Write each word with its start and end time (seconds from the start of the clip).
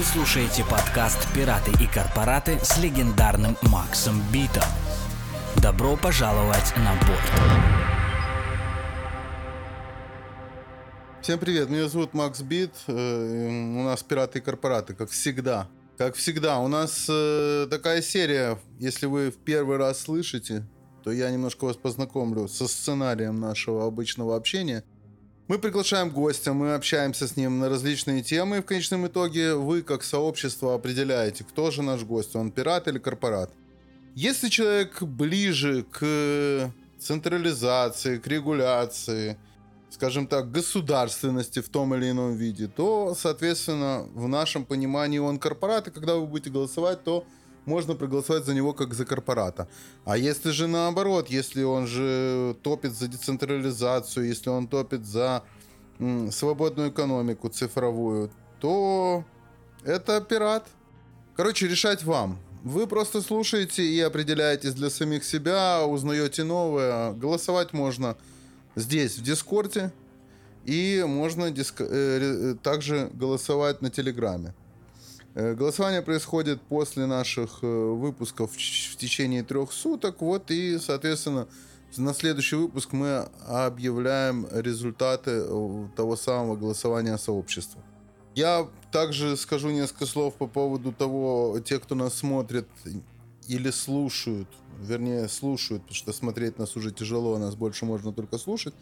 Вы 0.00 0.06
слушаете 0.06 0.64
подкаст 0.64 1.30
«Пираты 1.34 1.72
и 1.72 1.86
корпораты» 1.86 2.58
с 2.62 2.78
легендарным 2.78 3.54
Максом 3.70 4.22
Битом. 4.32 4.62
Добро 5.60 5.94
пожаловать 5.94 6.72
на 6.78 6.94
борт. 7.06 7.20
Всем 11.20 11.38
привет, 11.38 11.68
меня 11.68 11.86
зовут 11.86 12.14
Макс 12.14 12.40
Бит. 12.40 12.72
Э, 12.86 12.92
у 12.92 13.82
нас 13.82 14.02
«Пираты 14.02 14.38
и 14.38 14.40
корпораты», 14.40 14.94
как 14.94 15.10
всегда. 15.10 15.68
Как 15.98 16.14
всегда, 16.14 16.60
у 16.60 16.68
нас 16.68 17.04
э, 17.10 17.66
такая 17.68 18.00
серия, 18.00 18.58
если 18.78 19.04
вы 19.04 19.30
в 19.30 19.36
первый 19.36 19.76
раз 19.76 20.00
слышите, 20.00 20.64
то 21.04 21.12
я 21.12 21.30
немножко 21.30 21.66
вас 21.66 21.76
познакомлю 21.76 22.48
со 22.48 22.66
сценарием 22.68 23.38
нашего 23.38 23.84
обычного 23.84 24.34
общения– 24.34 24.82
мы 25.50 25.58
приглашаем 25.58 26.10
гостя, 26.10 26.52
мы 26.52 26.74
общаемся 26.74 27.26
с 27.26 27.36
ним 27.36 27.58
на 27.58 27.68
различные 27.68 28.22
темы, 28.22 28.58
и 28.58 28.60
в 28.60 28.66
конечном 28.66 29.08
итоге 29.08 29.56
вы, 29.56 29.82
как 29.82 30.04
сообщество, 30.04 30.76
определяете, 30.76 31.42
кто 31.42 31.72
же 31.72 31.82
наш 31.82 32.04
гость, 32.04 32.36
он 32.36 32.52
пират 32.52 32.86
или 32.86 33.00
корпорат. 33.00 33.50
Если 34.14 34.48
человек 34.48 35.02
ближе 35.02 35.84
к 35.90 36.72
централизации, 37.00 38.18
к 38.18 38.28
регуляции, 38.28 39.36
скажем 39.90 40.28
так, 40.28 40.52
государственности 40.52 41.58
в 41.58 41.68
том 41.68 41.96
или 41.96 42.12
ином 42.12 42.36
виде, 42.36 42.68
то, 42.68 43.16
соответственно, 43.18 44.06
в 44.14 44.28
нашем 44.28 44.64
понимании 44.64 45.18
он 45.18 45.40
корпорат, 45.40 45.88
и 45.88 45.90
когда 45.90 46.14
вы 46.14 46.28
будете 46.28 46.50
голосовать, 46.50 47.02
то 47.02 47.24
можно 47.66 47.94
проголосовать 47.94 48.44
за 48.44 48.54
него 48.54 48.72
как 48.72 48.94
за 48.94 49.04
корпората. 49.04 49.68
А 50.04 50.16
если 50.16 50.50
же 50.50 50.66
наоборот, 50.66 51.28
если 51.28 51.62
он 51.62 51.86
же 51.86 52.56
топит 52.62 52.92
за 52.92 53.08
децентрализацию, 53.08 54.26
если 54.26 54.50
он 54.50 54.66
топит 54.66 55.06
за 55.06 55.42
м, 55.98 56.30
свободную 56.32 56.90
экономику 56.90 57.48
цифровую, 57.48 58.30
то 58.60 59.24
это 59.84 60.20
пират. 60.20 60.66
Короче, 61.36 61.68
решать 61.68 62.04
вам. 62.04 62.38
Вы 62.62 62.86
просто 62.86 63.22
слушаете 63.22 63.82
и 63.82 64.00
определяетесь 64.00 64.74
для 64.74 64.90
самих 64.90 65.24
себя, 65.24 65.86
узнаете 65.86 66.44
новое. 66.44 67.12
Голосовать 67.12 67.72
можно 67.72 68.16
здесь, 68.76 69.16
в 69.16 69.22
Дискорде. 69.22 69.92
И 70.66 71.02
можно 71.06 71.50
диск... 71.50 71.80
э, 71.80 72.54
также 72.62 73.10
голосовать 73.14 73.80
на 73.80 73.88
Телеграме. 73.88 74.52
Э, 75.34 75.54
голосование 75.54 76.02
происходит 76.02 76.60
после 76.60 77.06
наших 77.06 77.60
э, 77.62 77.66
выпусков 77.66 78.52
в 78.52 78.96
течение 78.96 79.42
трех 79.44 79.72
суток. 79.72 80.20
Вот 80.20 80.50
и, 80.50 80.78
соответственно, 80.78 81.46
на 81.96 82.14
следующий 82.14 82.56
выпуск 82.56 82.92
мы 82.92 83.28
объявляем 83.46 84.46
результаты 84.50 85.30
э, 85.44 85.88
того 85.96 86.16
самого 86.16 86.56
голосования 86.56 87.16
сообщества. 87.16 87.80
Я 88.34 88.68
также 88.90 89.36
скажу 89.36 89.70
несколько 89.70 90.06
слов 90.06 90.34
по 90.34 90.46
поводу 90.46 90.92
того, 90.92 91.58
те, 91.64 91.78
кто 91.78 91.94
нас 91.94 92.14
смотрит 92.14 92.68
или 93.46 93.70
слушают, 93.70 94.48
вернее 94.80 95.28
слушают, 95.28 95.82
потому 95.82 95.96
что 95.96 96.12
смотреть 96.12 96.58
нас 96.58 96.76
уже 96.76 96.92
тяжело, 96.92 97.38
нас 97.38 97.54
больше 97.54 97.84
можно 97.84 98.12
только 98.12 98.38
слушать. 98.38 98.74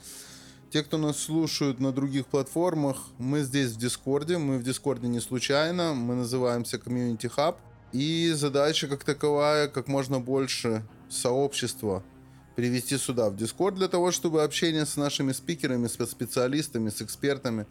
Те, 0.70 0.82
кто 0.82 0.98
нас 0.98 1.18
слушают 1.18 1.80
на 1.80 1.92
других 1.92 2.26
платформах, 2.26 2.98
мы 3.16 3.40
здесь 3.40 3.72
в 3.72 3.78
Дискорде. 3.78 4.36
Мы 4.36 4.58
в 4.58 4.62
Дискорде 4.62 5.08
не 5.08 5.20
случайно. 5.20 5.94
Мы 5.94 6.14
называемся 6.14 6.76
Community 6.76 7.32
Hub. 7.34 7.56
И 7.92 8.32
задача 8.34 8.86
как 8.86 9.02
таковая, 9.02 9.68
как 9.68 9.88
можно 9.88 10.20
больше 10.20 10.82
сообщества 11.08 12.04
привести 12.54 12.98
сюда, 12.98 13.30
в 13.30 13.36
Дискорд, 13.36 13.76
для 13.76 13.88
того, 13.88 14.10
чтобы 14.10 14.42
общение 14.42 14.84
с 14.84 14.96
нашими 14.96 15.32
спикерами, 15.32 15.86
с 15.86 15.94
специалистами, 16.04 16.90
с 16.90 17.00
экспертами 17.00 17.66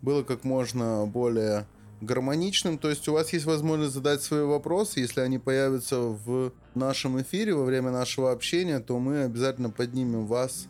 было 0.00 0.24
как 0.24 0.42
можно 0.42 1.06
более 1.06 1.68
гармоничным. 2.00 2.76
То 2.78 2.90
есть 2.90 3.06
у 3.06 3.12
вас 3.12 3.32
есть 3.32 3.44
возможность 3.44 3.94
задать 3.94 4.20
свои 4.20 4.42
вопросы. 4.42 4.98
Если 4.98 5.20
они 5.20 5.38
появятся 5.38 6.00
в 6.00 6.52
нашем 6.74 7.22
эфире 7.22 7.54
во 7.54 7.64
время 7.64 7.92
нашего 7.92 8.32
общения, 8.32 8.80
то 8.80 8.98
мы 8.98 9.22
обязательно 9.22 9.70
поднимем 9.70 10.26
вас 10.26 10.66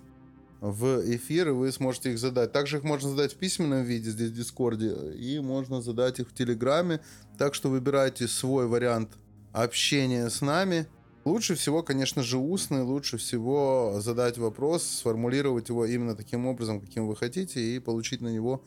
в 0.63 1.03
эфир, 1.13 1.49
и 1.49 1.51
вы 1.51 1.73
сможете 1.73 2.13
их 2.13 2.21
задать. 2.21 2.53
Также 2.53 2.77
их 2.77 2.85
можно 2.85 3.11
задать 3.11 3.33
в 3.33 3.37
письменном 3.37 3.83
виде 3.83 4.11
здесь 4.11 4.31
в 4.31 4.35
Дискорде, 4.35 4.95
и 5.13 5.41
можно 5.41 5.83
задать 5.83 6.21
их 6.21 6.31
в 6.31 6.35
Телеграме. 6.35 7.01
Так 7.37 7.57
что 7.57 7.69
выбирайте 7.69 8.29
свой 8.29 8.69
вариант 8.69 9.11
общения 9.53 10.31
с 10.31 10.41
нами. 10.41 10.87
Лучше 11.25 11.57
всего, 11.57 11.83
конечно 11.83 12.23
же, 12.23 12.39
устный, 12.39 12.83
лучше 12.83 13.19
всего 13.19 13.97
задать 13.99 14.39
вопрос, 14.39 14.85
сформулировать 14.85 15.69
его 15.69 15.85
именно 15.85 16.15
таким 16.15 16.47
образом, 16.47 16.81
каким 16.81 17.09
вы 17.09 17.17
хотите, 17.17 17.61
и 17.61 17.81
получить 17.81 18.21
на 18.21 18.29
него 18.29 18.63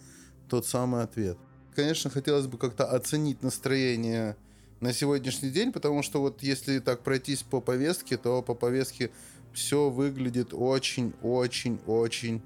тот 0.50 0.66
самый 0.66 1.02
ответ. 1.02 1.38
Конечно, 1.76 2.10
хотелось 2.10 2.48
бы 2.48 2.58
как-то 2.58 2.86
оценить 2.86 3.42
настроение 3.42 4.36
на 4.82 4.92
сегодняшний 4.92 5.50
день, 5.50 5.72
потому 5.72 6.04
что 6.04 6.20
вот 6.20 6.44
если 6.44 6.80
так 6.80 7.04
пройтись 7.04 7.44
по 7.44 7.62
повестке, 7.62 8.18
то 8.18 8.42
по 8.42 8.54
повестке 8.54 9.12
все 9.56 9.90
выглядит 9.90 10.50
очень-очень-очень 10.52 12.44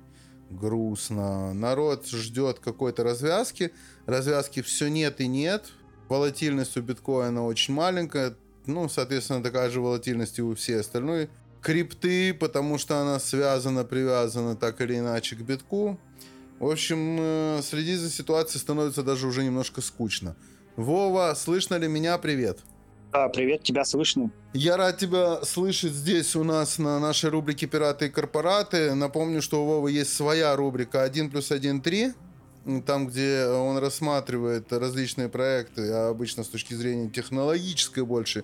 грустно. 0.50 1.54
Народ 1.54 2.08
ждет 2.08 2.60
какой-то 2.60 3.04
развязки. 3.04 3.74
Развязки 4.06 4.62
все 4.62 4.88
нет 4.88 5.20
и 5.20 5.28
нет. 5.28 5.72
Волатильность 6.08 6.78
у 6.78 6.82
биткоина 6.82 7.46
очень 7.46 7.74
маленькая. 7.74 8.36
Ну, 8.66 8.88
соответственно, 8.90 9.44
такая 9.44 9.70
же 9.70 9.82
волатильность 9.82 10.40
и 10.40 10.42
у 10.42 10.56
всей 10.56 10.80
остальной 10.80 11.30
крипты, 11.62 12.34
потому 12.34 12.78
что 12.78 13.00
она 13.00 13.20
связана, 13.20 13.84
привязана 13.84 14.56
так 14.56 14.80
или 14.82 14.98
иначе 14.98 15.36
к 15.36 15.42
битку. 15.42 16.00
В 16.60 16.70
общем, 16.70 17.18
э, 17.20 17.62
следить 17.64 18.00
за 18.00 18.10
ситуацией 18.10 18.62
становится 18.62 19.04
даже 19.04 19.28
уже 19.28 19.44
немножко 19.44 19.82
скучно. 19.82 20.36
Вова, 20.76 21.34
слышно 21.36 21.76
ли 21.76 21.88
меня? 21.88 22.18
Привет. 22.18 22.60
Привет, 23.12 23.64
тебя 23.64 23.86
слышно. 23.86 24.32
Я 24.54 24.78
рад 24.78 24.98
тебя 24.98 25.44
слышать 25.44 25.94
здесь 25.94 26.36
у 26.36 26.44
нас 26.44 26.78
на 26.78 27.00
нашей 27.00 27.32
рубрике 27.32 27.66
«Пираты 27.66 28.06
и 28.06 28.10
корпораты». 28.10 28.94
Напомню, 28.94 29.42
что 29.42 29.64
у 29.64 29.68
Вовы 29.68 29.92
есть 29.92 30.14
своя 30.14 30.56
рубрика 30.56 31.06
«1 31.06 31.32
плюс 31.32 31.52
1 31.52 31.82
3», 31.82 32.82
там, 32.86 33.08
где 33.08 33.48
он 33.48 33.80
рассматривает 33.80 34.72
различные 34.72 35.28
проекты, 35.28 35.92
а 35.92 36.10
обычно 36.10 36.44
с 36.44 36.50
точки 36.50 36.76
зрения 36.76 37.10
технологической 37.10 38.04
больше, 38.06 38.44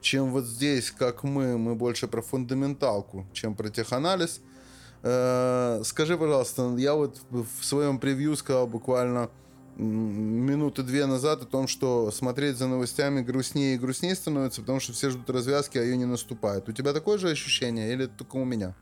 чем 0.00 0.30
вот 0.30 0.46
здесь, 0.46 0.90
как 0.90 1.22
мы, 1.22 1.58
мы 1.58 1.74
больше 1.74 2.08
про 2.08 2.22
фундаменталку, 2.22 3.26
чем 3.34 3.54
про 3.54 3.68
теханализ. 3.68 4.40
Э, 5.02 5.82
скажи, 5.84 6.16
пожалуйста, 6.16 6.74
я 6.78 6.94
вот 6.94 7.20
в 7.30 7.64
своем 7.64 7.98
превью 7.98 8.36
сказал 8.36 8.66
буквально 8.66 9.30
минуты 9.76 10.82
две 10.82 11.06
назад 11.06 11.42
о 11.42 11.46
том, 11.46 11.66
что 11.68 12.10
смотреть 12.10 12.56
за 12.56 12.68
новостями 12.68 13.20
грустнее 13.20 13.74
и 13.74 13.78
грустнее 13.78 14.14
становится, 14.14 14.60
потому 14.60 14.80
что 14.80 14.92
все 14.92 15.10
ждут 15.10 15.30
развязки, 15.30 15.78
а 15.78 15.82
ее 15.82 15.96
не 15.96 16.06
наступает. 16.06 16.68
У 16.68 16.72
тебя 16.72 16.92
такое 16.92 17.18
же 17.18 17.30
ощущение 17.30 17.92
или 17.92 18.06
только 18.06 18.36
у 18.36 18.44
меня? 18.44 18.74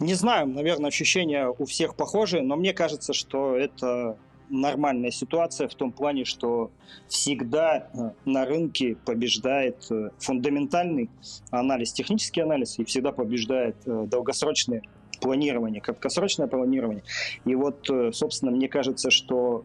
Не 0.00 0.14
знаю, 0.14 0.46
наверное, 0.48 0.88
ощущения 0.88 1.48
у 1.48 1.64
всех 1.64 1.94
похожи, 1.94 2.42
но 2.42 2.56
мне 2.56 2.72
кажется, 2.72 3.12
что 3.12 3.56
это 3.56 4.18
нормальная 4.48 5.10
ситуация 5.10 5.68
в 5.68 5.74
том 5.74 5.92
плане, 5.92 6.24
что 6.24 6.70
всегда 7.08 7.88
э, 7.92 8.10
на 8.24 8.44
рынке 8.44 8.96
побеждает 9.04 9.86
э, 9.90 10.10
фундаментальный 10.18 11.10
анализ, 11.50 11.92
технический 11.92 12.40
анализ, 12.40 12.78
и 12.78 12.84
всегда 12.84 13.12
побеждает 13.12 13.76
э, 13.86 14.06
долгосрочное 14.10 14.82
планирование, 15.20 15.80
краткосрочное 15.80 16.46
планирование. 16.46 17.02
И 17.44 17.54
вот, 17.54 17.88
собственно, 18.12 18.50
мне 18.50 18.68
кажется, 18.68 19.10
что 19.10 19.64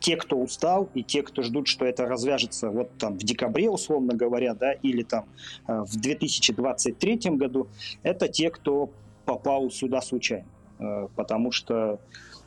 те, 0.00 0.16
кто 0.16 0.38
устал, 0.38 0.88
и 0.94 1.02
те, 1.02 1.22
кто 1.22 1.42
ждут, 1.42 1.66
что 1.66 1.84
это 1.84 2.06
развяжется 2.06 2.70
вот 2.70 2.96
там 2.98 3.14
в 3.14 3.22
декабре, 3.22 3.70
условно 3.70 4.14
говоря, 4.14 4.54
да, 4.54 4.72
или 4.72 5.02
там 5.02 5.26
э, 5.66 5.80
в 5.80 6.00
2023 6.00 7.30
году, 7.32 7.68
это 8.02 8.28
те, 8.28 8.50
кто 8.50 8.90
попал 9.24 9.70
сюда 9.70 10.00
случайно. 10.00 10.46
Э, 10.78 11.08
потому 11.14 11.52
что 11.52 12.00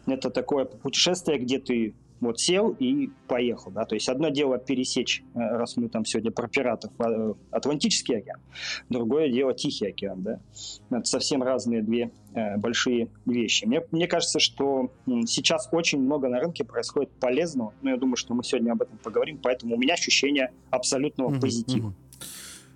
это 0.05 0.29
такое 0.29 0.65
путешествие, 0.65 1.37
где 1.37 1.59
ты 1.59 1.93
вот 2.19 2.39
сел 2.39 2.75
и 2.79 3.09
поехал, 3.27 3.71
да, 3.71 3.85
то 3.85 3.95
есть 3.95 4.09
одно 4.09 4.29
дело 4.29 4.57
пересечь, 4.57 5.23
э, 5.33 5.39
раз 5.39 5.77
мы 5.77 5.89
там 5.89 6.05
сегодня 6.05 6.31
про 6.31 6.47
пиратов, 6.47 6.91
э, 6.99 7.33
Атлантический 7.51 8.17
океан, 8.17 8.39
другое 8.89 9.29
дело 9.29 9.53
Тихий 9.53 9.87
океан, 9.87 10.23
да, 10.23 10.39
это 10.89 11.05
совсем 11.05 11.43
разные 11.43 11.81
две 11.81 12.11
э, 12.33 12.57
большие 12.57 13.09
вещи. 13.25 13.65
Мне, 13.65 13.83
мне 13.91 14.07
кажется, 14.07 14.39
что 14.39 14.91
сейчас 15.25 15.69
очень 15.71 15.99
много 15.99 16.27
на 16.27 16.39
рынке 16.39 16.63
происходит 16.63 17.11
полезного, 17.11 17.73
но 17.81 17.91
я 17.91 17.97
думаю, 17.97 18.15
что 18.15 18.33
мы 18.33 18.43
сегодня 18.43 18.71
об 18.71 18.81
этом 18.81 18.97
поговорим, 18.97 19.39
поэтому 19.41 19.75
у 19.75 19.77
меня 19.79 19.93
ощущение 19.93 20.51
абсолютного 20.69 21.31
mm-hmm, 21.31 21.41
позитива. 21.41 21.93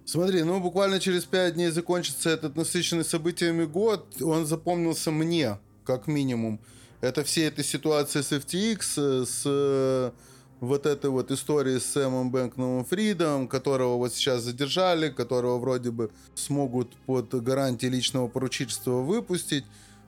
Смотри, 0.05 0.43
ну 0.43 0.59
буквально 0.59 0.99
через 0.99 1.23
пять 1.23 1.53
дней 1.53 1.69
закончится 1.69 2.29
этот 2.29 2.55
насыщенный 2.57 3.05
событиями 3.05 3.63
год, 3.63 4.21
он 4.21 4.45
запомнился 4.45 5.09
мне, 5.09 5.57
как 5.85 6.07
минимум, 6.07 6.59
это 7.01 7.23
все 7.23 7.45
эта 7.45 7.63
ситуация 7.63 8.21
с 8.21 8.31
FTX, 8.31 9.25
с 9.25 9.43
э, 9.45 10.11
вот 10.59 10.85
этой 10.85 11.09
вот 11.09 11.31
истории 11.31 11.79
с 11.79 11.85
Сэмом 11.87 12.29
Бэнкновым 12.31 12.85
Фридом, 12.85 13.47
которого 13.47 13.97
вот 13.97 14.13
сейчас 14.13 14.43
задержали, 14.43 15.09
которого 15.09 15.57
вроде 15.57 15.89
бы 15.89 16.11
смогут 16.35 16.95
под 17.07 17.33
гарантией 17.43 17.91
личного 17.91 18.27
поручительства 18.27 19.01
выпустить, 19.01 19.65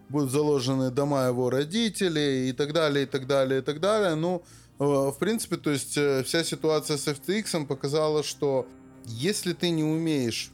будут 0.10 0.30
заложены 0.30 0.92
дома 0.92 1.26
его 1.26 1.50
родителей 1.50 2.50
и 2.50 2.54
так 2.54 2.74
далее, 2.74 3.06
и 3.06 3.08
так 3.08 3.26
далее, 3.26 3.62
и 3.62 3.64
так 3.64 3.80
далее. 3.80 4.14
Ну, 4.14 4.44
В 4.78 5.16
принципе, 5.20 5.58
то 5.58 5.72
есть 5.72 5.98
вся 6.26 6.44
ситуация 6.44 6.98
с 6.98 7.08
FTX 7.08 7.66
показала, 7.66 8.22
что 8.22 8.68
если 9.06 9.54
ты 9.54 9.72
не 9.72 9.84
умеешь 9.84 10.52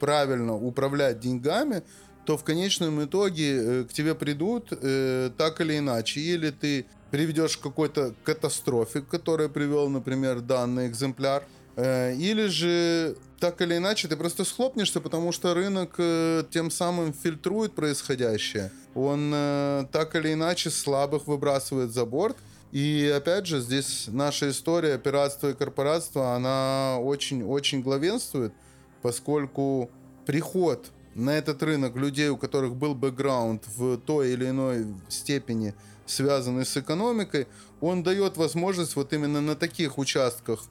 правильно 0.00 0.54
управлять 0.54 1.20
деньгами, 1.20 1.82
то 2.24 2.36
в 2.36 2.44
конечном 2.44 3.04
итоге 3.04 3.84
к 3.84 3.92
тебе 3.92 4.14
придут 4.14 4.68
так 4.68 5.60
или 5.60 5.78
иначе. 5.78 6.20
Или 6.20 6.50
ты 6.50 6.86
приведешь 7.12 7.58
к 7.58 7.60
какой-то 7.60 8.14
катастрофе, 8.24 9.02
которая 9.02 9.48
привел, 9.48 9.90
например, 9.90 10.40
данный 10.40 10.88
экземпляр, 10.88 11.44
э, 11.76 12.14
или 12.14 12.46
же 12.46 13.16
так 13.38 13.60
или 13.60 13.76
иначе 13.76 14.08
ты 14.08 14.16
просто 14.16 14.44
схлопнешься, 14.44 14.98
потому 15.00 15.30
что 15.30 15.52
рынок 15.52 15.94
э, 15.98 16.44
тем 16.50 16.70
самым 16.70 17.12
фильтрует 17.12 17.74
происходящее. 17.74 18.72
Он 18.94 19.30
э, 19.34 19.84
так 19.92 20.16
или 20.16 20.32
иначе 20.32 20.70
слабых 20.70 21.26
выбрасывает 21.26 21.90
за 21.92 22.06
борт. 22.06 22.38
И 22.72 23.12
опять 23.14 23.46
же, 23.46 23.60
здесь 23.60 24.06
наша 24.08 24.48
история 24.48 24.96
пиратства 24.96 25.50
и 25.50 25.54
корпоратства, 25.54 26.34
она 26.34 26.98
очень-очень 26.98 27.82
главенствует, 27.82 28.54
поскольку 29.02 29.90
приход 30.24 30.90
на 31.14 31.30
этот 31.30 31.62
рынок 31.62 31.96
людей, 31.96 32.28
у 32.28 32.36
которых 32.36 32.76
был 32.76 32.94
бэкграунд 32.94 33.66
в 33.76 33.98
той 33.98 34.32
или 34.32 34.48
иной 34.48 34.86
степени– 35.08 35.74
связанный 36.06 36.64
с 36.64 36.76
экономикой, 36.76 37.46
он 37.80 38.02
дает 38.02 38.36
возможность 38.36 38.96
вот 38.96 39.12
именно 39.12 39.40
на 39.40 39.56
таких 39.56 39.98
участках 39.98 40.64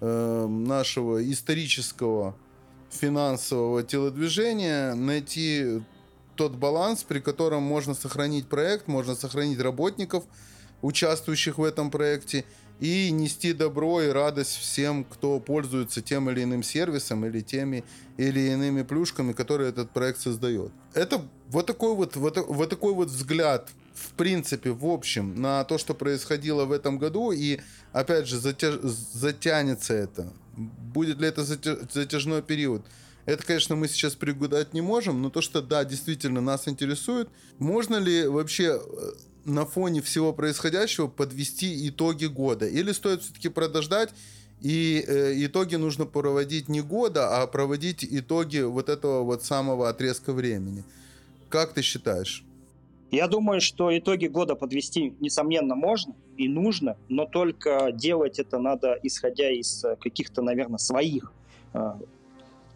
э, 0.00 0.46
нашего 0.46 1.22
исторического 1.30 2.36
финансового 2.90 3.82
телодвижения 3.82 4.94
найти 4.94 5.82
тот 6.36 6.52
баланс, 6.52 7.02
при 7.02 7.20
котором 7.20 7.62
можно 7.62 7.94
сохранить 7.94 8.48
проект, 8.48 8.88
можно 8.88 9.14
сохранить 9.14 9.60
работников, 9.60 10.24
участвующих 10.82 11.58
в 11.58 11.64
этом 11.64 11.90
проекте, 11.90 12.44
и 12.80 13.10
нести 13.10 13.52
добро 13.52 14.02
и 14.02 14.08
радость 14.08 14.56
всем, 14.56 15.04
кто 15.04 15.40
пользуется 15.40 16.02
тем 16.02 16.30
или 16.30 16.42
иным 16.42 16.62
сервисом 16.62 17.24
или 17.26 17.40
теми 17.40 17.84
или 18.16 18.40
иными 18.52 18.82
плюшками, 18.82 19.32
которые 19.32 19.70
этот 19.70 19.90
проект 19.90 20.20
создает. 20.20 20.72
Это 20.94 21.22
вот 21.48 21.66
такой 21.66 21.94
вот, 21.94 22.16
вот, 22.16 22.36
вот 22.36 22.70
такой 22.70 22.94
вот 22.94 23.08
взгляд 23.08 23.68
в 23.98 24.12
принципе, 24.12 24.70
в 24.70 24.86
общем, 24.86 25.40
на 25.40 25.64
то, 25.64 25.76
что 25.76 25.94
происходило 25.94 26.64
в 26.64 26.72
этом 26.72 26.98
году, 26.98 27.32
и, 27.32 27.60
опять 27.92 28.28
же, 28.28 28.38
затяж... 28.38 28.76
затянется 28.82 29.94
это. 29.94 30.32
Будет 30.56 31.18
ли 31.20 31.28
это 31.28 31.44
затяжной 31.44 32.42
период? 32.42 32.82
Это, 33.26 33.44
конечно, 33.44 33.76
мы 33.76 33.88
сейчас 33.88 34.14
пригадать 34.14 34.72
не 34.72 34.80
можем, 34.80 35.20
но 35.20 35.30
то, 35.30 35.42
что, 35.42 35.60
да, 35.60 35.84
действительно 35.84 36.40
нас 36.40 36.66
интересует, 36.66 37.28
можно 37.58 37.96
ли 37.96 38.26
вообще 38.26 38.80
э, 38.80 39.12
на 39.48 39.66
фоне 39.66 40.02
всего 40.02 40.32
происходящего 40.32 41.08
подвести 41.08 41.88
итоги 41.88 42.26
года? 42.26 42.66
Или 42.66 42.92
стоит 42.92 43.22
все-таки 43.22 43.48
подождать 43.48 44.10
и 44.60 45.04
э, 45.06 45.34
итоги 45.44 45.76
нужно 45.76 46.04
проводить 46.04 46.68
не 46.68 46.80
года, 46.80 47.40
а 47.40 47.46
проводить 47.46 48.04
итоги 48.04 48.60
вот 48.60 48.88
этого 48.88 49.22
вот 49.22 49.44
самого 49.44 49.88
отрезка 49.88 50.32
времени. 50.32 50.84
Как 51.48 51.72
ты 51.72 51.82
считаешь? 51.82 52.44
Я 53.10 53.26
думаю, 53.26 53.60
что 53.60 53.96
итоги 53.96 54.26
года 54.26 54.54
подвести, 54.54 55.14
несомненно, 55.20 55.74
можно 55.74 56.14
и 56.36 56.46
нужно, 56.46 56.96
но 57.08 57.24
только 57.24 57.90
делать 57.92 58.38
это 58.38 58.58
надо, 58.58 58.98
исходя 59.02 59.50
из 59.50 59.84
э, 59.84 59.96
каких-то, 59.96 60.42
наверное, 60.42 60.78
своих 60.78 61.32
э, 61.72 61.92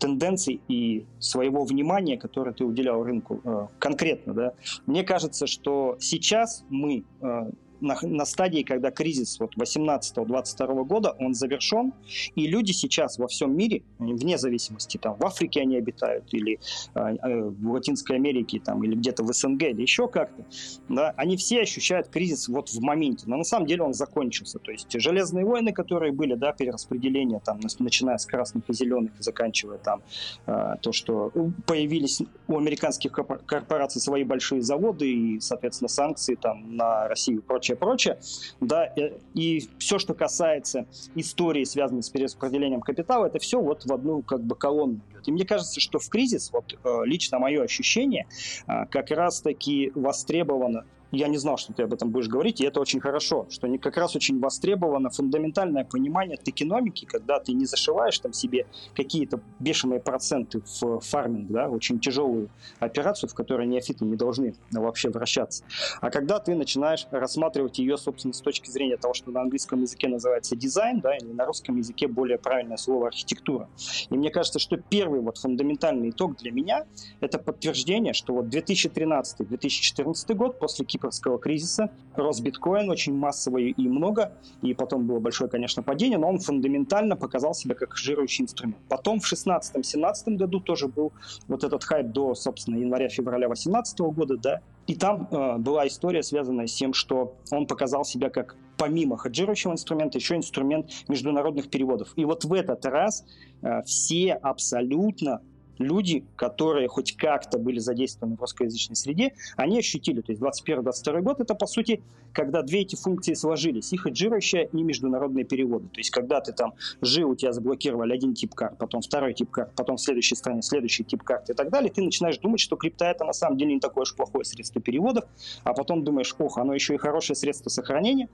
тенденций 0.03 0.61
и 0.69 1.07
своего 1.21 1.65
внимания, 1.65 2.19
которое 2.19 2.53
ты 2.53 2.65
уделял 2.65 3.05
рынку 3.05 3.41
э, 3.45 3.67
конкретно. 3.79 4.35
Да? 4.35 4.53
Мне 4.87 5.05
кажется, 5.05 5.47
что 5.47 5.97
сейчас 6.01 6.65
мы 6.69 7.05
э, 7.21 7.51
на, 7.83 7.97
на 8.03 8.25
стадии, 8.25 8.63
когда 8.63 8.91
кризис 8.91 9.39
вот 9.41 9.57
18-22 9.57 10.85
года, 10.85 11.15
он 11.19 11.35
завершен, 11.35 11.93
и 12.35 12.47
люди 12.47 12.73
сейчас 12.73 13.19
во 13.19 13.27
всем 13.27 13.57
мире, 13.57 13.83
вне 13.99 14.39
зависимости, 14.39 14.97
там, 14.99 15.17
в 15.17 15.25
Африке 15.25 15.61
они 15.61 15.77
обитают, 15.77 16.33
или 16.33 16.59
э, 16.95 17.51
в 17.51 17.73
Латинской 17.73 18.17
Америке, 18.17 18.61
там, 18.65 18.83
или 18.85 18.95
где-то 18.95 19.25
в 19.25 19.33
СНГ, 19.33 19.63
или 19.63 19.83
еще 19.83 20.09
как-то, 20.09 20.45
да, 20.89 21.13
они 21.17 21.37
все 21.37 21.61
ощущают 21.61 22.09
кризис 22.09 22.49
вот 22.49 22.71
в 22.71 22.81
моменте, 22.81 23.25
но 23.27 23.37
на 23.37 23.45
самом 23.45 23.67
деле 23.67 23.83
он 23.83 23.95
закончился, 23.95 24.59
то 24.59 24.71
есть 24.71 24.91
железные 24.93 25.45
войны, 25.45 25.73
которые 25.73 26.13
были, 26.13 26.35
да, 26.35 26.53
перераспределение, 26.53 27.41
там, 27.45 27.61
начиная 27.79 28.19
с 28.19 28.27
красных 28.27 28.69
и 28.69 28.73
зеленых, 28.73 29.13
заканчивая 29.19 29.79
там 29.79 30.03
э, 30.47 30.77
то, 30.81 30.93
что 30.93 31.33
появились 31.67 32.23
у 32.47 32.57
американских 32.57 33.13
корпораций 33.13 34.01
свои 34.01 34.25
большие 34.25 34.63
заводы 34.63 35.11
и, 35.11 35.41
соответственно, 35.41 35.89
санкции 35.89 36.35
там 36.35 36.77
на 36.77 37.09
Россию 37.09 37.39
и 37.39 37.43
прочее, 37.43 37.72
прочее, 37.77 38.19
да, 38.61 38.87
э, 38.97 39.19
и 39.35 39.69
все, 39.79 39.99
что 39.99 40.15
касается 40.15 40.87
истории, 41.15 41.65
связанной 41.65 42.03
с 42.03 42.11
перераспределением 42.11 42.81
капитала, 42.81 43.27
это 43.27 43.39
все 43.39 43.61
вот 43.61 43.85
в 43.85 43.93
одну 43.93 44.23
как 44.23 44.43
бы 44.43 44.55
колонну. 44.55 45.01
И 45.27 45.33
мне 45.33 45.45
кажется, 45.45 45.81
что 45.81 45.99
в 45.99 46.09
кризис, 46.09 46.51
вот 46.53 46.73
э, 46.73 47.01
лично 47.05 47.39
мое 47.39 47.63
ощущение, 47.63 48.27
э, 48.67 48.87
как 48.91 49.11
раз-таки 49.11 49.93
востребовано 49.95 50.85
я 51.13 51.29
не 51.29 51.37
знал, 51.37 51.59
что 51.59 51.73
ты 51.73 51.83
об 51.83 51.93
этом 51.93 52.11
будешь 52.11 52.29
говорить, 52.29 52.61
и 52.61 52.65
это 52.65 52.81
очень 52.81 53.01
хорошо, 53.01 53.47
что 53.51 53.69
как 53.79 53.97
раз 53.97 54.17
очень 54.17 54.41
востребовано 54.41 55.11
фундаментальное 55.11 55.85
понимание 55.85 56.37
токеномики, 56.37 57.05
когда 57.05 57.39
ты 57.39 57.53
не 57.53 57.67
зашиваешь 57.67 58.19
там 58.19 58.33
себе 58.33 58.67
какие-то 58.95 59.41
бешеные 59.61 60.01
проценты 60.01 60.63
в 60.81 61.01
фарминг, 61.01 61.51
да, 61.51 61.69
очень 61.69 62.01
тяжелую 62.01 62.51
операцию, 62.81 63.29
в 63.29 63.35
которой 63.35 63.67
неофиты 63.67 64.05
не 64.05 64.17
должны 64.17 64.55
вообще 64.71 65.11
вращаться, 65.11 65.65
а 66.01 66.11
когда 66.11 66.39
ты 66.39 66.55
начинаешь 66.55 67.07
рассматривать 67.11 67.79
ее, 67.79 67.97
собственно, 67.99 68.35
с 68.35 68.41
точки 68.41 68.71
зрения 68.71 68.97
того, 68.97 69.15
что 69.15 69.31
на 69.31 69.43
английском 69.43 69.83
языке 69.83 70.09
называется 70.09 70.57
дизайн, 70.57 71.01
да, 71.01 71.15
или 71.17 71.33
на 71.33 71.45
русском 71.45 71.77
языке 71.77 72.09
более 72.09 72.39
правильное 72.39 72.77
слово 72.77 73.09
архитектура. 73.09 73.69
И 74.09 74.17
мне 74.17 74.31
кажется, 74.31 74.59
что 74.59 74.77
первый 74.77 75.21
вот 75.21 75.39
фундаментальный 75.39 76.11
итог 76.11 76.37
для 76.39 76.51
меня– 76.51 76.87
это 77.21 77.39
подтверждение, 77.39 78.15
что 78.15 78.35
вот 78.35 78.47
2013-2014 78.47 80.35
год 80.35 80.59
после 80.59 80.87
кипрского 81.03 81.39
кризиса. 81.39 81.91
Рос 82.15 82.41
биткоин 82.41 82.91
очень 82.91 83.15
массово 83.15 83.59
и 83.59 83.89
много, 83.89 84.33
и 84.63 84.75
потом 84.75 85.07
было 85.07 85.19
большое, 85.19 85.51
конечно, 85.51 85.83
падение, 85.83 86.19
но 86.19 86.29
он 86.29 86.39
фундаментально 86.39 87.17
показал 87.17 87.55
себя 87.55 87.75
как 87.75 87.97
жирующий 87.97 88.45
инструмент. 88.45 88.79
Потом 88.89 89.21
в 89.21 89.33
2016-2017 89.33 90.37
году 90.37 90.61
тоже 90.61 90.89
был 90.89 91.13
вот 91.49 91.65
этот 91.65 91.85
хайп 91.85 92.09
до, 92.09 92.35
собственно, 92.35 92.77
января-февраля 92.77 93.49
2018 93.49 94.01
года, 94.01 94.37
да, 94.37 94.61
и 94.87 94.95
там 94.95 95.29
э, 95.31 95.59
была 95.59 95.87
история, 95.87 96.23
связанная 96.23 96.67
с 96.67 96.75
тем, 96.75 96.93
что 96.93 97.37
он 97.51 97.67
показал 97.67 98.05
себя 98.05 98.31
как 98.31 98.57
помимо 98.77 99.17
хеджирующего 99.17 99.73
инструмента, 99.73 100.19
еще 100.19 100.37
инструмент 100.37 100.91
международных 101.09 101.71
переводов. 101.71 102.13
И 102.17 102.25
вот 102.25 102.45
в 102.45 102.53
этот 102.53 102.85
раз 102.85 103.25
э, 103.63 103.83
все 103.83 104.33
абсолютно 104.33 105.41
люди, 105.79 106.25
которые 106.37 106.89
хоть 106.89 107.17
как-то 107.17 107.59
были 107.59 107.79
задействованы 107.79 108.37
в 108.37 108.41
русскоязычной 108.41 108.97
среде, 108.97 109.33
они 109.57 109.79
ощутили. 109.79 110.21
То 110.21 110.33
есть 110.33 110.43
21-22 110.43 111.23
год 111.23 111.41
это, 111.41 111.55
по 111.55 111.67
сути, 111.67 112.03
когда 112.33 112.63
две 112.63 112.81
эти 112.81 112.97
функции 112.97 113.35
сложились, 113.35 113.93
и 113.93 113.97
хеджирующая, 113.97 114.65
и 114.73 114.83
международные 114.83 115.45
переводы. 115.45 115.89
То 115.89 116.01
есть 116.01 116.11
когда 116.11 116.41
ты 116.41 116.53
там 116.53 116.75
жил, 117.01 117.31
у 117.31 117.35
тебя 117.35 117.53
заблокировали 117.53 118.13
один 118.13 118.35
тип 118.35 118.55
карт, 118.55 118.79
потом 118.79 119.03
второй 119.03 119.35
тип 119.35 119.51
карт, 119.51 119.73
потом 119.77 119.97
в 119.97 120.01
следующей 120.01 120.35
стране 120.35 120.63
следующий 120.63 121.05
тип 121.05 121.23
карт 121.23 121.51
и 121.51 121.55
так 121.55 121.71
далее, 121.71 121.91
ты 121.91 122.03
начинаешь 122.03 122.39
думать, 122.39 122.61
что 122.61 122.77
крипта 122.77 123.07
это 123.07 123.25
на 123.25 123.33
самом 123.33 123.59
деле 123.59 123.75
не 123.75 123.81
такое 123.81 124.03
уж 124.03 124.15
плохое 124.15 124.45
средство 124.45 124.81
переводов, 124.81 125.25
а 125.65 125.75
потом 125.75 126.05
думаешь, 126.05 126.35
ох, 126.39 126.59
оно 126.59 126.75
еще 126.75 126.95
и 126.95 126.99
хорошее 126.99 127.37
средство 127.37 127.69
сохранения. 127.69 128.29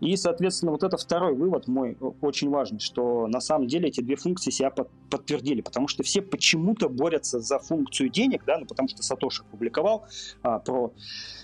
И, 0.00 0.14
соответственно, 0.16 0.72
вот 0.72 0.82
это 0.82 0.96
второй 0.96 1.34
вывод 1.34 1.68
мой 1.68 1.96
очень 2.20 2.50
важный, 2.50 2.80
что 2.80 3.26
на 3.26 3.40
самом 3.40 3.66
деле 3.66 3.88
эти 3.88 4.00
две 4.00 4.16
функции 4.16 4.50
себя 4.50 4.70
подтвердили, 5.10 5.60
потому 5.60 5.88
что 5.88 6.02
все 6.02 6.22
почему-то 6.78 6.88
борются 6.88 7.40
за 7.40 7.58
функцию 7.58 8.08
денег, 8.08 8.42
да, 8.46 8.58
ну, 8.58 8.66
потому 8.66 8.88
что 8.88 9.02
Сатоши 9.02 9.42
публиковал 9.50 10.06
а, 10.42 10.58
про 10.58 10.92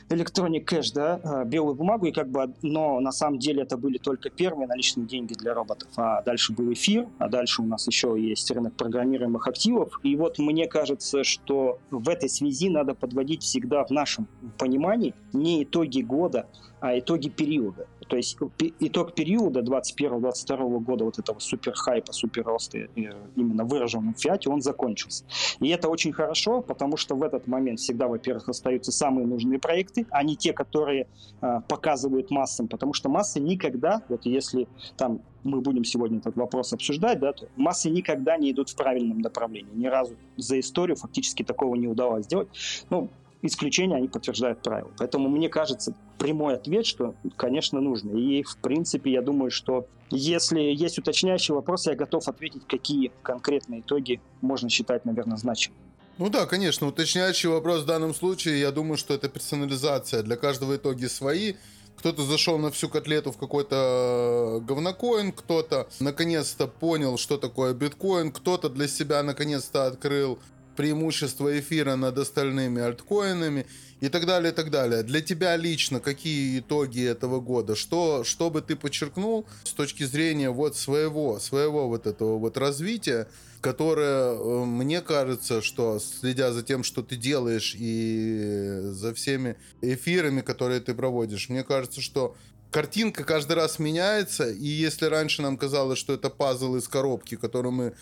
Electronic 0.08 0.64
Cash, 0.64 0.92
да, 0.94 1.20
а, 1.22 1.44
белую 1.44 1.74
бумагу, 1.74 2.06
и 2.06 2.12
как 2.12 2.28
бы, 2.28 2.54
но 2.62 3.00
на 3.00 3.12
самом 3.12 3.38
деле 3.38 3.62
это 3.62 3.76
были 3.76 3.98
только 3.98 4.30
первые 4.30 4.66
наличные 4.66 5.06
деньги 5.06 5.34
для 5.34 5.54
роботов, 5.54 5.88
а 5.96 6.22
дальше 6.22 6.52
был 6.52 6.72
эфир, 6.72 7.08
а 7.18 7.28
дальше 7.28 7.62
у 7.62 7.66
нас 7.66 7.86
еще 7.86 8.16
есть 8.18 8.50
рынок 8.50 8.74
программируемых 8.74 9.46
активов, 9.46 10.00
и 10.02 10.16
вот 10.16 10.38
мне 10.38 10.66
кажется, 10.66 11.24
что 11.24 11.78
в 11.90 12.08
этой 12.08 12.28
связи 12.28 12.68
надо 12.68 12.94
подводить 12.94 13.42
всегда 13.42 13.84
в 13.84 13.90
нашем 13.90 14.26
понимании 14.58 15.14
не 15.32 15.64
итоги 15.64 16.02
года, 16.02 16.46
а 16.80 16.98
итоги 16.98 17.30
периода. 17.30 17.86
То 18.06 18.16
есть 18.16 18.36
итог 18.80 19.14
периода 19.14 19.60
21-22 19.60 20.80
года 20.80 21.04
вот 21.04 21.18
этого 21.18 21.38
супер 21.38 21.74
хайпа, 21.74 22.12
супер 22.12 22.44
роста 22.44 22.78
э, 22.78 22.88
именно 23.36 23.64
выраженным 23.64 24.14
в 24.14 24.20
фиате, 24.20 24.50
он 24.50 24.60
закончился. 24.60 25.24
И 25.60 25.68
это 25.68 25.88
очень 25.88 26.12
хорошо, 26.12 26.62
потому 26.62 26.96
что 26.96 27.14
в 27.14 27.22
этот 27.22 27.46
момент 27.46 27.80
всегда, 27.80 28.08
во-первых, 28.08 28.48
остаются 28.48 28.92
самые 28.92 29.26
нужные 29.26 29.58
проекты, 29.58 30.06
а 30.10 30.22
не 30.22 30.36
те, 30.36 30.52
которые 30.52 31.06
э, 31.40 31.60
показывают 31.68 32.30
массам, 32.30 32.68
потому 32.68 32.92
что 32.92 33.08
массы 33.08 33.40
никогда, 33.40 34.02
вот 34.08 34.26
если 34.26 34.68
там 34.96 35.20
мы 35.44 35.60
будем 35.60 35.84
сегодня 35.84 36.18
этот 36.18 36.36
вопрос 36.36 36.72
обсуждать, 36.72 37.20
да, 37.20 37.32
то 37.32 37.46
массы 37.56 37.90
никогда 37.90 38.36
не 38.36 38.50
идут 38.50 38.70
в 38.70 38.76
правильном 38.76 39.18
направлении. 39.18 39.70
Ни 39.74 39.86
разу 39.86 40.16
за 40.36 40.58
историю 40.58 40.96
фактически 40.96 41.42
такого 41.42 41.74
не 41.74 41.86
удалось 41.86 42.24
сделать. 42.24 42.48
Ну, 42.90 43.10
исключения, 43.46 43.96
они 43.96 44.08
подтверждают 44.08 44.62
правила. 44.62 44.90
Поэтому 44.98 45.28
мне 45.28 45.48
кажется, 45.48 45.94
прямой 46.18 46.54
ответ, 46.54 46.86
что, 46.86 47.14
конечно, 47.36 47.80
нужно. 47.80 48.16
И, 48.16 48.42
в 48.42 48.56
принципе, 48.56 49.12
я 49.12 49.22
думаю, 49.22 49.50
что 49.50 49.86
если 50.10 50.60
есть 50.60 50.98
уточняющий 50.98 51.54
вопрос, 51.54 51.86
я 51.86 51.94
готов 51.94 52.26
ответить, 52.28 52.62
какие 52.66 53.12
конкретные 53.22 53.80
итоги 53.80 54.20
можно 54.40 54.68
считать, 54.68 55.04
наверное, 55.04 55.36
значимыми. 55.36 55.80
Ну 56.16 56.30
да, 56.30 56.46
конечно, 56.46 56.86
уточняющий 56.86 57.48
вопрос 57.48 57.82
в 57.82 57.86
данном 57.86 58.14
случае, 58.14 58.60
я 58.60 58.70
думаю, 58.70 58.96
что 58.96 59.14
это 59.14 59.28
персонализация. 59.28 60.22
Для 60.22 60.36
каждого 60.36 60.76
итоги 60.76 61.06
свои. 61.06 61.54
Кто-то 61.96 62.22
зашел 62.22 62.58
на 62.58 62.70
всю 62.70 62.88
котлету 62.88 63.30
в 63.30 63.38
какой-то 63.38 64.60
говнокоин, 64.66 65.32
кто-то 65.32 65.88
наконец-то 66.00 66.66
понял, 66.66 67.16
что 67.18 67.38
такое 67.38 67.72
биткоин, 67.72 68.32
кто-то 68.32 68.68
для 68.68 68.88
себя 68.88 69.22
наконец-то 69.22 69.86
открыл 69.86 70.38
преимущество 70.74 71.58
эфира 71.58 71.96
над 71.96 72.18
остальными 72.18 72.82
альткоинами 72.82 73.66
и 74.00 74.08
так 74.08 74.26
далее, 74.26 74.52
и 74.52 74.54
так 74.54 74.70
далее. 74.70 75.02
Для 75.02 75.20
тебя 75.20 75.56
лично 75.56 76.00
какие 76.00 76.60
итоги 76.60 77.04
этого 77.04 77.40
года? 77.40 77.74
Что, 77.74 78.24
что 78.24 78.50
бы 78.50 78.60
ты 78.60 78.76
подчеркнул 78.76 79.46
с 79.64 79.72
точки 79.72 80.04
зрения 80.04 80.50
вот 80.50 80.76
своего, 80.76 81.38
своего 81.38 81.88
вот 81.88 82.06
этого 82.06 82.38
вот 82.38 82.58
развития, 82.58 83.28
которое, 83.60 84.34
э, 84.34 84.64
мне 84.66 85.00
кажется, 85.00 85.62
что 85.62 85.98
следя 85.98 86.52
за 86.52 86.62
тем, 86.62 86.84
что 86.84 87.02
ты 87.02 87.16
делаешь 87.16 87.74
и 87.78 88.80
за 88.90 89.14
всеми 89.14 89.56
эфирами, 89.80 90.42
которые 90.42 90.80
ты 90.80 90.94
проводишь, 90.94 91.48
мне 91.48 91.64
кажется, 91.64 92.02
что 92.02 92.36
картинка 92.70 93.24
каждый 93.24 93.52
раз 93.52 93.78
меняется, 93.78 94.50
и 94.50 94.66
если 94.66 95.06
раньше 95.06 95.40
нам 95.40 95.56
казалось, 95.56 95.98
что 95.98 96.12
это 96.12 96.28
пазл 96.28 96.74
из 96.76 96.88
коробки, 96.88 97.36
который 97.36 97.70
мы 97.70 97.94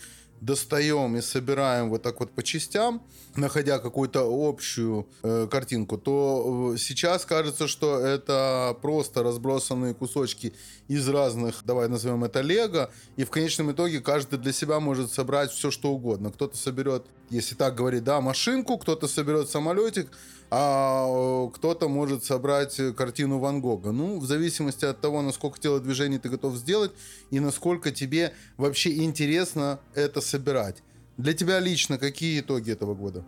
достаем 0.43 1.17
и 1.17 1.21
собираем 1.21 1.89
вот 1.89 2.03
так 2.03 2.19
вот 2.19 2.33
по 2.33 2.43
частям, 2.43 3.01
находя 3.37 3.79
какую-то 3.79 4.27
общую 4.29 5.07
э, 5.23 5.47
картинку, 5.49 5.99
то 5.99 6.73
э, 6.75 6.79
сейчас 6.79 7.25
кажется, 7.25 7.69
что 7.69 7.99
это 8.01 8.77
просто 8.83 9.23
разбросанные 9.23 9.95
кусочки 9.95 10.53
из 10.89 11.09
разных, 11.09 11.63
давай 11.65 11.89
назовем 11.89 12.25
это 12.25 12.41
лего, 12.41 12.91
и 13.17 13.25
в 13.25 13.31
конечном 13.31 13.71
итоге 13.71 14.01
каждый 14.01 14.41
для 14.41 14.53
себя 14.53 14.81
может 14.81 15.13
собрать 15.13 15.53
все, 15.53 15.71
что 15.71 15.93
угодно. 15.93 16.33
Кто-то 16.33 16.57
соберет, 16.57 17.07
если 17.31 17.55
так 17.55 17.77
говорить, 17.77 18.03
да, 18.03 18.21
машинку, 18.21 18.79
кто-то 18.79 19.07
соберет 19.07 19.49
самолетик, 19.49 20.11
а 20.55 21.07
э, 21.09 21.51
кто-то 21.55 21.89
может 21.89 22.25
собрать 22.25 22.79
картину 22.95 23.39
Ван 23.39 23.63
Гога. 23.63 23.91
Ну, 23.91 24.19
в 24.19 24.27
зависимости 24.27 24.85
от 24.85 25.01
того, 25.01 25.23
насколько 25.23 25.59
телодвижений 25.59 26.19
ты 26.19 26.29
готов 26.29 26.57
сделать 26.57 26.93
и 27.31 27.41
насколько 27.41 27.91
тебе 27.91 28.35
вообще 28.59 29.03
интересно 29.03 29.81
это 29.95 30.21
собирать. 30.21 30.83
Для 31.17 31.33
тебя 31.33 31.59
лично 31.59 31.97
какие 31.97 32.41
итоги 32.41 32.71
этого 32.71 32.95
года? 32.95 33.25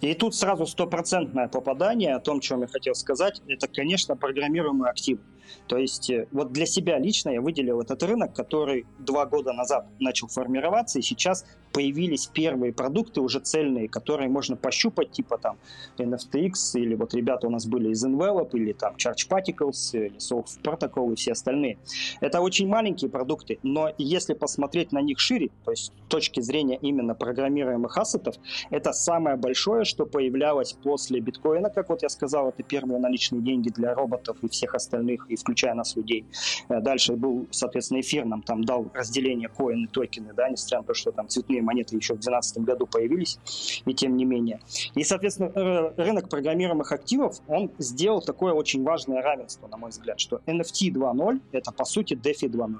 И 0.00 0.14
тут 0.14 0.34
сразу 0.34 0.66
стопроцентное 0.66 1.48
попадание 1.48 2.14
о 2.14 2.20
том, 2.20 2.40
чем 2.40 2.62
я 2.62 2.66
хотел 2.66 2.94
сказать, 2.94 3.42
это, 3.46 3.68
конечно, 3.68 4.16
программируемый 4.16 4.88
актив. 4.88 5.18
То 5.66 5.78
есть 5.78 6.10
э, 6.10 6.26
вот 6.32 6.52
для 6.52 6.66
себя 6.66 6.98
лично 6.98 7.30
я 7.30 7.40
выделил 7.40 7.80
этот 7.80 8.02
рынок, 8.02 8.34
который 8.34 8.86
два 8.98 9.26
года 9.26 9.52
назад 9.52 9.86
начал 9.98 10.28
формироваться, 10.28 10.98
и 10.98 11.02
сейчас 11.02 11.44
появились 11.72 12.26
первые 12.26 12.72
продукты 12.72 13.20
уже 13.20 13.40
цельные, 13.40 13.88
которые 13.88 14.28
можно 14.28 14.56
пощупать, 14.56 15.10
типа 15.10 15.38
там 15.38 15.56
NFTX, 15.98 16.52
или 16.74 16.94
вот 16.94 17.14
ребята 17.14 17.48
у 17.48 17.50
нас 17.50 17.66
были 17.66 17.90
из 17.90 18.04
Envelop, 18.04 18.50
или 18.52 18.72
там 18.72 18.94
Charge 18.94 19.28
Particles, 19.28 19.90
или 19.92 20.16
Soft 20.18 20.60
Protocol 20.62 21.12
и 21.12 21.16
все 21.16 21.32
остальные. 21.32 21.78
Это 22.20 22.40
очень 22.40 22.68
маленькие 22.68 23.10
продукты, 23.10 23.58
но 23.62 23.90
если 23.98 24.34
посмотреть 24.34 24.92
на 24.92 25.00
них 25.00 25.18
шире, 25.18 25.50
то 25.64 25.72
есть 25.72 25.86
с 25.86 26.08
точки 26.08 26.40
зрения 26.40 26.78
именно 26.80 27.14
программируемых 27.14 27.98
ассетов, 27.98 28.36
это 28.70 28.92
самое 28.92 29.36
большое, 29.36 29.84
что 29.84 30.06
появлялось 30.06 30.74
после 30.74 31.18
биткоина, 31.20 31.70
как 31.70 31.88
вот 31.88 32.02
я 32.02 32.08
сказал, 32.08 32.50
это 32.50 32.62
первые 32.62 33.00
наличные 33.00 33.42
деньги 33.42 33.70
для 33.70 33.94
роботов 33.94 34.36
и 34.42 34.48
всех 34.48 34.76
остальных, 34.76 35.26
включая 35.36 35.74
нас 35.74 35.96
людей. 35.96 36.26
Э, 36.68 36.80
дальше 36.80 37.14
был, 37.14 37.46
соответственно, 37.50 38.00
эфир 38.00 38.24
нам 38.24 38.42
там 38.42 38.64
дал 38.64 38.90
разделение 38.94 39.48
коины, 39.48 39.86
токены, 39.88 40.32
да, 40.34 40.48
несмотря 40.48 40.78
на 40.78 40.84
то, 40.84 40.94
что 40.94 41.12
там 41.12 41.28
цветные 41.28 41.62
монеты 41.62 41.96
еще 41.96 42.14
в 42.14 42.20
2012 42.20 42.58
году 42.58 42.86
появились, 42.86 43.38
и 43.84 43.94
тем 43.94 44.16
не 44.16 44.24
менее. 44.24 44.60
И, 44.94 45.04
соответственно, 45.04 45.92
рынок 45.96 46.28
программируемых 46.28 46.92
активов, 46.92 47.40
он 47.48 47.70
сделал 47.78 48.20
такое 48.20 48.52
очень 48.52 48.82
важное 48.82 49.22
равенство, 49.22 49.68
на 49.68 49.76
мой 49.76 49.90
взгляд, 49.90 50.20
что 50.20 50.40
NFT 50.46 50.92
2.0— 50.92 51.40
это, 51.52 51.72
по 51.72 51.84
сути, 51.84 52.14
DeFi 52.14 52.48
2.0. 52.50 52.78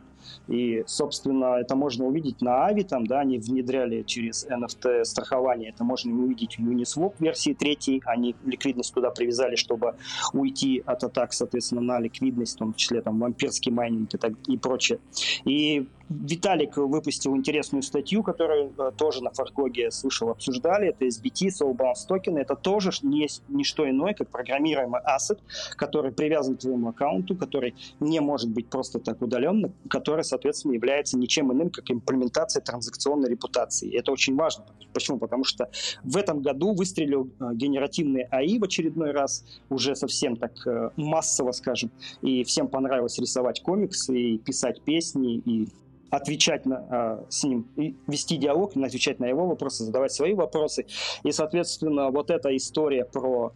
И, 0.49 0.85
собственно, 0.87 1.57
это 1.57 1.77
можно 1.77 2.07
увидеть 2.07 2.41
на 2.41 2.67
Aave, 2.67 2.83
там, 2.83 3.07
да, 3.07 3.21
они 3.21 3.39
внедряли 3.39 4.03
через 4.03 4.47
NFT 4.47 5.05
страхование, 5.05 5.71
это 5.71 5.85
можно 5.85 6.15
увидеть 6.15 6.59
в 6.59 6.63
Uniswap 6.63 7.15
версии 7.19 7.55
третьей, 7.55 8.03
они 8.07 8.35
ликвидность 8.45 8.93
туда 8.95 9.11
привязали, 9.11 9.57
чтобы 9.57 9.95
уйти 10.33 10.83
от 10.87 11.05
атак, 11.05 11.33
соответственно, 11.33 11.81
на 11.81 12.01
ликвидность, 12.01 12.44
в 12.53 12.57
том 12.57 12.75
числе 12.75 13.01
там 13.01 13.19
вампирский 13.19 13.73
майнинг 13.73 14.15
и, 14.15 14.19
так, 14.19 14.33
и 14.47 14.57
прочее. 14.57 14.99
И 15.45 15.89
Виталик 16.09 16.77
выпустил 16.77 17.35
интересную 17.37 17.83
статью, 17.83 18.23
которую 18.23 18.73
э, 18.77 18.93
тоже 18.97 19.23
на 19.23 19.31
ForkLog'е 19.31 19.91
слышал, 19.91 20.31
обсуждали. 20.31 20.89
Это 20.89 21.07
SBT, 21.07 21.49
Soulbound 21.49 21.95
токены. 22.07 22.41
Это 22.41 22.57
тоже 22.57 22.91
не, 23.03 23.29
не 23.49 23.65
что 23.65 23.89
иное, 23.89 24.15
как 24.15 24.29
программируемый 24.29 25.01
asset, 25.01 25.41
который 25.77 26.13
привязан 26.13 26.57
к 26.57 26.61
твоему 26.61 26.91
аккаунту, 26.91 27.37
который 27.37 27.75
не 28.01 28.21
может 28.21 28.51
быть 28.51 28.69
просто 28.69 28.99
так 28.99 29.23
удаленно, 29.23 29.73
который, 29.89 30.25
соответственно, 30.25 30.73
является 30.73 31.17
ничем 31.17 31.53
иным, 31.53 31.71
как 31.71 31.91
имплементация 31.91 32.61
транзакционной 32.61 33.31
репутации. 33.31 33.95
Это 33.97 34.13
очень 34.13 34.37
важно. 34.37 34.65
Почему? 34.93 35.19
Потому 35.19 35.45
что 35.45 35.71
в 36.03 36.17
этом 36.17 36.43
году 36.43 36.75
выстрелил 36.75 37.31
э, 37.41 37.55
генеративный 37.55 38.23
АИ 38.31 38.59
в 38.59 38.65
очередной 38.65 39.13
раз, 39.13 39.45
уже 39.71 39.97
совсем 39.97 40.37
так 40.37 40.53
э, 40.67 40.91
массово, 40.97 41.53
скажем, 41.53 41.91
и 42.21 42.45
всем 42.45 42.69
понравилось 42.69 43.19
рисовать 43.19 43.63
комиксы, 43.63 44.19
и 44.19 44.39
писать 44.39 44.83
песни, 44.83 45.37
и 45.39 45.69
отвечать 46.17 46.67
на, 46.67 46.87
э, 46.91 47.25
с 47.29 47.45
ним, 47.45 47.69
и 47.77 47.97
вести 48.07 48.37
диалог, 48.37 48.77
отвечать 48.77 49.19
на 49.21 49.27
его 49.27 49.47
вопросы, 49.47 49.85
задавать 49.85 50.13
свои 50.13 50.35
вопросы. 50.35 50.87
И, 51.23 51.33
соответственно, 51.33 52.11
вот 52.11 52.31
эта 52.31 52.57
история 52.57 53.05
про 53.05 53.53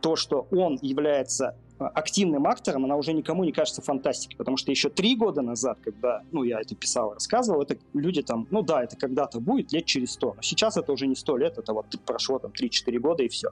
то, 0.00 0.16
что 0.16 0.46
он 0.50 0.78
является 0.82 1.56
а, 1.78 1.88
активным 1.88 2.46
актором, 2.46 2.84
она 2.84 2.96
уже 2.96 3.12
никому 3.12 3.44
не 3.44 3.52
кажется 3.52 3.82
фантастикой, 3.82 4.36
потому 4.36 4.56
что 4.56 4.70
еще 4.70 4.88
три 4.88 5.16
года 5.16 5.42
назад, 5.42 5.78
когда, 5.82 6.22
ну, 6.32 6.44
я 6.44 6.60
это 6.60 6.74
писал, 6.74 7.14
рассказывал, 7.14 7.62
это 7.62 7.76
люди 7.92 8.22
там, 8.22 8.46
ну 8.50 8.62
да, 8.62 8.84
это 8.84 8.96
когда-то 8.96 9.40
будет, 9.40 9.72
лет 9.72 9.84
через 9.84 10.12
сто, 10.12 10.34
но 10.34 10.42
сейчас 10.42 10.76
это 10.76 10.92
уже 10.92 11.06
не 11.06 11.16
сто 11.16 11.36
лет, 11.36 11.58
это 11.58 11.72
вот 11.72 11.86
прошло 12.04 12.38
там 12.38 12.52
3-4 12.52 12.98
года 12.98 13.22
и 13.24 13.28
все. 13.28 13.50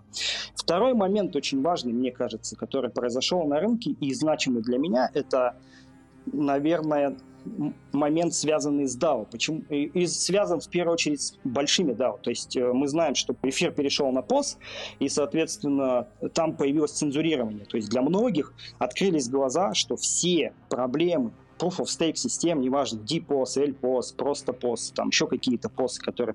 Второй 0.54 0.94
момент 0.94 1.34
очень 1.34 1.60
важный, 1.60 1.92
мне 1.92 2.12
кажется, 2.12 2.56
который 2.56 2.90
произошел 2.90 3.44
на 3.44 3.58
рынке 3.58 3.90
и 3.90 4.14
значимый 4.14 4.62
для 4.62 4.78
меня, 4.78 5.10
это, 5.12 5.56
наверное, 6.26 7.16
момент, 7.92 8.34
связанный 8.34 8.86
с 8.86 8.96
DAO. 8.96 9.26
Почему? 9.30 9.62
И 9.70 10.06
связан 10.06 10.60
в 10.60 10.68
первую 10.68 10.94
очередь 10.94 11.20
с 11.20 11.38
большими 11.44 11.92
DAO. 11.92 12.18
То 12.20 12.30
есть 12.30 12.56
э, 12.56 12.72
мы 12.72 12.88
знаем, 12.88 13.14
что 13.14 13.34
эфир 13.42 13.72
перешел 13.72 14.10
на 14.12 14.20
POS, 14.20 14.56
и, 14.98 15.08
соответственно, 15.08 16.08
там 16.32 16.56
появилось 16.56 16.92
цензурирование. 16.92 17.64
То 17.64 17.76
есть 17.76 17.88
для 17.90 18.02
многих 18.02 18.54
открылись 18.78 19.28
глаза, 19.28 19.74
что 19.74 19.96
все 19.96 20.52
проблемы 20.68 21.32
Proof 21.58 21.78
of 21.78 21.84
Stake 21.84 22.16
систем, 22.16 22.60
неважно, 22.60 22.98
DPOS, 22.98 23.78
LPOS, 23.80 24.16
просто 24.16 24.52
POS, 24.52 24.92
там 24.94 25.08
еще 25.08 25.26
какие-то 25.26 25.68
POS, 25.68 26.00
которые 26.00 26.34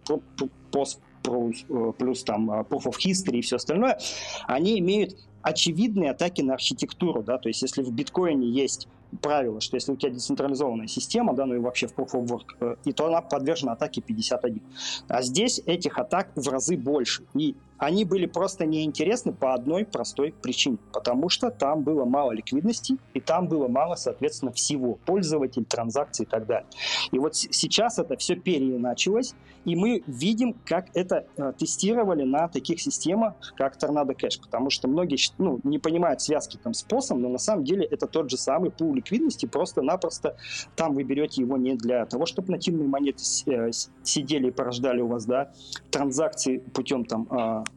POS 0.72 1.00
плюс, 1.24 1.66
э, 1.70 1.94
плюс 1.98 2.24
там 2.24 2.50
э, 2.52 2.64
Proof 2.64 2.86
of 2.86 2.96
History 3.06 3.38
и 3.38 3.42
все 3.42 3.58
остальное, 3.58 4.00
они 4.48 4.80
имеют 4.80 5.16
очевидные 5.42 6.12
атаки 6.12 6.42
на 6.42 6.54
архитектуру, 6.54 7.24
да, 7.24 7.38
то 7.38 7.50
есть 7.50 7.62
если 7.62 7.82
в 7.82 7.92
биткоине 7.92 8.50
есть 8.50 8.88
правило, 9.22 9.62
что 9.62 9.76
если 9.76 9.92
у 9.92 9.96
тебя 9.96 10.12
децентрализованная 10.12 10.88
система, 10.88 11.34
да, 11.34 11.46
ну 11.46 11.56
и 11.56 11.60
вообще 11.60 11.88
в 11.88 11.94
Proof 11.94 12.12
of 12.12 12.28
Work, 12.28 12.46
э, 12.60 12.76
и 12.86 12.94
то 12.94 13.08
она 13.08 13.22
подвержена 13.22 13.74
атаке 13.74 14.02
51. 14.02 14.62
А 15.08 15.22
здесь 15.22 15.62
этих 15.66 15.98
атак 15.98 16.30
в 16.36 16.48
разы 16.50 16.78
больше. 16.78 17.24
И 17.34 17.56
они 17.80 18.04
были 18.06 18.26
просто 18.26 18.66
неинтересны 18.66 19.34
по 19.34 19.54
одной 19.54 19.86
простой 19.86 20.34
причине. 20.42 20.78
Потому 20.92 21.30
что 21.30 21.50
там 21.50 21.82
было 21.82 22.06
мало 22.06 22.34
ликвидности, 22.34 22.98
и 23.14 23.22
там 23.22 23.48
было 23.48 23.68
мало, 23.68 23.96
соответственно, 23.96 24.52
всего. 24.52 25.00
Пользователь, 25.06 25.66
транзакций 25.66 26.26
и 26.26 26.28
так 26.28 26.46
далее. 26.46 26.68
И 27.12 27.20
вот 27.20 27.36
сейчас 27.36 27.98
это 27.98 28.18
все 28.18 28.36
переиначилось, 28.36 29.34
и 29.66 29.76
мы 29.76 30.04
видим, 30.08 30.56
как 30.66 30.88
это 30.94 31.26
э, 31.38 31.54
тестировали 31.58 32.24
на 32.24 32.48
таких 32.48 32.82
системах, 32.82 33.34
как 33.56 33.78
Tornado 33.78 34.16
Cash. 34.16 34.42
Потому 34.42 34.70
что 34.70 34.88
многие 34.88 35.18
ну, 35.38 35.60
не 35.64 35.80
понимают 35.80 36.22
связки 36.22 36.58
там 36.62 36.74
с 36.74 36.84
посом, 36.84 37.22
но 37.22 37.30
на 37.30 37.38
самом 37.38 37.64
деле 37.64 37.86
это 37.86 38.08
тот 38.08 38.30
же 38.30 38.38
самый 38.38 38.72
пул 38.72 38.94
ликвидности, 38.94 39.46
просто-напросто 39.46 40.38
там 40.76 40.94
вы 40.96 41.04
берете 41.04 41.42
его 41.42 41.58
не 41.58 41.76
для 41.76 42.06
того, 42.06 42.26
чтобы 42.26 42.52
нативные 42.52 42.88
монеты 42.88 43.24
э, 43.48 43.72
сидели 44.04 44.48
и 44.48 44.52
порождали 44.52 45.02
у 45.02 45.08
вас 45.08 45.26
да, 45.26 45.52
транзакции 45.92 46.58
путем 46.58 47.06
там, 47.06 47.28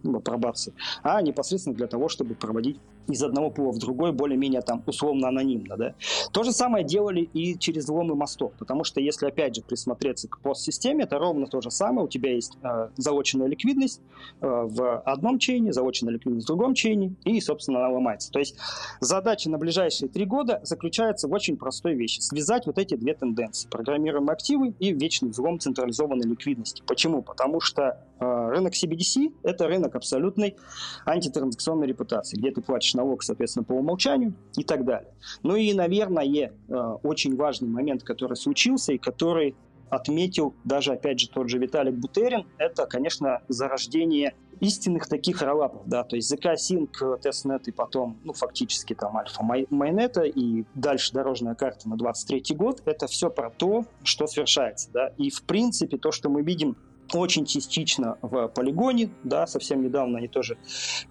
ну, 0.03 0.19
апробации, 0.19 0.75
а 1.03 1.21
непосредственно 1.23 1.77
для 1.77 1.87
того, 1.87 2.09
чтобы 2.09 2.35
проводить 2.35 2.81
из 3.09 3.23
одного 3.23 3.51
пула 3.51 3.73
в 3.73 3.79
другой 3.79 4.13
более-менее 4.13 4.63
там 4.63 4.83
условно 4.87 5.29
анонимно, 5.29 5.77
да. 5.77 5.95
То 6.33 6.43
же 6.43 6.53
самое 6.53 6.85
делали 6.85 7.21
и 7.21 7.59
через 7.59 7.85
взломы 7.85 8.15
мостов, 8.15 8.53
потому 8.59 8.85
что 8.85 9.01
если 9.01 9.27
опять 9.27 9.57
же 9.57 9.63
присмотреться 9.63 10.29
к 10.29 10.41
постсистеме, 10.41 11.05
это 11.05 11.19
ровно 11.19 11.47
то 11.47 11.61
же 11.61 11.71
самое, 11.71 12.07
у 12.07 12.09
тебя 12.09 12.33
есть 12.35 12.57
э, 12.63 12.89
заоченная 12.97 13.47
ликвидность 13.47 14.01
э, 14.41 14.47
в 14.47 15.01
одном 15.01 15.39
чейне, 15.39 15.73
заоченная 15.73 16.15
ликвидность 16.15 16.47
в 16.47 16.49
другом 16.49 16.75
чейне, 16.75 17.15
и, 17.25 17.41
собственно, 17.41 17.81
она 17.81 17.91
ломается. 17.91 18.31
То 18.31 18.39
есть 18.39 18.57
задача 19.01 19.51
на 19.51 19.59
ближайшие 19.59 20.09
три 20.09 20.25
года 20.25 20.61
заключается 20.63 21.29
в 21.29 21.33
очень 21.33 21.57
простой 21.57 21.95
вещи, 21.95 22.21
связать 22.21 22.67
вот 22.67 22.79
эти 22.79 22.95
две 22.95 23.15
тенденции, 23.15 23.69
программируемые 23.69 24.33
активы 24.33 24.75
и 24.79 24.93
вечный 24.93 25.31
взлом 25.31 25.59
централизованной 25.59 26.29
ликвидности. 26.29 26.83
Почему? 26.87 27.23
Потому 27.23 27.61
что 27.61 27.99
э, 28.21 28.49
рынок 28.51 28.75
CBDC– 28.75 29.33
это 29.43 29.67
рынок 29.67 29.95
абсолютной 29.97 30.57
антитранзакционной 31.05 31.87
репутации, 31.87 32.37
где 32.37 32.51
ты 32.51 32.61
платишь 32.61 32.92
налог, 32.95 33.23
соответственно, 33.23 33.65
по 33.65 33.73
умолчанию 33.73 34.35
и 34.57 34.65
так 34.65 34.85
далее. 34.85 35.13
Ну 35.43 35.57
и, 35.57 35.73
наверное, 35.73 36.25
э, 36.25 36.75
очень 37.03 37.37
важный 37.37 37.69
момент, 37.69 38.03
который 38.03 38.37
случился 38.37 38.93
и 38.93 38.99
который 38.99 39.55
отметил 39.93 40.55
даже, 40.65 40.93
опять 40.93 41.21
же, 41.21 41.29
тот 41.29 41.51
же 41.51 41.59
Виталик 41.59 41.95
Бутерин, 41.95 42.47
это, 42.57 42.87
конечно, 42.87 43.43
зарождение 43.49 44.35
истинных 44.61 45.07
таких 45.07 45.43
роллапов, 45.43 45.83
да, 45.87 46.03
то 46.05 46.17
есть 46.17 46.33
ZK 46.33 46.55
Sync, 46.55 47.21
Testnet 47.21 47.65
и 47.67 47.73
потом, 47.73 48.17
ну, 48.25 48.33
фактически 48.33 48.95
там 48.95 49.17
альфа 49.19 49.43
майнета 49.43 50.23
и 50.23 50.65
дальше 50.75 51.13
дорожная 51.13 51.55
карта 51.57 51.89
на 51.89 51.97
23 51.97 52.57
год, 52.57 52.81
это 52.87 53.07
все 53.07 53.29
про 53.29 53.51
то, 53.51 53.85
что 54.03 54.27
совершается, 54.27 54.89
да, 54.93 55.09
и 55.19 55.31
в 55.31 55.43
принципе 55.43 55.99
то, 55.99 56.11
что 56.11 56.31
мы 56.31 56.43
видим 56.43 56.77
очень 57.15 57.45
частично 57.45 58.19
в 58.23 58.49
полигоне, 58.49 59.11
да, 59.25 59.47
совсем 59.47 59.83
недавно 59.83 60.19
они 60.19 60.29
тоже 60.29 60.57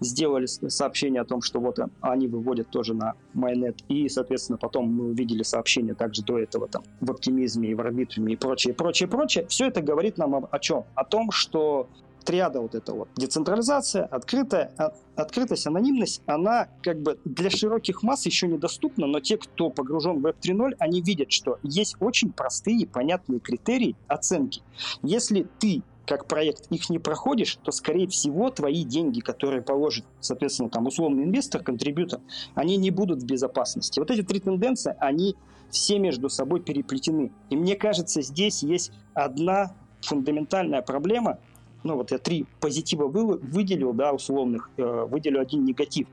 сделали 0.00 0.46
сообщение 0.46 1.22
о 1.22 1.24
том, 1.24 1.42
что 1.42 1.60
вот 1.60 1.78
они 2.00 2.28
выводят 2.28 2.70
тоже 2.70 2.94
на 2.94 3.14
майнет, 3.32 3.82
и, 3.88 4.08
соответственно, 4.08 4.58
потом 4.58 4.92
мы 4.92 5.06
увидели 5.10 5.42
сообщение 5.42 5.94
также 5.94 6.22
до 6.22 6.38
этого 6.38 6.68
там 6.68 6.82
в 7.00 7.10
оптимизме 7.10 7.70
и 7.70 7.74
в 7.74 7.80
арбитруме 7.80 8.34
и 8.34 8.36
прочее, 8.36 8.74
прочее, 8.74 9.08
прочее. 9.08 9.46
Все 9.48 9.66
это 9.66 9.82
говорит 9.82 10.18
нам 10.18 10.34
о, 10.34 10.48
о 10.50 10.58
чем? 10.58 10.84
О 10.94 11.04
том, 11.04 11.30
что 11.30 11.88
триада 12.22 12.60
вот 12.60 12.74
эта 12.74 12.92
вот 12.92 13.08
децентрализация, 13.16 14.04
открытая, 14.04 14.72
от, 14.76 14.94
открытость, 15.16 15.66
анонимность, 15.66 16.22
она 16.26 16.68
как 16.82 17.00
бы 17.00 17.18
для 17.24 17.50
широких 17.50 18.02
масс 18.02 18.26
еще 18.26 18.46
недоступна, 18.48 19.06
но 19.06 19.20
те, 19.20 19.36
кто 19.36 19.70
погружен 19.70 20.20
в 20.20 20.26
Web 20.26 20.36
3.0, 20.40 20.74
они 20.78 21.02
видят, 21.02 21.32
что 21.32 21.58
есть 21.62 21.96
очень 22.00 22.32
простые, 22.32 22.86
понятные 22.86 23.40
критерии 23.40 23.96
оценки. 24.08 24.62
Если 25.02 25.46
ты 25.58 25.82
как 26.06 26.26
проект 26.26 26.66
их 26.70 26.90
не 26.90 26.98
проходишь, 26.98 27.58
то, 27.62 27.70
скорее 27.72 28.08
всего, 28.08 28.50
твои 28.50 28.84
деньги, 28.84 29.20
которые 29.20 29.62
положит, 29.62 30.04
соответственно, 30.20 30.70
там 30.70 30.86
условный 30.86 31.24
инвестор, 31.24 31.62
контрибьютор, 31.62 32.20
они 32.54 32.76
не 32.76 32.90
будут 32.90 33.22
в 33.22 33.26
безопасности. 33.26 33.98
Вот 33.98 34.10
эти 34.10 34.22
три 34.22 34.40
тенденции, 34.40 34.94
они 34.98 35.36
все 35.70 35.98
между 35.98 36.28
собой 36.28 36.60
переплетены. 36.60 37.32
И 37.50 37.56
мне 37.56 37.76
кажется, 37.76 38.22
здесь 38.22 38.62
есть 38.62 38.92
одна 39.14 39.74
фундаментальная 40.00 40.82
проблема, 40.82 41.38
ну 41.84 41.96
вот 41.96 42.10
я 42.12 42.18
три 42.18 42.46
позитива 42.60 43.06
выделил, 43.06 43.92
да, 43.92 44.12
условных, 44.12 44.70
э, 44.76 45.06
выделю 45.08 45.40
один 45.40 45.64
негатив. 45.64 46.06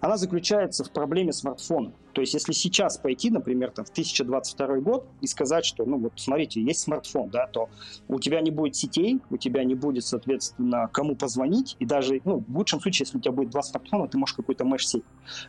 Она 0.00 0.16
заключается 0.16 0.84
в 0.84 0.90
проблеме 0.90 1.32
смартфона. 1.32 1.92
То 2.12 2.20
есть, 2.20 2.34
если 2.34 2.52
сейчас 2.52 2.98
пойти, 2.98 3.30
например, 3.30 3.70
там, 3.70 3.84
в 3.84 3.92
2022 3.92 4.76
год 4.78 5.06
и 5.20 5.26
сказать, 5.26 5.64
что, 5.64 5.84
ну, 5.84 5.98
вот, 5.98 6.12
смотрите, 6.16 6.62
есть 6.62 6.80
смартфон, 6.80 7.30
да, 7.30 7.46
то 7.46 7.68
у 8.08 8.18
тебя 8.18 8.40
не 8.40 8.50
будет 8.50 8.76
сетей, 8.76 9.20
у 9.30 9.36
тебя 9.36 9.64
не 9.64 9.74
будет, 9.74 10.04
соответственно, 10.04 10.88
кому 10.92 11.16
позвонить, 11.16 11.76
и 11.78 11.86
даже, 11.86 12.20
ну, 12.24 12.44
в 12.46 12.56
лучшем 12.56 12.80
случае, 12.80 13.06
если 13.06 13.18
у 13.18 13.20
тебя 13.20 13.32
будет 13.32 13.50
два 13.50 13.62
смартфона, 13.62 14.08
ты 14.08 14.18
можешь 14.18 14.34
какую-то 14.34 14.64
меш-сеть 14.64 15.04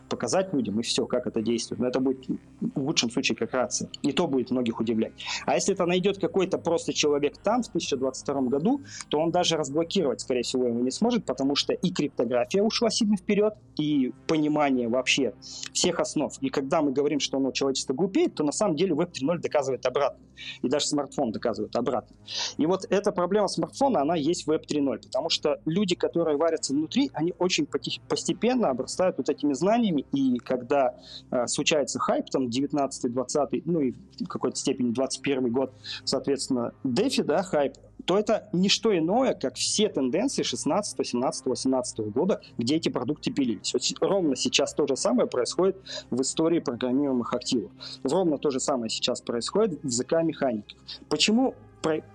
показать 0.08 0.52
людям, 0.52 0.80
и 0.80 0.82
все, 0.82 1.06
как 1.06 1.26
это 1.26 1.42
действует. 1.42 1.80
Но 1.80 1.88
это 1.88 2.00
будет 2.00 2.26
в 2.60 2.80
лучшем 2.80 3.10
случае 3.10 3.36
как 3.36 3.52
рация. 3.52 3.88
И 4.02 4.12
то 4.12 4.26
будет 4.26 4.50
многих 4.50 4.80
удивлять. 4.80 5.12
А 5.46 5.54
если 5.54 5.74
это 5.74 5.86
найдет 5.86 6.18
какой-то 6.18 6.58
просто 6.58 6.92
человек 6.92 7.36
там 7.38 7.62
в 7.62 7.70
2022 7.72 8.42
году, 8.42 8.82
то 9.08 9.20
он 9.20 9.30
даже 9.30 9.56
разблокировать, 9.56 10.20
скорее 10.20 10.42
всего, 10.42 10.66
его 10.66 10.80
не 10.80 10.90
сможет, 10.90 11.24
потому 11.24 11.56
что 11.56 11.72
и 11.72 11.90
криптография 11.90 12.62
ушла 12.62 12.90
сильно 12.90 13.16
вперед, 13.16 13.54
и 13.78 14.12
понимание 14.26 14.88
вообще 14.88 15.34
всех 15.72 16.00
основ, 16.00 16.32
и 16.40 16.50
когда 16.54 16.82
мы 16.82 16.92
говорим, 16.92 17.18
что 17.18 17.40
ну, 17.40 17.50
человечество 17.50 17.94
глупеет, 17.94 18.36
то 18.36 18.44
на 18.44 18.52
самом 18.52 18.76
деле 18.76 18.94
Web 18.94 19.10
3.0 19.10 19.38
доказывает 19.38 19.84
обратно. 19.84 20.24
И 20.62 20.68
даже 20.68 20.86
смартфон 20.86 21.32
доказывает 21.32 21.74
обратно. 21.74 22.16
И 22.58 22.66
вот 22.66 22.86
эта 22.88 23.10
проблема 23.10 23.48
смартфона, 23.48 24.02
она 24.02 24.14
есть 24.14 24.46
в 24.46 24.50
Web 24.50 24.66
3.0, 24.66 25.06
потому 25.06 25.30
что 25.30 25.60
люди, 25.66 25.96
которые 25.96 26.36
варятся 26.36 26.72
внутри, 26.72 27.10
они 27.12 27.34
очень 27.40 27.66
постепенно 27.66 28.70
обрастают 28.70 29.18
вот 29.18 29.28
этими 29.28 29.52
знаниями, 29.52 30.06
и 30.12 30.38
когда 30.38 30.94
э, 31.32 31.46
случается 31.48 31.98
хайп, 31.98 32.30
там, 32.30 32.46
19-20, 32.46 33.62
ну 33.64 33.80
и 33.80 33.92
в 34.20 34.28
какой-то 34.28 34.56
степени 34.56 34.92
21 34.92 35.50
год, 35.50 35.72
соответственно, 36.04 36.72
дефи, 36.84 37.22
да, 37.22 37.42
хайп, 37.42 37.74
то 38.04 38.18
это 38.18 38.48
не 38.52 38.68
что 38.68 38.96
иное, 38.96 39.34
как 39.34 39.54
все 39.56 39.88
тенденции 39.88 40.42
16, 40.42 41.06
17, 41.06 41.46
18 41.46 41.98
года, 42.12 42.40
где 42.58 42.76
эти 42.76 42.88
продукты 42.88 43.30
пилились. 43.32 43.72
Вот 43.72 43.82
ровно 44.00 44.36
сейчас 44.36 44.74
то 44.74 44.86
же 44.86 44.96
самое 44.96 45.28
происходит 45.28 45.76
в 46.10 46.20
истории 46.20 46.58
программируемых 46.60 47.32
активов. 47.32 47.72
Ровно 48.02 48.38
то 48.38 48.50
же 48.50 48.60
самое 48.60 48.90
сейчас 48.90 49.20
происходит 49.20 49.82
в 49.82 49.90
ЗК 49.90 50.22
механике. 50.22 50.76
Почему, 51.08 51.54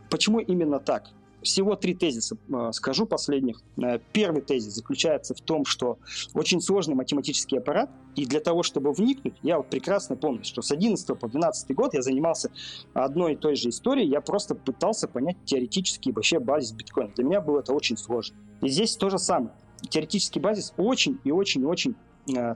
почему 0.10 0.39
именно 0.39 0.80
так? 0.80 1.10
Всего 1.41 1.75
три 1.75 1.93
тезиса 1.93 2.38
э, 2.49 2.71
скажу 2.73 3.06
последних. 3.06 3.62
Э, 3.78 3.99
первый 4.12 4.41
тезис 4.41 4.73
заключается 4.73 5.34
в 5.34 5.41
том, 5.41 5.65
что 5.65 5.97
очень 6.34 6.62
сложный 6.62 6.95
математический 6.95 7.60
аппарат, 7.60 7.89
и 8.15 8.25
для 8.25 8.39
того, 8.39 8.63
чтобы 8.63 8.91
вникнуть, 8.91 9.36
я 9.41 9.58
вот 9.58 9.69
прекрасно 9.69 10.15
помню, 10.15 10.43
что 10.43 10.62
с 10.62 10.71
11 10.71 11.17
по 11.17 11.28
12 11.28 11.75
год 11.75 11.93
я 11.93 12.02
занимался 12.02 12.52
одной 12.93 13.34
и 13.34 13.36
той 13.36 13.56
же 13.56 13.69
историей, 13.69 14.10
я 14.10 14.21
просто 14.21 14.56
пытался 14.56 15.08
понять 15.08 15.38
теоретический 15.45 16.12
вообще 16.12 16.39
базис 16.39 16.73
биткоина. 16.73 17.12
Для 17.15 17.23
меня 17.23 17.41
было 17.41 17.60
это 17.60 17.73
очень 17.73 17.97
сложно. 17.97 18.36
И 18.62 18.67
здесь 18.67 18.95
то 18.97 19.10
же 19.10 19.17
самое. 19.17 19.54
Теоретический 19.89 20.41
базис 20.41 20.73
очень 20.75 21.19
и 21.23 21.32
очень 21.32 21.62
и 21.62 21.65
очень 21.65 21.95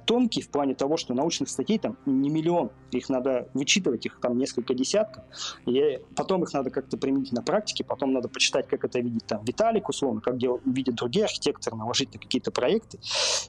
тонкий 0.06 0.42
в 0.42 0.50
плане 0.50 0.76
того, 0.76 0.98
что 0.98 1.14
научных 1.14 1.50
статей 1.50 1.80
там 1.80 1.98
не 2.06 2.30
миллион, 2.30 2.72
их 2.92 3.10
надо 3.10 3.50
вычитывать, 3.54 4.06
их 4.06 4.20
там 4.22 4.38
несколько 4.38 4.74
десятков, 4.74 5.24
и 5.66 6.00
потом 6.16 6.44
их 6.44 6.54
надо 6.54 6.70
как-то 6.70 6.98
применить 6.98 7.32
на 7.32 7.42
практике, 7.42 7.84
потом 7.84 8.14
надо 8.14 8.30
почитать, 8.30 8.68
как 8.68 8.84
это 8.84 9.00
видит 9.00 9.26
там 9.26 9.44
Виталик, 9.46 9.90
условно, 9.90 10.22
как 10.22 10.38
дел, 10.38 10.60
видят 10.66 10.96
другие 10.96 11.26
архитекторы, 11.26 11.76
наложить 11.78 12.14
на 12.14 12.20
какие-то 12.20 12.52
проекты, 12.52 13.00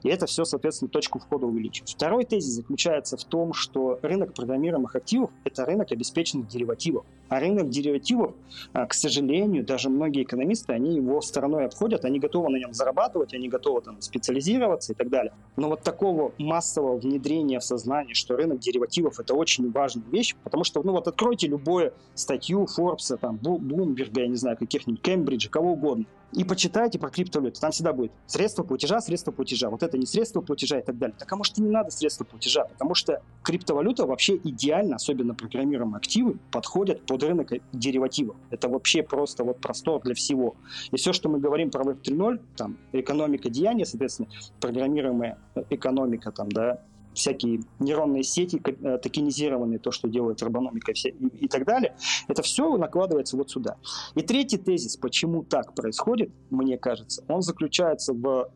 и 0.03 0.09
это 0.09 0.25
все, 0.25 0.45
соответственно, 0.45 0.89
точку 0.89 1.19
входа 1.19 1.45
увеличивает. 1.45 1.89
Второй 1.89 2.25
тезис 2.25 2.53
заключается 2.53 3.17
в 3.17 3.23
том, 3.23 3.53
что 3.53 3.99
рынок 4.01 4.33
программируемых 4.33 4.95
активов– 4.95 5.31
это 5.43 5.65
рынок 5.65 5.91
обеспеченных 5.91 6.47
деривативов, 6.47 7.05
а 7.29 7.39
рынок 7.39 7.69
деривативов, 7.69 8.33
э, 8.73 8.85
к 8.85 8.93
сожалению, 8.93 9.65
даже 9.65 9.89
многие 9.89 10.23
экономисты, 10.23 10.73
они 10.73 10.95
его 10.95 11.21
стороной 11.21 11.65
обходят, 11.65 12.05
они 12.05 12.19
готовы 12.19 12.49
на 12.49 12.57
нем 12.57 12.73
зарабатывать, 12.73 13.33
они 13.33 13.49
готовы 13.49 13.81
там 13.81 14.01
специализироваться 14.01 14.93
и 14.93 14.95
так 14.95 15.09
далее. 15.09 15.33
Но 15.55 15.69
вот 15.69 15.81
такого 15.81 16.33
массового 16.37 16.97
внедрения 16.97 17.59
в 17.59 17.63
сознание, 17.63 18.13
что 18.13 18.35
рынок 18.35 18.59
деривативов 18.59 19.19
это 19.19 19.33
очень 19.33 19.71
важная 19.71 20.05
вещь, 20.11 20.35
потому 20.43 20.63
что, 20.63 20.81
ну 20.83 20.91
вот 20.91 21.07
откройте 21.07 21.47
любую 21.47 21.93
статью 22.13 22.65
Форбса, 22.65 23.17
там, 23.17 23.37
Блумберга, 23.37 24.21
я 24.21 24.27
не 24.27 24.35
знаю, 24.35 24.57
каких-нибудь, 24.57 25.01
Кембриджа, 25.01 25.49
кого 25.49 25.73
угодно, 25.73 26.05
и 26.35 26.43
почитайте 26.43 26.99
про 26.99 27.09
криптовалюту. 27.09 27.59
Там 27.59 27.71
всегда 27.71 27.93
будет 27.93 28.11
средства 28.27 28.63
платежа, 28.63 28.99
средства 28.99 29.31
платежа. 29.31 29.69
Вот 29.69 29.83
это 29.83 29.97
не 29.97 30.05
средства 30.05 30.41
платежа 30.41 30.79
и 30.79 30.83
так 30.83 30.97
далее. 30.97 31.15
Так 31.17 31.31
а 31.31 31.35
может 31.35 31.57
и 31.57 31.61
не 31.61 31.69
надо 31.69 31.91
средства 31.91 32.25
платежа, 32.25 32.65
потому 32.65 32.93
что 32.93 33.21
криптовалюта 33.43 34.05
вообще 34.05 34.35
идеально, 34.43 34.97
особенно 34.97 35.33
программируемые 35.33 35.97
активы, 35.97 36.37
подходят 36.51 37.05
под 37.05 37.23
рынок 37.23 37.51
деривативов. 37.71 38.35
Это 38.49 38.67
вообще 38.67 39.01
просто 39.01 39.43
вот 39.43 39.59
простор 39.61 40.01
для 40.03 40.13
всего. 40.13 40.55
И 40.91 40.97
все, 40.97 41.13
что 41.13 41.29
мы 41.29 41.39
говорим 41.39 41.71
про 41.71 41.83
Web 41.83 42.01
3.0, 42.01 42.41
там 42.57 42.77
экономика 42.91 43.49
деяния, 43.49 43.85
соответственно, 43.85 44.29
программируемая 44.59 45.37
экономика, 45.69 46.31
там, 46.31 46.51
да, 46.51 46.81
всякие 47.15 47.61
нейронные 47.79 48.23
сети, 48.23 48.61
э, 48.63 48.97
токенизированные, 48.97 49.79
то, 49.79 49.91
что 49.91 50.07
делает 50.07 50.41
робономика 50.41 50.91
и, 50.91 51.09
и 51.09 51.47
так 51.47 51.65
далее, 51.65 51.95
это 52.27 52.41
все 52.41 52.77
накладывается 52.77 53.37
вот 53.37 53.49
сюда. 53.49 53.77
И 54.15 54.21
третий 54.21 54.57
тезис, 54.57 54.97
почему 54.97 55.43
так 55.43 55.73
происходит, 55.73 56.31
мне 56.49 56.77
кажется, 56.77 57.23
он 57.27 57.41
заключается 57.41 58.13
в, 58.13 58.51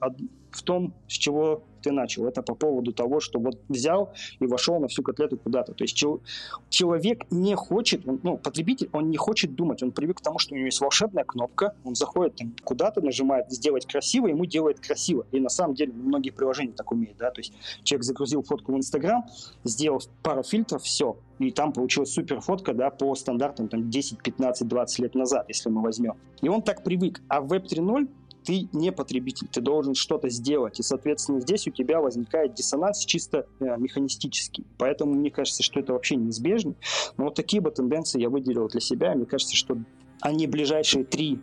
в 0.51 0.63
том, 0.63 0.93
с 1.07 1.13
чего 1.13 1.63
ты 1.81 1.91
начал. 1.91 2.27
Это 2.27 2.41
по 2.41 2.55
поводу 2.55 2.93
того, 2.93 3.19
что 3.19 3.39
вот 3.39 3.59
взял 3.67 4.13
и 4.39 4.45
вошел 4.45 4.79
на 4.79 4.87
всю 4.87 5.03
котлету 5.03 5.37
куда-то. 5.37 5.73
То 5.73 5.83
есть 5.83 5.95
чел, 5.95 6.21
человек 6.69 7.25
не 7.31 7.55
хочет, 7.55 8.07
он, 8.07 8.19
ну, 8.23 8.37
потребитель, 8.37 8.89
он 8.93 9.09
не 9.09 9.17
хочет 9.17 9.55
думать. 9.55 9.83
Он 9.83 9.91
привык 9.91 10.17
к 10.17 10.21
тому, 10.21 10.39
что 10.39 10.53
у 10.53 10.57
него 10.57 10.65
есть 10.65 10.81
волшебная 10.81 11.23
кнопка, 11.23 11.73
он 11.83 11.95
заходит 11.95 12.35
там 12.35 12.53
куда-то, 12.63 13.01
нажимает 13.01 13.51
«сделать 13.51 13.85
красиво», 13.85 14.27
ему 14.27 14.45
делает 14.45 14.79
красиво. 14.79 15.25
И 15.31 15.39
на 15.39 15.49
самом 15.49 15.75
деле 15.75 15.93
многие 15.93 16.31
приложения 16.31 16.73
так 16.73 16.91
умеют. 16.91 17.17
Да? 17.17 17.31
То 17.31 17.41
есть 17.41 17.53
человек 17.83 18.03
загрузил 18.03 18.43
фотку 18.43 18.73
в 18.73 18.77
Инстаграм, 18.77 19.25
сделал 19.63 20.01
пару 20.23 20.43
фильтров, 20.43 20.83
все, 20.83 21.17
и 21.39 21.51
там 21.51 21.71
получилась 21.71 22.11
супер 22.11 22.41
фотка, 22.41 22.73
да, 22.73 22.89
по 22.89 23.15
стандартам 23.15 23.69
там 23.69 23.89
10, 23.89 24.21
15, 24.21 24.67
20 24.67 24.99
лет 24.99 25.15
назад, 25.15 25.45
если 25.47 25.69
мы 25.69 25.81
возьмем. 25.81 26.15
И 26.41 26.49
он 26.49 26.61
так 26.61 26.83
привык. 26.83 27.21
А 27.29 27.41
в 27.41 27.53
Web 27.53 27.63
3.0 27.63 28.09
ты 28.43 28.67
не 28.73 28.91
потребитель, 28.91 29.47
ты 29.47 29.62
должен 29.62 29.95
что-то 29.95 30.30
сделать. 30.30 30.80
И, 30.80 30.84
соответственно, 30.84 31.41
здесь 31.41 31.67
у 31.67 31.71
тебя 31.71 31.99
возникает 31.99 32.54
диссонанс 32.54 33.06
чисто 33.06 33.45
э, 33.60 33.78
механистический. 33.78 34.65
Поэтому 34.78 35.13
мне 35.13 35.32
кажется, 35.32 35.63
что 35.63 35.80
это 35.80 35.93
вообще 35.93 36.15
неизбежно. 36.15 36.75
Но 37.17 37.25
вот 37.25 37.36
такие 37.36 37.62
бы 37.62 37.71
тенденции 37.71 38.21
я 38.21 38.30
выделил 38.30 38.67
для 38.67 38.80
себя. 38.80 39.13
Мне 39.13 39.25
кажется, 39.25 39.56
что 39.56 39.78
они 40.21 40.47
ближайшие 40.47 41.04
три 41.04 41.39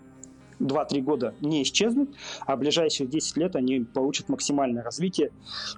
2-3 0.61 1.01
года 1.03 1.35
не 1.41 1.63
исчезнут, 1.63 2.11
а 2.47 2.57
ближайшие 2.57 3.07
10 3.07 3.37
лет 3.37 3.57
они 3.57 3.81
получат 3.81 4.29
максимальное 4.29 4.83
развитие. 4.83 5.31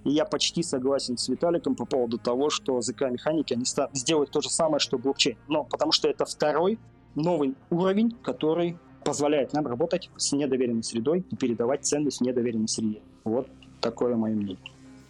И 0.05 0.11
я 0.11 0.25
почти 0.25 0.63
согласен 0.63 1.19
с 1.19 1.29
Виталиком 1.29 1.75
по 1.75 1.85
поводу 1.85 2.19
того, 2.19 2.51
что 2.51 2.81
ЗК-механики 2.81 3.55
они 3.55 3.65
сделают 3.93 4.31
то 4.31 4.41
же 4.41 4.51
самое, 4.51 4.79
что 4.79 4.99
блокчейн. 4.99 5.37
Но 5.49 5.65
потому 5.65 5.93
что 5.93 6.09
это 6.09 6.25
второй 6.25 6.79
новый 7.15 7.55
уровень, 7.71 8.13
который 8.23 8.79
позволяет 9.05 9.53
нам 9.53 9.67
работать 9.67 10.11
с 10.17 10.33
недоверенной 10.33 10.85
средой 10.85 11.25
и 11.31 11.37
передавать 11.37 11.85
ценность 11.85 12.21
недоверенной 12.21 12.69
среде. 12.69 13.01
Вот 13.25 13.49
такое 13.81 14.17
мое 14.17 14.35
мнение. 14.35 14.59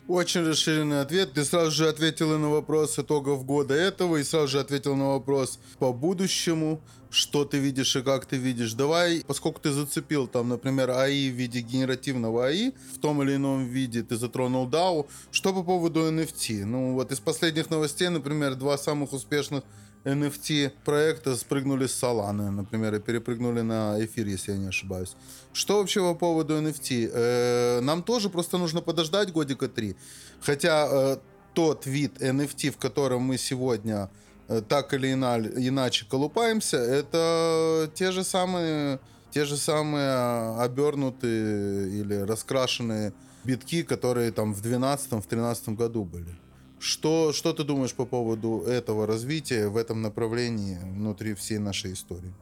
Очень 0.09 0.47
расширенный 0.47 1.03
ответ. 1.03 1.35
Ты 1.35 1.45
сразу 1.45 1.71
же 1.71 1.87
ответил 1.87 2.35
и 2.35 2.39
на 2.39 2.49
вопрос 2.49 2.99
итогов 2.99 3.45
года 3.45 3.75
этого, 3.75 4.17
и 4.17 4.25
сразу 4.25 4.49
же 4.49 4.61
ответил 4.61 4.97
на 4.97 5.09
вопрос 5.09 5.59
по 5.79 5.93
будущему, 5.93 6.81
что 7.11 7.45
ты 7.45 7.59
видишь 7.59 7.95
и 7.95 8.03
как 8.03 8.25
ты 8.25 8.37
видишь. 8.37 8.73
Давай, 8.73 9.23
поскольку 9.27 9.61
ты 9.61 9.71
зацепил 9.71 10.27
там, 10.27 10.49
например, 10.49 10.91
АИ 10.91 11.31
в 11.31 11.35
виде 11.35 11.61
генеративного 11.61 12.47
АИ, 12.47 12.73
в 12.95 12.99
том 13.01 13.23
или 13.23 13.37
ином 13.37 13.67
виде 13.67 14.03
ты 14.03 14.17
затронул 14.17 14.67
DAO, 14.67 15.07
что 15.31 15.53
по 15.53 15.63
поводу 15.63 16.01
NFT? 16.01 16.65
Ну 16.65 16.95
вот 16.95 17.13
из 17.13 17.21
последних 17.21 17.69
новостей, 17.69 18.09
например, 18.09 18.55
два 18.55 18.79
самых 18.79 19.13
успешных 19.13 19.63
NFT 20.09 20.73
проекта 20.85 21.37
спрыгнули 21.37 21.87
с 21.87 22.03
Solana, 22.03 22.51
например, 22.51 22.95
и 22.95 23.01
перепрыгнули 23.01 23.61
на 23.61 23.97
эфир, 24.05 24.27
если 24.27 24.53
я 24.53 24.59
не 24.59 24.69
ошибаюсь. 24.69 25.17
Что 25.53 25.79
вообще 25.79 26.01
по 26.01 26.15
поводу 26.15 26.55
NFT? 26.55 27.11
Э, 27.13 27.81
нам 27.81 28.03
тоже 28.03 28.31
просто 28.31 28.59
нужно 28.59 28.81
подождать 28.81 29.33
годика 29.33 29.69
три. 29.69 29.97
Хотя 30.41 30.89
э, 30.91 31.17
тот 31.55 31.87
вид 31.87 32.23
NFT, 32.23 32.71
в 32.71 32.77
котором 32.79 33.23
мы 33.23 33.39
сегодня 33.39 34.11
э, 34.49 34.63
так 34.69 34.95
или 34.95 35.13
иначе 35.13 36.07
колупаемся, 36.11 36.79
это 36.79 37.91
те 37.95 38.13
же 38.13 38.25
самые, 38.25 39.01
те 39.31 39.45
же 39.45 39.57
самые 39.57 40.61
обернутые 40.61 42.01
или 42.01 42.15
раскрашенные 42.15 43.13
битки, 43.45 43.83
которые 43.83 44.33
там 44.33 44.55
в 44.55 44.63
2012-2013 44.63 45.75
году 45.75 46.05
были. 46.05 46.35
Что, 46.79 47.33
что 47.33 47.53
ты 47.53 47.65
думаешь 47.65 47.95
по 47.95 48.07
поводу 48.07 48.63
этого 48.67 49.07
развития 49.07 49.69
в 49.69 49.77
этом 49.77 50.01
направлении 50.03 50.79
внутри 50.95 51.35
всей 51.35 51.59
нашей 51.59 51.93
истории? 51.93 52.33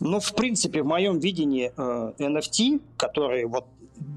Ну, 0.00 0.20
в 0.20 0.34
принципе, 0.34 0.82
в 0.82 0.86
моем 0.86 1.18
видении 1.18 1.72
э, 1.76 2.12
NFT, 2.18 2.80
которые 2.96 3.46
вот 3.46 3.66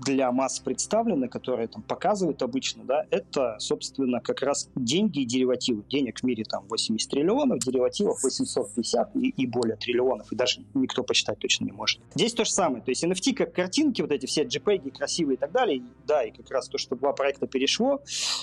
для 0.06 0.32
масс 0.32 0.60
представлены, 0.60 1.28
которые 1.28 1.68
там 1.68 1.82
показывают 1.84 2.42
обычно, 2.42 2.84
да, 2.84 3.06
это, 3.12 3.56
собственно, 3.60 4.20
как 4.20 4.42
раз 4.42 4.70
деньги 4.76 5.20
и 5.20 5.26
деривативы. 5.26 5.84
Денег 5.90 6.20
в 6.20 6.24
мире 6.24 6.44
там 6.44 6.66
80 6.70 7.10
триллионов, 7.10 7.60
деривативов 7.60 8.24
850 8.24 9.16
и, 9.16 9.30
и 9.30 9.48
более 9.48 9.76
триллионов, 9.78 10.32
и 10.32 10.36
даже 10.36 10.62
никто 10.74 11.04
посчитать 11.04 11.40
точно 11.40 11.66
не 11.66 11.72
может. 11.72 12.00
Здесь 12.16 12.34
то 12.34 12.46
же 12.46 12.52
самое, 12.52 12.84
то 12.84 12.92
есть 12.92 13.04
NFT 13.04 13.34
как 13.34 13.54
картинки, 13.54 14.02
вот 14.02 14.12
эти 14.12 14.26
все 14.26 14.44
JPEG 14.44 14.92
красивые 14.92 15.36
и 15.36 15.40
так 15.40 15.52
далее, 15.52 15.84
да, 16.08 16.24
и 16.24 16.32
как 16.32 16.50
раз 16.52 16.68
то, 16.68 16.78
что 16.78 16.96
два 16.96 17.14
проекта 17.14 17.48
перешло, 17.48 18.02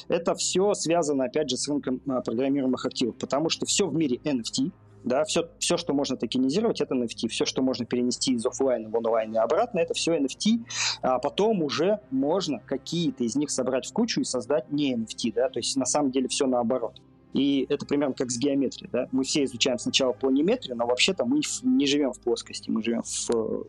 это 0.09 0.35
все 0.35 0.75
связано, 0.75 1.25
опять 1.25 1.51
же, 1.51 1.57
с 1.57 1.69
рынком 1.69 2.01
а, 2.09 2.21
программируемых 2.21 2.85
активов, 2.85 3.17
потому 3.17 3.49
что 3.49 3.67
все 3.67 3.87
в 3.87 3.95
мире 3.95 4.17
NFT, 4.25 4.71
да, 5.05 5.25
все, 5.25 5.49
все, 5.59 5.77
что 5.77 5.95
можно 5.95 6.17
токенизировать, 6.17 6.81
это 6.81 6.95
NFT. 6.95 7.29
Все, 7.29 7.45
что 7.45 7.63
можно 7.63 7.87
перенести 7.87 8.35
из 8.35 8.45
офлайна 8.45 8.89
в 8.89 8.97
онлайн 8.97 9.35
и 9.35 9.39
обратно, 9.39 9.79
это 9.79 9.95
все 9.95 10.17
NFT. 10.19 10.65
А 11.03 11.19
потом 11.19 11.63
уже 11.63 12.01
можно 12.11 12.61
какие-то 12.61 13.25
из 13.25 13.37
них 13.37 13.51
собрать 13.51 13.87
в 13.87 13.93
кучу 13.93 14.21
и 14.21 14.25
создать 14.25 14.71
не 14.71 14.95
NFT. 14.95 15.33
Да? 15.35 15.49
То 15.49 15.59
есть 15.59 15.77
на 15.77 15.87
самом 15.87 16.11
деле 16.11 16.29
все 16.29 16.47
наоборот. 16.47 17.01
И 17.33 17.67
это 17.69 17.85
примерно 17.87 18.15
как 18.15 18.31
с 18.31 18.39
геометрией. 18.39 18.89
Да? 18.93 19.09
Мы 19.13 19.25
все 19.25 19.45
изучаем 19.45 19.79
сначала 19.79 20.13
планиметрию, 20.13 20.77
но 20.77 20.87
вообще-то 20.87 21.25
мы 21.25 21.41
не 21.63 21.87
живем 21.87 22.13
в 22.13 22.21
плоскости, 22.21 22.71
мы 22.71 22.83
живем 22.83 23.03
в 23.03 23.31
э, 23.35 23.63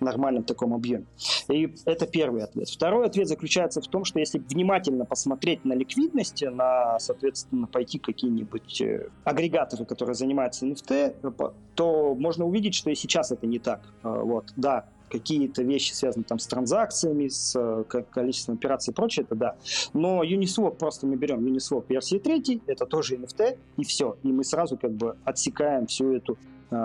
нормальном 0.00 0.44
таком 0.44 0.74
объеме. 0.74 1.06
И 1.48 1.74
это 1.84 2.06
первый 2.06 2.42
ответ. 2.42 2.68
Второй 2.68 3.06
ответ 3.06 3.28
заключается 3.28 3.80
в 3.80 3.88
том, 3.88 4.04
что 4.04 4.18
если 4.18 4.38
внимательно 4.38 5.04
посмотреть 5.04 5.64
на 5.64 5.72
ликвидность, 5.72 6.42
на, 6.42 6.98
соответственно, 6.98 7.66
пойти 7.66 7.98
какие-нибудь 7.98 8.80
э, 8.80 9.08
агрегаторы, 9.24 9.84
которые 9.84 10.14
занимаются 10.14 10.66
NFT, 10.66 11.16
э, 11.22 11.50
то 11.74 12.14
можно 12.14 12.44
увидеть, 12.44 12.74
что 12.74 12.90
и 12.90 12.94
сейчас 12.94 13.32
это 13.32 13.46
не 13.46 13.58
так. 13.58 13.80
Вот, 14.02 14.52
да, 14.56 14.86
какие-то 15.12 15.62
вещи 15.62 15.92
связаны 15.92 16.24
там 16.24 16.38
с 16.38 16.46
транзакциями, 16.46 17.28
с 17.28 17.54
э, 17.54 17.84
количеством 18.10 18.54
операций 18.54 18.92
и 18.92 18.94
прочее, 18.94 19.24
это 19.24 19.34
да. 19.34 19.56
Но 19.92 20.24
Uniswap 20.24 20.76
просто 20.76 21.06
мы 21.06 21.16
берем 21.16 21.44
Uniswap 21.46 21.84
версии 21.88 22.18
3, 22.18 22.62
это 22.66 22.86
тоже 22.86 23.16
NFT, 23.16 23.58
и 23.76 23.84
все. 23.84 24.16
И 24.22 24.28
мы 24.28 24.42
сразу 24.42 24.78
как 24.78 24.92
бы 24.92 25.16
отсекаем 25.24 25.86
всю 25.86 26.14
эту 26.14 26.38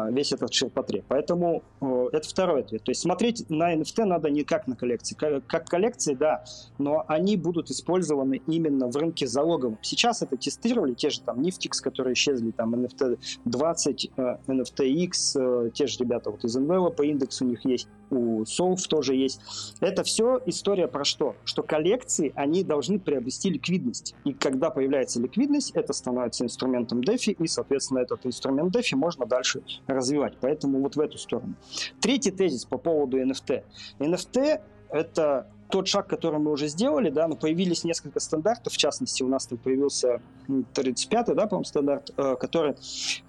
весь 0.10 0.34
этот 0.34 0.54
ширпотреб. 0.54 1.06
Поэтому 1.08 1.64
это 2.12 2.28
второй 2.28 2.62
ответ. 2.62 2.84
То 2.84 2.92
есть 2.92 3.02
смотреть 3.02 3.50
на 3.50 3.74
NFT 3.74 4.04
надо 4.04 4.30
не 4.30 4.44
как 4.44 4.68
на 4.68 4.76
коллекции. 4.76 5.16
Как, 5.16 5.48
как 5.48 5.66
коллекции, 5.66 6.14
да, 6.14 6.44
но 6.78 7.06
они 7.08 7.38
будут 7.38 7.72
использованы 7.72 8.42
именно 8.48 8.88
в 8.88 8.96
рынке 8.98 9.28
залоговом. 9.28 9.78
Сейчас 9.82 10.22
это 10.22 10.36
тестировали 10.36 10.94
те 10.94 11.10
же 11.10 11.22
там 11.22 11.40
Niftix, 11.40 11.82
которые 11.82 12.14
исчезли, 12.14 12.52
там 12.52 12.76
NFT 12.76 13.20
20, 13.46 14.12
NFTX, 14.48 15.72
те 15.72 15.88
же 15.88 16.00
ребята 16.00 16.32
вот 16.32 16.44
из 16.44 16.58
Envelo 16.58 16.92
по 16.92 17.04
индексу 17.04 17.46
у 17.46 17.48
них 17.48 17.64
есть, 17.64 17.88
у 18.10 18.42
Solve 18.44 18.86
тоже 18.90 19.16
есть. 19.16 19.40
Это 19.80 20.04
все 20.04 20.42
история 20.46 20.88
про 20.88 21.06
что? 21.06 21.36
Что 21.46 21.64
коллекции, 21.64 22.34
они 22.36 22.64
должны 22.64 23.00
приобрести 23.00 23.50
ликвидность. 23.50 24.16
И 24.26 24.34
когда 24.34 24.70
появляется 24.70 25.22
ликвидность, 25.22 25.72
это 25.72 25.94
становится 25.94 26.44
инструментом 26.44 27.00
DeFi, 27.00 27.38
и, 27.40 27.48
соответственно, 27.48 28.00
этот 28.00 28.26
инструмент 28.26 28.76
DeFi 28.76 28.96
можно 28.96 29.26
дальше 29.26 29.62
развивать. 29.86 30.38
Поэтому 30.40 30.82
вот 30.82 30.96
в 30.96 31.00
эту 31.00 31.18
сторону. 31.18 31.56
Третий 32.02 32.32
тезис 32.32 32.66
по 32.66 32.78
поводу 32.78 33.22
NFT. 33.22 33.64
NFT— 34.00 34.62
это 34.90 35.48
тот 35.70 35.88
шаг, 35.88 36.08
который 36.08 36.40
мы 36.40 36.52
уже 36.52 36.68
сделали, 36.68 37.10
да, 37.10 37.28
но 37.28 37.36
появились 37.36 37.84
несколько 37.84 38.20
стандартов, 38.20 38.74
в 38.74 38.78
частности, 38.78 39.24
у 39.24 39.28
нас 39.28 39.48
там 39.48 39.58
появился 39.58 40.22
35-й, 40.48 41.36
да, 41.36 41.48
по-моему, 41.48 41.66
стандарт, 41.66 42.12
э, 42.16 42.36
который 42.40 42.76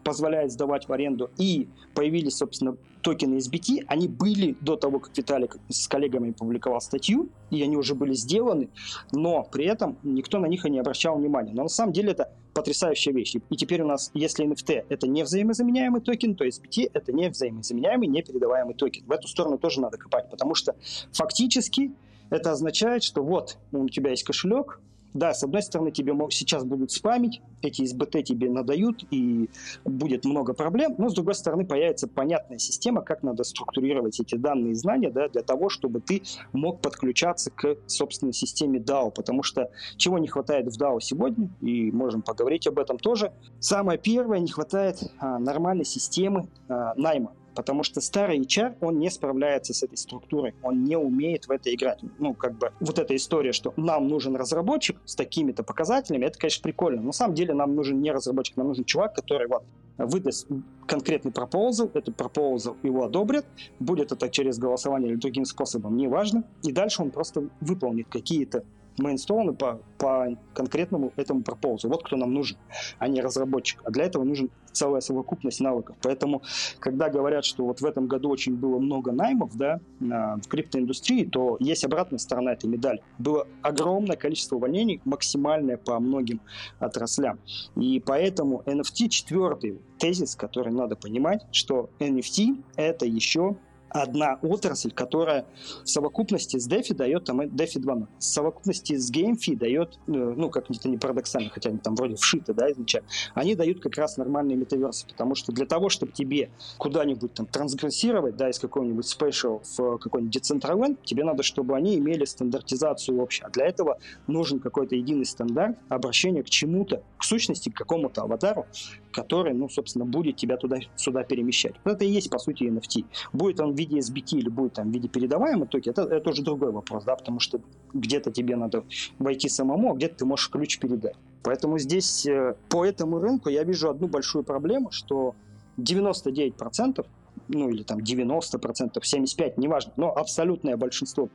позволяет 0.04 0.52
сдавать 0.52 0.88
в 0.88 0.92
аренду, 0.92 1.30
и 1.36 1.68
появились, 1.94 2.36
собственно, 2.36 2.76
токены 3.02 3.36
SBT, 3.36 3.84
они 3.86 4.08
были 4.08 4.56
до 4.60 4.76
того, 4.76 5.00
как 5.00 5.16
Виталик 5.16 5.56
с 5.68 5.88
коллегами 5.88 6.32
публиковал 6.32 6.80
статью, 6.80 7.28
и 7.50 7.62
они 7.62 7.76
уже 7.76 7.94
были 7.94 8.14
сделаны, 8.14 8.68
но 9.12 9.42
при 9.44 9.64
этом 9.66 9.98
никто 10.02 10.38
на 10.38 10.46
них 10.46 10.64
и 10.64 10.70
не 10.70 10.78
обращал 10.78 11.16
внимания. 11.16 11.52
Но 11.52 11.62
на 11.64 11.68
самом 11.68 11.92
деле 11.92 12.12
это 12.12 12.32
потрясающая 12.54 13.12
вещь. 13.12 13.36
И 13.36 13.56
теперь 13.56 13.82
у 13.82 13.86
нас, 13.86 14.10
если 14.14 14.44
NFT 14.44 14.86
это 14.88 15.06
не 15.06 15.22
взаимозаменяемый 15.22 16.00
токен, 16.00 16.34
то 16.34 16.44
SBT 16.44 16.90
это 16.92 17.12
не 17.12 17.28
взаимозаменяемый, 17.30 18.08
не 18.08 18.22
передаваемый 18.22 18.74
токен. 18.74 19.04
В 19.06 19.12
эту 19.12 19.28
сторону 19.28 19.58
тоже 19.58 19.80
надо 19.80 19.96
копать, 19.96 20.28
потому 20.28 20.54
что 20.54 20.74
фактически 21.12 21.92
это 22.30 22.52
означает, 22.52 23.02
что 23.02 23.22
вот 23.22 23.58
у 23.72 23.88
тебя 23.88 24.10
есть 24.10 24.24
кошелек, 24.24 24.80
да, 25.14 25.32
с 25.32 25.42
одной 25.42 25.62
стороны, 25.62 25.90
тебе 25.90 26.14
сейчас 26.30 26.64
будут 26.64 26.92
спамить, 26.92 27.40
эти 27.62 27.84
СБТ 27.84 28.24
тебе 28.24 28.50
надают, 28.50 29.04
и 29.10 29.48
будет 29.84 30.24
много 30.24 30.52
проблем, 30.52 30.94
но 30.98 31.08
с 31.08 31.14
другой 31.14 31.34
стороны, 31.34 31.64
появится 31.64 32.06
понятная 32.06 32.58
система, 32.58 33.02
как 33.02 33.22
надо 33.22 33.42
структурировать 33.44 34.20
эти 34.20 34.34
данные 34.34 34.72
и 34.72 34.74
знания 34.74 35.10
да, 35.10 35.28
для 35.28 35.42
того, 35.42 35.70
чтобы 35.70 36.00
ты 36.00 36.22
мог 36.52 36.80
подключаться 36.80 37.50
к 37.50 37.76
собственной 37.86 38.32
системе 38.32 38.78
DAO, 38.78 39.10
потому 39.10 39.42
что 39.42 39.70
чего 39.96 40.18
не 40.18 40.28
хватает 40.28 40.66
в 40.66 40.80
DAO 40.80 41.00
сегодня, 41.00 41.48
и 41.60 41.90
можем 41.90 42.22
поговорить 42.22 42.66
об 42.66 42.78
этом 42.78 42.98
тоже. 42.98 43.32
Самое 43.60 43.98
первое, 43.98 44.38
не 44.38 44.50
хватает 44.50 45.02
а, 45.18 45.38
нормальной 45.38 45.84
системы 45.84 46.48
а, 46.68 46.92
найма 46.96 47.32
потому 47.58 47.82
что 47.82 48.00
старый 48.00 48.38
HR, 48.38 48.76
он 48.80 49.00
не 49.00 49.10
справляется 49.10 49.74
с 49.74 49.82
этой 49.82 49.98
структурой, 49.98 50.54
он 50.62 50.84
не 50.84 50.96
умеет 50.96 51.48
в 51.48 51.50
это 51.50 51.74
играть. 51.74 51.98
Ну, 52.20 52.32
как 52.32 52.56
бы 52.56 52.70
вот 52.78 53.00
эта 53.00 53.16
история, 53.16 53.50
что 53.50 53.74
нам 53.76 54.06
нужен 54.06 54.36
разработчик 54.36 54.96
с 55.04 55.16
такими-то 55.16 55.64
показателями, 55.64 56.26
это, 56.26 56.38
конечно, 56.38 56.62
прикольно. 56.62 57.00
Но 57.00 57.08
на 57.08 57.12
самом 57.12 57.34
деле 57.34 57.54
нам 57.54 57.74
нужен 57.74 58.00
не 58.00 58.12
разработчик, 58.12 58.56
нам 58.58 58.68
нужен 58.68 58.84
чувак, 58.84 59.16
который 59.16 59.48
вот 59.48 59.64
выдаст 59.96 60.46
конкретный 60.86 61.32
пропозал, 61.32 61.90
этот 61.94 62.14
пропозал 62.14 62.76
его 62.84 63.04
одобрят, 63.04 63.44
будет 63.80 64.12
это 64.12 64.28
через 64.28 64.56
голосование 64.56 65.10
или 65.10 65.18
другим 65.18 65.44
способом, 65.44 65.96
неважно, 65.96 66.44
и 66.62 66.70
дальше 66.70 67.02
он 67.02 67.10
просто 67.10 67.48
выполнит 67.60 68.06
какие-то 68.08 68.62
мейнстоуны 68.98 69.52
по, 69.52 69.80
по 69.98 70.36
конкретному 70.54 71.12
этому 71.16 71.42
пропозу. 71.42 71.88
Вот 71.88 72.04
кто 72.04 72.16
нам 72.16 72.32
нужен, 72.32 72.56
а 72.98 73.08
не 73.08 73.20
разработчик. 73.20 73.80
А 73.84 73.90
для 73.90 74.04
этого 74.04 74.24
нужен 74.24 74.50
целая 74.72 75.00
совокупность 75.00 75.60
навыков. 75.60 75.96
Поэтому, 76.02 76.42
когда 76.78 77.08
говорят, 77.08 77.44
что 77.44 77.64
вот 77.64 77.80
в 77.80 77.84
этом 77.84 78.06
году 78.06 78.30
очень 78.30 78.56
было 78.56 78.78
много 78.78 79.12
наймов 79.12 79.56
да, 79.56 79.80
в 80.00 80.48
криптоиндустрии, 80.48 81.24
то 81.24 81.56
есть 81.58 81.84
обратная 81.84 82.18
сторона 82.18 82.52
этой 82.52 82.66
медали. 82.66 83.02
Было 83.18 83.46
огромное 83.62 84.16
количество 84.16 84.56
увольнений, 84.56 85.00
максимальное 85.04 85.76
по 85.76 85.98
многим 85.98 86.40
отраслям. 86.78 87.38
И 87.76 88.00
поэтому 88.04 88.62
NFT 88.66 89.08
четвертый 89.08 89.80
тезис, 89.98 90.36
который 90.36 90.72
надо 90.72 90.96
понимать, 90.96 91.44
что 91.50 91.90
NFT 91.98 92.62
это 92.76 93.04
еще 93.04 93.56
одна 93.90 94.38
отрасль, 94.42 94.90
которая 94.90 95.46
в 95.84 95.88
совокупности 95.88 96.58
с 96.58 96.68
DeFi 96.68 96.94
дает 96.94 97.24
там 97.24 97.40
DeFi 97.40 97.80
2.0. 97.80 98.06
В 98.18 98.22
совокупности 98.24 98.96
с 98.96 99.10
GameFi 99.12 99.56
дает, 99.56 99.98
э, 100.06 100.12
ну, 100.12 100.50
как 100.50 100.70
это 100.70 100.88
не 100.88 100.96
парадоксально, 100.96 101.50
хотя 101.50 101.70
они 101.70 101.78
там 101.78 101.94
вроде 101.94 102.16
вшиты, 102.16 102.54
да, 102.54 102.70
изначально, 102.70 103.08
они 103.34 103.54
дают 103.54 103.80
как 103.80 103.96
раз 103.96 104.16
нормальные 104.16 104.56
метаверсы, 104.56 105.06
потому 105.06 105.34
что 105.34 105.52
для 105.52 105.66
того, 105.66 105.88
чтобы 105.88 106.12
тебе 106.12 106.50
куда-нибудь 106.78 107.34
там 107.34 107.46
трансгрессировать, 107.46 108.36
да, 108.36 108.50
из 108.50 108.58
какого-нибудь 108.58 109.06
special 109.06 109.62
в 109.76 109.98
какой-нибудь 109.98 110.36
Decentraland, 110.36 110.98
тебе 111.04 111.24
надо, 111.24 111.42
чтобы 111.42 111.76
они 111.76 111.96
имели 111.96 112.24
стандартизацию 112.24 113.20
общую. 113.20 113.46
А 113.46 113.50
для 113.50 113.66
этого 113.66 113.98
нужен 114.26 114.60
какой-то 114.60 114.94
единый 114.94 115.26
стандарт 115.26 115.78
обращения 115.88 116.42
к 116.42 116.50
чему-то, 116.50 117.02
к 117.18 117.24
сущности, 117.24 117.70
к 117.70 117.76
какому-то 117.76 118.22
аватару, 118.22 118.66
который, 119.12 119.54
ну, 119.54 119.68
собственно, 119.68 120.04
будет 120.04 120.36
тебя 120.36 120.56
туда-сюда 120.56 121.24
перемещать. 121.24 121.74
Вот 121.84 121.94
это 121.94 122.04
и 122.04 122.08
есть, 122.08 122.30
по 122.30 122.38
сути, 122.38 122.64
NFT. 122.64 123.04
Будет 123.32 123.60
он 123.60 123.74
в 123.74 123.78
виде 123.78 123.98
SBT 123.98 124.38
или 124.38 124.48
будет 124.48 124.74
там 124.74 124.90
в 124.90 124.94
виде 124.94 125.08
передаваемой 125.08 125.66
токи, 125.66 125.88
это, 125.88 126.02
это 126.02 126.30
уже 126.30 126.42
другой 126.42 126.72
вопрос, 126.72 127.04
да, 127.04 127.16
потому 127.16 127.40
что 127.40 127.60
где-то 127.94 128.30
тебе 128.30 128.56
надо 128.56 128.84
войти 129.18 129.48
самому, 129.48 129.92
а 129.92 129.96
где-то 129.96 130.16
ты 130.18 130.24
можешь 130.24 130.50
ключ 130.50 130.78
передать. 130.78 131.16
Поэтому 131.42 131.78
здесь 131.78 132.26
э, 132.26 132.54
по 132.68 132.84
этому 132.84 133.18
рынку 133.20 133.48
я 133.48 133.64
вижу 133.64 133.88
одну 133.88 134.08
большую 134.08 134.44
проблему, 134.44 134.90
что 134.90 135.34
99% 135.78 137.06
ну 137.48 137.68
или 137.70 137.82
там 137.82 137.98
90%, 137.98 138.94
75%, 138.94 139.54
неважно, 139.56 139.92
но 139.96 140.14
абсолютное 140.14 140.76
большинство 140.76 141.28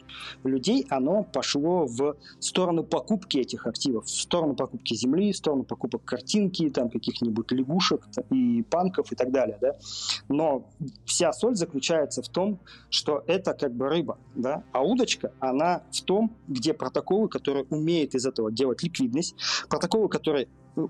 людей, 0.43 0.85
оно 0.89 1.23
пошло 1.23 1.85
в 1.85 2.15
сторону 2.39 2.83
покупки 2.83 3.37
этих 3.37 3.67
активов, 3.67 4.05
в 4.05 4.09
сторону 4.09 4.55
покупки 4.55 4.93
земли, 4.93 5.31
в 5.31 5.37
сторону 5.37 5.63
покупок 5.63 6.03
картинки, 6.03 6.69
там 6.69 6.89
каких-нибудь 6.89 7.51
лягушек 7.51 8.07
и 8.31 8.63
панков 8.63 9.11
и 9.11 9.15
так 9.15 9.31
далее, 9.31 9.57
да. 9.61 9.75
Но 10.29 10.67
вся 11.05 11.31
соль 11.33 11.55
заключается 11.55 12.21
в 12.21 12.29
том, 12.29 12.59
что 12.89 13.23
это 13.27 13.53
как 13.53 13.73
бы 13.73 13.89
рыба, 13.89 14.17
да, 14.35 14.63
а 14.71 14.81
удочка, 14.81 15.31
она 15.39 15.83
в 15.91 16.01
том, 16.01 16.35
где 16.47 16.73
протоколы, 16.73 17.29
которые 17.29 17.65
умеют 17.69 18.15
из 18.15 18.25
этого 18.25 18.51
делать 18.51 18.83
ликвидность, 18.83 19.35
протоколы, 19.69 20.09
которые 20.09 20.47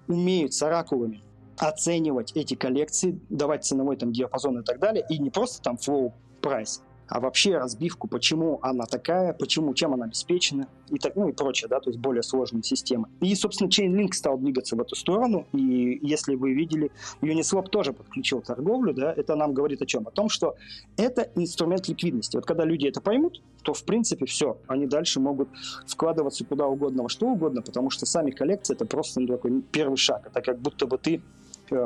умеют 0.07 0.53
с 0.53 0.61
оракулами 0.63 1.21
оценивать 1.67 2.31
эти 2.35 2.55
коллекции, 2.55 3.19
давать 3.29 3.63
ценовой 3.63 3.95
там 3.95 4.11
диапазон 4.11 4.59
и 4.59 4.63
так 4.63 4.79
далее, 4.79 5.05
и 5.09 5.17
не 5.17 5.29
просто 5.29 5.61
там 5.61 5.75
flow 5.75 6.11
price, 6.41 6.81
а 7.07 7.19
вообще 7.19 7.57
разбивку, 7.57 8.07
почему 8.07 8.59
она 8.61 8.85
такая, 8.85 9.33
почему, 9.33 9.73
чем 9.73 9.93
она 9.93 10.05
обеспечена 10.05 10.67
и 10.89 10.97
так, 10.97 11.15
ну 11.15 11.29
и 11.29 11.31
прочее, 11.31 11.69
да, 11.69 11.79
то 11.79 11.89
есть 11.89 11.99
более 11.99 12.23
сложные 12.23 12.63
системы. 12.63 13.07
И, 13.21 13.33
собственно, 13.35 13.69
Chainlink 13.69 14.13
стал 14.13 14.37
двигаться 14.37 14.75
в 14.75 14.81
эту 14.81 14.95
сторону, 14.95 15.45
и 15.53 15.99
если 16.01 16.35
вы 16.35 16.53
видели, 16.53 16.91
Uniswap 17.21 17.69
тоже 17.69 17.93
подключил 17.93 18.41
торговлю, 18.41 18.93
да, 18.93 19.13
это 19.13 19.35
нам 19.35 19.53
говорит 19.53 19.81
о 19.81 19.85
чем? 19.85 20.07
О 20.07 20.11
том, 20.11 20.29
что 20.29 20.55
это 20.97 21.29
инструмент 21.35 21.87
ликвидности. 21.87 22.35
Вот 22.35 22.45
когда 22.45 22.65
люди 22.65 22.87
это 22.87 22.99
поймут, 22.99 23.41
то, 23.63 23.73
в 23.73 23.83
принципе, 23.83 24.25
все, 24.25 24.57
они 24.67 24.87
дальше 24.87 25.19
могут 25.19 25.49
вкладываться 25.87 26.45
куда 26.45 26.67
угодно, 26.67 27.03
во 27.03 27.09
что 27.09 27.27
угодно, 27.27 27.61
потому 27.61 27.89
что 27.89 28.05
сами 28.05 28.31
коллекции 28.31 28.73
это 28.73 28.85
просто 28.85 29.21
ну, 29.21 29.27
такой 29.27 29.61
первый 29.71 29.97
шаг. 29.97 30.27
Это 30.27 30.41
как 30.41 30.59
будто 30.59 30.87
бы 30.87 30.97
ты 30.97 31.21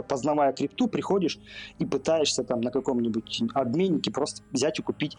познавая 0.08 0.54
крипту, 0.54 0.88
приходишь 0.88 1.40
и 1.80 1.86
пытаешься 1.86 2.44
там 2.44 2.62
на 2.62 2.72
каком-нибудь 2.72 3.44
обменнике 3.54 4.12
просто 4.12 4.42
взять 4.52 4.80
и 4.80 4.82
купить 4.82 5.18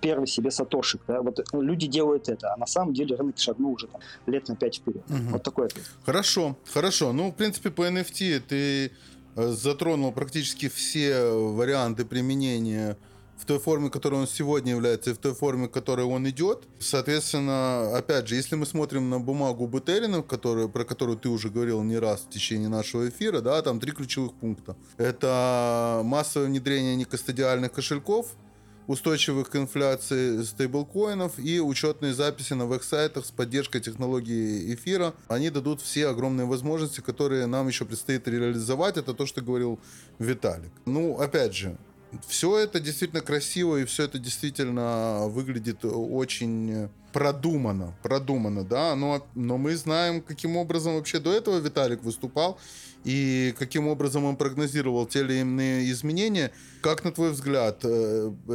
первый 0.00 0.26
себе 0.26 0.50
сатошик. 0.50 1.02
Да? 1.06 1.22
Вот 1.22 1.40
люди 1.52 1.86
делают 1.86 2.28
это, 2.28 2.52
а 2.52 2.56
на 2.56 2.66
самом 2.66 2.94
деле 2.94 3.16
рынок 3.16 3.38
шагнул 3.38 3.72
уже 3.72 3.86
там, 3.86 4.00
лет 4.26 4.48
на 4.48 4.56
5 4.56 4.76
вперед. 4.76 5.02
Угу. 5.08 5.30
Вот 5.30 5.42
такой 5.42 5.66
ответ. 5.66 5.84
Хорошо, 6.04 6.56
хорошо. 6.72 7.12
Ну, 7.12 7.30
в 7.30 7.34
принципе, 7.34 7.70
по 7.70 7.82
NFT 7.82 8.40
ты 8.40 8.92
э, 9.36 9.48
затронул 9.48 10.12
практически 10.12 10.68
все 10.68 11.30
варианты 11.32 12.04
применения 12.04 12.96
в 13.42 13.44
той 13.44 13.58
форме, 13.58 13.90
которой 13.90 14.20
он 14.20 14.28
сегодня 14.28 14.70
является, 14.70 15.10
и 15.10 15.14
в 15.14 15.18
той 15.18 15.34
форме, 15.34 15.66
в 15.66 15.70
которой 15.70 16.06
он 16.06 16.28
идет. 16.28 16.62
Соответственно, 16.78 17.96
опять 17.96 18.28
же, 18.28 18.36
если 18.36 18.54
мы 18.54 18.66
смотрим 18.66 19.10
на 19.10 19.18
бумагу 19.18 19.66
Бутерина, 19.66 20.22
которую, 20.22 20.68
про 20.68 20.84
которую 20.84 21.18
ты 21.18 21.28
уже 21.28 21.50
говорил 21.50 21.82
не 21.82 21.98
раз 21.98 22.20
в 22.20 22.30
течение 22.30 22.68
нашего 22.68 23.08
эфира, 23.08 23.40
да, 23.40 23.60
там 23.62 23.80
три 23.80 23.90
ключевых 23.90 24.32
пункта. 24.34 24.76
Это 24.96 26.02
массовое 26.04 26.46
внедрение 26.46 26.94
некостадиальных 26.94 27.72
кошельков, 27.72 28.28
устойчивых 28.86 29.50
к 29.50 29.56
инфляции 29.56 30.42
стейблкоинов 30.42 31.38
и 31.40 31.60
учетные 31.60 32.14
записи 32.14 32.52
на 32.52 32.66
веб-сайтах 32.66 33.26
с 33.26 33.32
поддержкой 33.32 33.80
технологии 33.80 34.72
эфира. 34.72 35.14
Они 35.26 35.50
дадут 35.50 35.80
все 35.80 36.06
огромные 36.06 36.46
возможности, 36.46 37.00
которые 37.00 37.46
нам 37.46 37.66
еще 37.66 37.84
предстоит 37.84 38.28
реализовать. 38.28 38.96
Это 38.96 39.14
то, 39.14 39.26
что 39.26 39.40
говорил 39.40 39.80
Виталик. 40.20 40.70
Ну, 40.84 41.18
опять 41.18 41.54
же, 41.54 41.76
все 42.26 42.58
это 42.58 42.80
действительно 42.80 43.22
красиво, 43.22 43.76
и 43.76 43.84
все 43.84 44.04
это 44.04 44.18
действительно 44.18 45.28
выглядит 45.28 45.84
очень 45.84 46.88
продуманно, 47.12 47.94
продуманно, 48.02 48.64
да, 48.64 48.96
но, 48.96 49.26
но 49.34 49.58
мы 49.58 49.76
знаем, 49.76 50.22
каким 50.22 50.56
образом 50.56 50.94
вообще 50.94 51.18
до 51.18 51.32
этого 51.32 51.58
Виталик 51.58 52.02
выступал, 52.02 52.58
и 53.04 53.54
каким 53.58 53.88
образом 53.88 54.24
он 54.24 54.36
прогнозировал 54.36 55.06
те 55.06 55.20
или 55.20 55.34
иные 55.40 55.90
изменения. 55.90 56.52
Как, 56.80 57.04
на 57.04 57.10
твой 57.12 57.32
взгляд, 57.32 57.80
э, 57.84 58.32
э, 58.48 58.52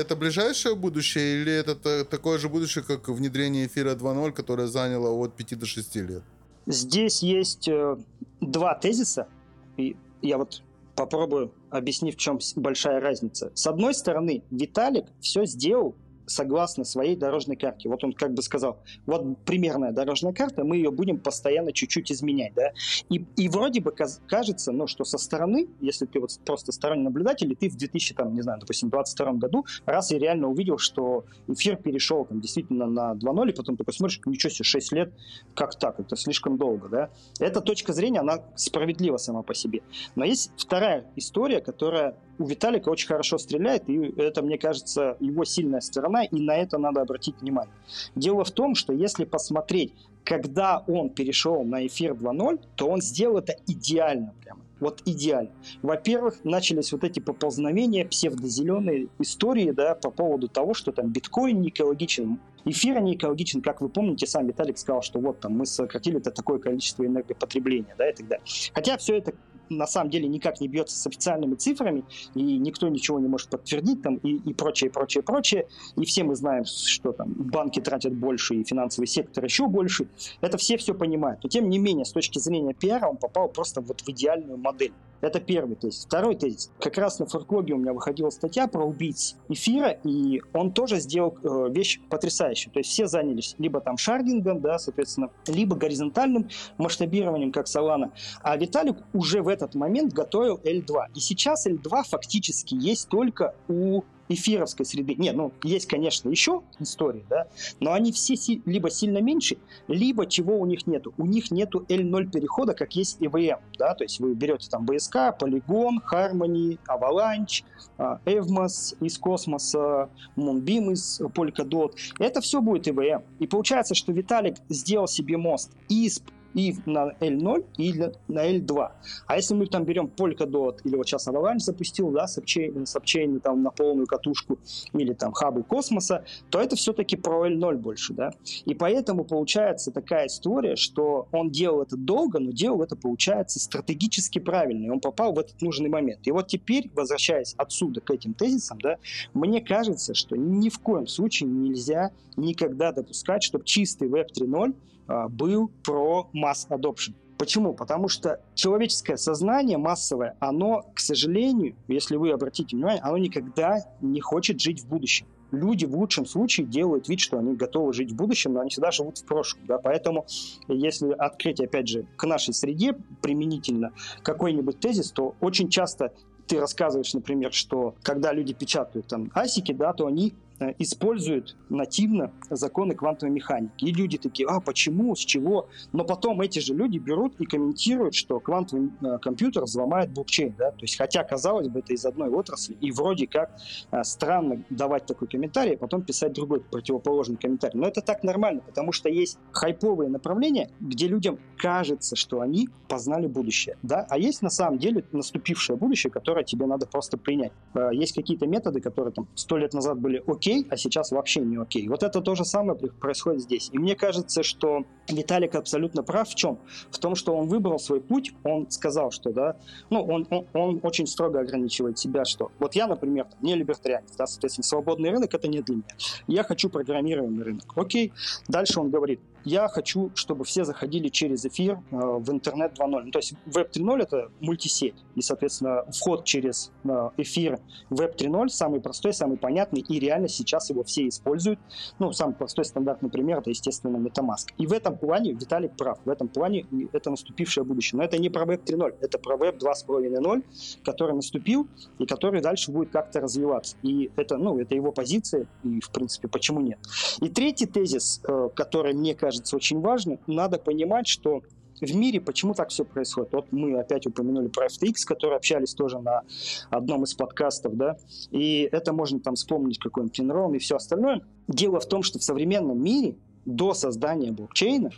это 0.00 0.16
ближайшее 0.16 0.74
будущее 0.74 1.42
или 1.42 1.52
это 1.52 2.04
такое 2.04 2.38
же 2.38 2.48
будущее, 2.48 2.84
как 2.84 3.08
внедрение 3.08 3.66
эфира 3.66 3.94
2.0, 3.94 4.32
которое 4.32 4.66
заняло 4.66 5.10
от 5.10 5.36
5 5.36 5.58
до 5.58 5.66
6 5.66 5.96
лет? 5.96 6.22
Здесь 6.66 7.22
есть 7.22 7.68
э, 7.68 7.96
два 8.40 8.74
тезиса, 8.74 9.28
и 9.76 9.96
я 10.22 10.38
вот 10.38 10.62
попробую 10.94 11.54
объяснить, 11.70 12.16
в 12.16 12.18
чем 12.18 12.38
большая 12.56 13.00
разница. 13.00 13.52
С 13.54 13.66
одной 13.66 13.94
стороны, 13.94 14.44
Виталик 14.50 15.06
все 15.20 15.44
сделал 15.44 15.96
согласно 16.26 16.84
своей 16.84 17.16
дорожной 17.16 17.56
карте. 17.56 17.88
Вот 17.88 18.04
он 18.04 18.12
как 18.12 18.34
бы 18.34 18.42
сказал, 18.42 18.78
вот 19.06 19.38
примерная 19.44 19.92
дорожная 19.92 20.32
карта, 20.32 20.64
мы 20.64 20.76
ее 20.76 20.90
будем 20.90 21.18
постоянно 21.18 21.72
чуть-чуть 21.72 22.10
изменять, 22.12 22.54
да. 22.54 22.72
И, 23.08 23.24
и 23.36 23.48
вроде 23.48 23.80
бы 23.80 23.92
кажется, 23.92 24.72
ну, 24.72 24.86
что 24.86 25.04
со 25.04 25.18
стороны, 25.18 25.68
если 25.80 26.06
ты 26.06 26.20
вот 26.20 26.38
просто 26.44 26.72
сторонний 26.72 27.04
наблюдатель, 27.04 27.50
и 27.52 27.54
ты 27.54 27.68
в 27.68 27.76
2000, 27.76 28.14
там, 28.14 28.34
не 28.34 28.42
знаю, 28.42 28.60
допустим, 28.60 28.90
22 28.90 29.32
году, 29.34 29.64
раз 29.86 30.12
и 30.12 30.18
реально 30.18 30.48
увидел, 30.48 30.78
что 30.78 31.24
эфир 31.48 31.76
перешел 31.76 32.24
там 32.24 32.40
действительно 32.40 32.86
на 32.86 33.12
2.0, 33.12 33.50
и 33.50 33.52
потом 33.52 33.76
ты 33.76 33.84
посмотришь, 33.84 34.20
ничего 34.26 34.50
себе, 34.50 34.64
6 34.64 34.92
лет, 34.92 35.12
как 35.54 35.78
так, 35.78 36.00
это 36.00 36.16
слишком 36.16 36.58
долго, 36.58 36.88
да. 36.88 37.10
Эта 37.40 37.60
точка 37.60 37.92
зрения, 37.92 38.20
она 38.20 38.42
справедлива 38.56 39.16
сама 39.16 39.42
по 39.42 39.54
себе. 39.54 39.82
Но 40.14 40.24
есть 40.24 40.50
вторая 40.56 41.06
история, 41.16 41.60
которая 41.60 42.16
у 42.42 42.46
Виталика 42.46 42.88
очень 42.88 43.06
хорошо 43.06 43.38
стреляет, 43.38 43.88
и 43.88 44.12
это, 44.16 44.42
мне 44.42 44.58
кажется, 44.58 45.16
его 45.20 45.44
сильная 45.44 45.80
сторона, 45.80 46.24
и 46.24 46.40
на 46.40 46.56
это 46.56 46.76
надо 46.76 47.00
обратить 47.00 47.40
внимание. 47.40 47.74
Дело 48.16 48.44
в 48.44 48.50
том, 48.50 48.74
что 48.74 48.92
если 48.92 49.24
посмотреть, 49.24 49.94
когда 50.24 50.82
он 50.88 51.10
перешел 51.10 51.62
на 51.62 51.86
эфир 51.86 52.12
2.0, 52.12 52.60
то 52.74 52.88
он 52.88 53.00
сделал 53.00 53.38
это 53.38 53.54
идеально 53.66 54.34
прямо. 54.42 54.60
Вот 54.80 55.02
идеально. 55.04 55.52
Во-первых, 55.82 56.42
начались 56.42 56.90
вот 56.90 57.04
эти 57.04 57.20
поползновения, 57.20 58.04
псевдозеленые 58.04 59.06
истории, 59.20 59.70
да, 59.70 59.94
по 59.94 60.10
поводу 60.10 60.48
того, 60.48 60.74
что 60.74 60.90
там 60.90 61.12
биткоин 61.12 61.60
не 61.60 61.68
экологичен, 61.68 62.40
эфир 62.64 63.00
не 63.00 63.14
экологичен. 63.14 63.62
Как 63.62 63.80
вы 63.80 63.88
помните, 63.88 64.26
сам 64.26 64.48
Виталик 64.48 64.78
сказал, 64.78 65.02
что 65.02 65.20
вот 65.20 65.38
там 65.38 65.52
мы 65.52 65.66
сократили 65.66 66.18
это 66.18 66.32
такое 66.32 66.58
количество 66.58 67.06
энергопотребления, 67.06 67.94
да, 67.96 68.10
и 68.10 68.12
так 68.12 68.26
далее. 68.26 68.44
Хотя 68.74 68.96
все 68.98 69.18
это 69.18 69.34
на 69.76 69.86
самом 69.86 70.10
деле 70.10 70.28
никак 70.28 70.60
не 70.60 70.68
бьется 70.68 70.96
с 70.96 71.06
официальными 71.06 71.54
цифрами, 71.54 72.04
и 72.34 72.58
никто 72.58 72.88
ничего 72.88 73.18
не 73.18 73.28
может 73.28 73.48
подтвердить 73.48 74.02
там, 74.02 74.16
и, 74.16 74.36
и 74.36 74.54
прочее, 74.54 74.90
прочее, 74.90 75.22
прочее. 75.22 75.66
И 75.96 76.04
все 76.04 76.24
мы 76.24 76.34
знаем, 76.34 76.64
что 76.64 77.12
там 77.12 77.32
банки 77.32 77.80
тратят 77.80 78.14
больше, 78.14 78.54
и 78.54 78.64
финансовый 78.64 79.06
сектор 79.06 79.44
еще 79.44 79.66
больше. 79.66 80.06
Это 80.40 80.58
все 80.58 80.76
все 80.76 80.94
понимают. 80.94 81.40
Но 81.42 81.48
тем 81.48 81.68
не 81.68 81.78
менее, 81.78 82.04
с 82.04 82.12
точки 82.12 82.38
зрения 82.38 82.74
пиара, 82.74 83.08
он 83.08 83.16
попал 83.16 83.48
просто 83.48 83.80
вот 83.80 84.00
в 84.00 84.08
идеальную 84.08 84.58
модель. 84.58 84.92
Это 85.22 85.38
первый 85.40 85.76
тезис. 85.76 86.04
Второй 86.04 86.34
тезис. 86.34 86.70
Как 86.80 86.98
раз 86.98 87.20
на 87.20 87.26
форклоге 87.26 87.74
у 87.74 87.78
меня 87.78 87.92
выходила 87.92 88.28
статья 88.30 88.66
про 88.66 88.84
убийц 88.84 89.36
эфира, 89.48 89.90
и 90.04 90.42
он 90.52 90.72
тоже 90.72 90.98
сделал 90.98 91.38
э, 91.42 91.68
вещь 91.70 92.00
потрясающую. 92.10 92.72
То 92.72 92.80
есть 92.80 92.90
все 92.90 93.06
занялись 93.06 93.54
либо 93.58 93.80
там 93.80 93.96
шардингом, 93.96 94.60
да, 94.60 94.80
соответственно, 94.80 95.30
либо 95.46 95.76
горизонтальным 95.76 96.48
масштабированием, 96.76 97.52
как 97.52 97.66
Solana. 97.66 98.10
А 98.42 98.56
Виталик 98.56 98.96
уже 99.12 99.42
в 99.42 99.48
этот 99.48 99.76
момент 99.76 100.12
готовил 100.12 100.60
L2. 100.64 101.12
И 101.14 101.20
сейчас 101.20 101.68
L2 101.68 102.02
фактически 102.02 102.74
есть 102.74 103.08
только 103.08 103.54
у 103.68 104.02
эфировской 104.28 104.86
среды. 104.86 105.14
Нет, 105.16 105.36
ну, 105.36 105.52
есть, 105.62 105.86
конечно, 105.86 106.28
еще 106.28 106.62
истории, 106.78 107.24
да, 107.28 107.48
но 107.80 107.92
они 107.92 108.12
все 108.12 108.36
си- 108.36 108.62
либо 108.64 108.90
сильно 108.90 109.18
меньше, 109.18 109.58
либо 109.88 110.26
чего 110.26 110.58
у 110.58 110.66
них 110.66 110.86
нету. 110.86 111.12
У 111.18 111.26
них 111.26 111.50
нету 111.50 111.84
L0 111.88 112.30
перехода, 112.30 112.74
как 112.74 112.94
есть 112.96 113.20
EVM, 113.20 113.60
да, 113.78 113.94
то 113.94 114.04
есть 114.04 114.20
вы 114.20 114.34
берете 114.34 114.68
там 114.70 114.84
BSK, 114.84 115.38
Polygon, 115.38 115.98
Harmony, 116.10 116.78
Avalanche, 116.88 117.64
а, 117.98 118.20
Evmos 118.24 118.96
из 119.00 119.18
космоса, 119.18 120.08
Moonbeam 120.36 120.92
из 120.92 121.20
Polkadot. 121.20 121.92
Это 122.18 122.40
все 122.40 122.60
будет 122.60 122.86
EVM. 122.88 123.22
И 123.38 123.46
получается, 123.46 123.94
что 123.94 124.12
Виталик 124.12 124.56
сделал 124.68 125.06
себе 125.06 125.36
мост 125.36 125.70
из 125.88 126.22
и 126.54 126.74
на 126.86 127.12
L0, 127.20 127.64
и 127.78 127.92
на 128.28 128.50
L2. 128.50 128.90
А 129.26 129.36
если 129.36 129.54
мы 129.54 129.66
там 129.66 129.84
берем 129.84 130.10
Polkadot, 130.14 130.78
или 130.84 130.96
вот 130.96 131.06
сейчас 131.06 131.28
Avalanche 131.28 131.60
запустил, 131.60 132.10
да, 132.10 132.26
сапчейн, 132.26 132.86
сапчейн 132.86 133.40
там 133.40 133.62
на 133.62 133.70
полную 133.70 134.06
катушку, 134.06 134.58
или 134.92 135.12
там 135.12 135.32
хабы 135.32 135.62
космоса, 135.62 136.24
то 136.50 136.60
это 136.60 136.76
все-таки 136.76 137.16
про 137.16 137.48
L0 137.48 137.76
больше, 137.76 138.14
да. 138.14 138.32
И 138.64 138.74
поэтому 138.74 139.24
получается 139.24 139.90
такая 139.90 140.26
история, 140.26 140.76
что 140.76 141.28
он 141.32 141.50
делал 141.50 141.82
это 141.82 141.96
долго, 141.96 142.38
но 142.38 142.50
делал 142.50 142.82
это, 142.82 142.96
получается, 142.96 143.60
стратегически 143.60 144.38
правильно, 144.38 144.86
и 144.86 144.90
он 144.90 145.00
попал 145.00 145.32
в 145.32 145.38
этот 145.38 145.60
нужный 145.62 145.88
момент. 145.88 146.20
И 146.24 146.30
вот 146.30 146.48
теперь, 146.48 146.90
возвращаясь 146.94 147.54
отсюда 147.56 148.00
к 148.00 148.10
этим 148.10 148.34
тезисам, 148.34 148.78
да, 148.80 148.96
мне 149.34 149.60
кажется, 149.60 150.14
что 150.14 150.36
ни 150.36 150.68
в 150.68 150.78
коем 150.78 151.06
случае 151.06 151.48
нельзя 151.48 152.10
никогда 152.36 152.92
допускать, 152.92 153.42
чтобы 153.42 153.64
чистый 153.64 154.08
Web 154.08 154.28
3.0 154.36 154.70
а, 154.70 154.91
был 155.06 155.70
про 155.82 156.28
масс 156.32 156.66
adoption. 156.70 157.14
Почему? 157.38 157.74
Потому 157.74 158.08
что 158.08 158.40
человеческое 158.54 159.16
сознание 159.16 159.76
массовое, 159.76 160.36
оно, 160.38 160.84
к 160.94 161.00
сожалению, 161.00 161.74
если 161.88 162.16
вы 162.16 162.30
обратите 162.30 162.76
внимание, 162.76 163.02
оно 163.02 163.18
никогда 163.18 163.80
не 164.00 164.20
хочет 164.20 164.60
жить 164.60 164.82
в 164.82 164.88
будущем. 164.88 165.26
Люди 165.50 165.84
в 165.84 165.94
лучшем 165.94 166.24
случае 166.24 166.66
делают 166.66 167.08
вид, 167.08 167.20
что 167.20 167.38
они 167.38 167.56
готовы 167.56 167.92
жить 167.92 168.12
в 168.12 168.14
будущем, 168.14 168.54
но 168.54 168.60
они 168.60 168.70
всегда 168.70 168.90
живут 168.90 169.18
в 169.18 169.26
прошлом. 169.26 169.66
Да? 169.66 169.78
Поэтому, 169.78 170.24
если 170.68 171.10
открыть, 171.10 171.60
опять 171.60 171.88
же, 171.88 172.06
к 172.16 172.24
нашей 172.24 172.54
среде 172.54 172.96
применительно 173.20 173.90
какой-нибудь 174.22 174.78
тезис, 174.78 175.10
то 175.10 175.34
очень 175.40 175.68
часто 175.68 176.12
ты 176.46 176.60
рассказываешь, 176.60 177.12
например, 177.12 177.52
что 177.52 177.96
когда 178.02 178.32
люди 178.32 178.54
печатают 178.54 179.08
там 179.08 179.30
асики, 179.34 179.72
да, 179.72 179.92
то 179.92 180.06
они 180.06 180.34
используют 180.78 181.56
нативно 181.68 182.32
законы 182.50 182.94
квантовой 182.94 183.34
механики. 183.34 183.84
И 183.84 183.92
люди 183.92 184.18
такие, 184.18 184.48
а 184.48 184.60
почему, 184.60 185.14
с 185.14 185.20
чего? 185.20 185.68
Но 185.92 186.04
потом 186.04 186.40
эти 186.40 186.58
же 186.58 186.74
люди 186.74 186.98
берут 186.98 187.40
и 187.40 187.44
комментируют, 187.44 188.14
что 188.14 188.40
квантовый 188.40 188.90
э, 189.00 189.18
компьютер 189.18 189.64
взломает 189.64 190.10
блокчейн. 190.10 190.54
Да? 190.58 190.70
То 190.70 190.82
есть, 190.82 190.96
хотя, 190.96 191.24
казалось 191.24 191.68
бы, 191.68 191.80
это 191.80 191.92
из 191.92 192.04
одной 192.04 192.28
отрасли, 192.28 192.76
и 192.80 192.90
вроде 192.90 193.26
как 193.26 193.56
э, 193.90 194.02
странно 194.04 194.62
давать 194.70 195.06
такой 195.06 195.28
комментарий, 195.28 195.74
а 195.74 195.78
потом 195.78 196.02
писать 196.02 196.32
другой 196.32 196.60
противоположный 196.60 197.36
комментарий. 197.36 197.78
Но 197.78 197.86
это 197.86 198.00
так 198.00 198.22
нормально, 198.22 198.60
потому 198.60 198.92
что 198.92 199.08
есть 199.08 199.38
хайповые 199.52 200.10
направления, 200.10 200.70
где 200.80 201.08
людям 201.08 201.38
кажется, 201.56 202.16
что 202.16 202.40
они 202.40 202.68
познали 202.88 203.26
будущее. 203.26 203.76
Да? 203.82 204.06
А 204.08 204.18
есть 204.18 204.42
на 204.42 204.50
самом 204.50 204.78
деле 204.78 205.04
наступившее 205.12 205.76
будущее, 205.76 206.10
которое 206.10 206.44
тебе 206.44 206.66
надо 206.66 206.86
просто 206.86 207.16
принять. 207.16 207.52
Есть 207.92 208.14
какие-то 208.14 208.46
методы, 208.46 208.80
которые 208.80 209.12
там 209.12 209.28
сто 209.34 209.56
лет 209.56 209.72
назад 209.72 209.98
были 209.98 210.22
окей, 210.26 210.51
окей, 210.52 210.66
а 210.70 210.76
сейчас 210.76 211.10
вообще 211.10 211.40
не 211.40 211.56
окей. 211.56 211.88
Вот 211.88 212.02
это 212.02 212.20
то 212.20 212.34
же 212.34 212.44
самое 212.44 212.78
происходит 212.78 213.42
здесь. 213.42 213.70
И 213.72 213.78
мне 213.78 213.94
кажется, 213.94 214.42
что 214.42 214.84
Виталик 215.08 215.54
абсолютно 215.54 216.02
прав 216.02 216.28
в 216.28 216.34
чем? 216.34 216.58
В 216.90 216.98
том, 216.98 217.14
что 217.14 217.34
он 217.34 217.48
выбрал 217.48 217.78
свой 217.78 218.00
путь, 218.00 218.32
он 218.44 218.70
сказал, 218.70 219.10
что, 219.10 219.32
да, 219.32 219.56
ну, 219.90 220.02
он, 220.02 220.26
он, 220.30 220.46
он 220.52 220.80
очень 220.82 221.06
строго 221.06 221.40
ограничивает 221.40 221.98
себя, 221.98 222.24
что 222.24 222.50
вот 222.58 222.74
я, 222.74 222.86
например, 222.86 223.26
не 223.40 223.54
либертарианец, 223.54 224.14
да, 224.16 224.26
соответственно, 224.26 224.64
свободный 224.64 225.10
рынок 225.10 225.34
это 225.34 225.48
не 225.48 225.60
для 225.60 225.76
меня. 225.76 225.84
Я 226.26 226.44
хочу 226.44 226.68
программируемый 226.68 227.44
рынок. 227.44 227.72
Окей. 227.74 228.12
Дальше 228.48 228.80
он 228.80 228.90
говорит, 228.90 229.20
я 229.44 229.68
хочу, 229.68 230.10
чтобы 230.14 230.44
все 230.44 230.64
заходили 230.64 231.08
через 231.08 231.44
эфир 231.44 231.78
э, 231.90 231.96
в 231.96 232.30
интернет 232.30 232.78
2.0. 232.78 233.02
Ну, 233.04 233.10
то 233.10 233.18
есть 233.18 233.34
Web 233.46 233.70
3.0 233.70 234.02
это 234.02 234.30
мультисеть. 234.40 234.94
И, 235.14 235.22
соответственно, 235.22 235.84
вход 235.92 236.24
через 236.24 236.70
э, 236.84 237.10
эфир 237.16 237.58
Web 237.90 238.16
3.0 238.16 238.48
самый 238.48 238.80
простой, 238.80 239.12
самый 239.12 239.36
понятный. 239.36 239.80
И 239.80 239.98
реально 239.98 240.28
сейчас 240.28 240.70
его 240.70 240.84
все 240.84 241.08
используют. 241.08 241.58
Ну, 241.98 242.12
самый 242.12 242.34
простой 242.34 242.64
стандартный 242.64 243.10
пример 243.10 243.38
это, 243.38 243.50
естественно, 243.50 243.96
MetaMask. 243.96 244.52
И 244.58 244.66
в 244.66 244.72
этом 244.72 244.96
плане 244.96 245.32
Виталик 245.32 245.76
прав. 245.76 245.98
В 246.04 246.10
этом 246.10 246.28
плане 246.28 246.66
это 246.92 247.10
наступившее 247.10 247.64
будущее. 247.64 247.98
Но 247.98 248.04
это 248.04 248.18
не 248.18 248.30
про 248.30 248.44
Web 248.44 248.64
3.0, 248.64 248.96
это 249.00 249.18
про 249.18 249.36
Web 249.36 249.58
2.5.0, 249.58 250.44
который 250.84 251.14
наступил 251.14 251.68
и 251.98 252.06
который 252.06 252.40
дальше 252.40 252.70
будет 252.70 252.90
как-то 252.90 253.20
развиваться. 253.20 253.76
И 253.82 254.10
это, 254.16 254.36
ну, 254.36 254.58
это 254.58 254.74
его 254.74 254.92
позиция. 254.92 255.46
И, 255.64 255.80
в 255.80 255.90
принципе, 255.90 256.28
почему 256.28 256.60
нет? 256.60 256.78
И 257.20 257.28
третий 257.28 257.66
тезис, 257.66 258.20
э, 258.26 258.48
который, 258.54 258.94
мне 258.94 259.14
кажется, 259.14 259.31
кажется 259.32 259.56
очень 259.56 259.80
важным, 259.80 260.18
надо 260.26 260.58
понимать, 260.58 261.08
что 261.08 261.42
в 261.80 261.96
мире 261.96 262.20
почему 262.20 262.52
так 262.52 262.68
все 262.68 262.84
происходит. 262.84 263.32
Вот 263.32 263.50
мы 263.50 263.80
опять 263.80 264.06
упомянули 264.06 264.48
про 264.48 264.66
FTX, 264.66 265.06
которые 265.06 265.38
общались 265.38 265.72
тоже 265.74 265.98
на 265.98 266.22
одном 266.68 267.04
из 267.04 267.14
подкастов, 267.14 267.76
да, 267.76 267.96
и 268.30 268.68
это 268.70 268.92
можно 268.92 269.20
там 269.20 269.34
вспомнить 269.34 269.78
какой-нибудь 269.78 270.20
Enron 270.20 270.54
и 270.54 270.58
все 270.58 270.76
остальное. 270.76 271.22
Дело 271.48 271.80
в 271.80 271.86
том, 271.86 272.02
что 272.02 272.18
в 272.18 272.22
современном 272.22 272.82
мире 272.82 273.16
до 273.46 273.72
создания 273.72 274.32
блокчейна 274.32 274.90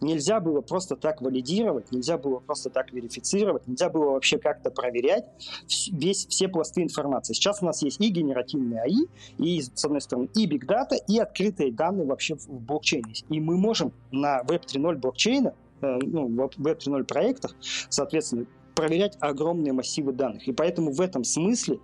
Нельзя 0.00 0.40
было 0.40 0.60
просто 0.60 0.96
так 0.96 1.20
валидировать, 1.20 1.92
нельзя 1.92 2.18
было 2.18 2.40
просто 2.40 2.70
так 2.70 2.92
верифицировать, 2.92 3.66
нельзя 3.66 3.88
было 3.88 4.10
вообще 4.10 4.38
как-то 4.38 4.70
проверять 4.70 5.24
весь, 5.90 6.26
все 6.26 6.48
пласты 6.48 6.82
информации. 6.82 7.32
Сейчас 7.34 7.62
у 7.62 7.66
нас 7.66 7.82
есть 7.82 8.00
и 8.00 8.08
генеративные 8.08 8.82
АИ, 8.82 9.06
и, 9.38 9.60
с 9.62 9.84
одной 9.84 10.00
стороны, 10.00 10.28
и 10.34 10.46
Big 10.46 10.66
Data, 10.66 10.96
и 11.06 11.18
открытые 11.18 11.72
данные 11.72 12.06
вообще 12.06 12.36
в 12.36 12.48
блокчейне. 12.48 13.14
И 13.28 13.40
мы 13.40 13.56
можем 13.56 13.92
на 14.10 14.40
Web 14.42 14.64
3.0 14.66 14.96
блокчейна, 14.96 15.54
э, 15.80 15.98
ну, 16.02 16.28
Web 16.28 16.56
3.0 16.58 17.04
проектах, 17.04 17.56
соответственно, 17.88 18.46
проверять 18.74 19.16
огромные 19.20 19.72
массивы 19.72 20.12
данных. 20.12 20.46
И 20.48 20.52
поэтому 20.52 20.92
в 20.92 21.00
этом 21.00 21.24
смысле, 21.24 21.78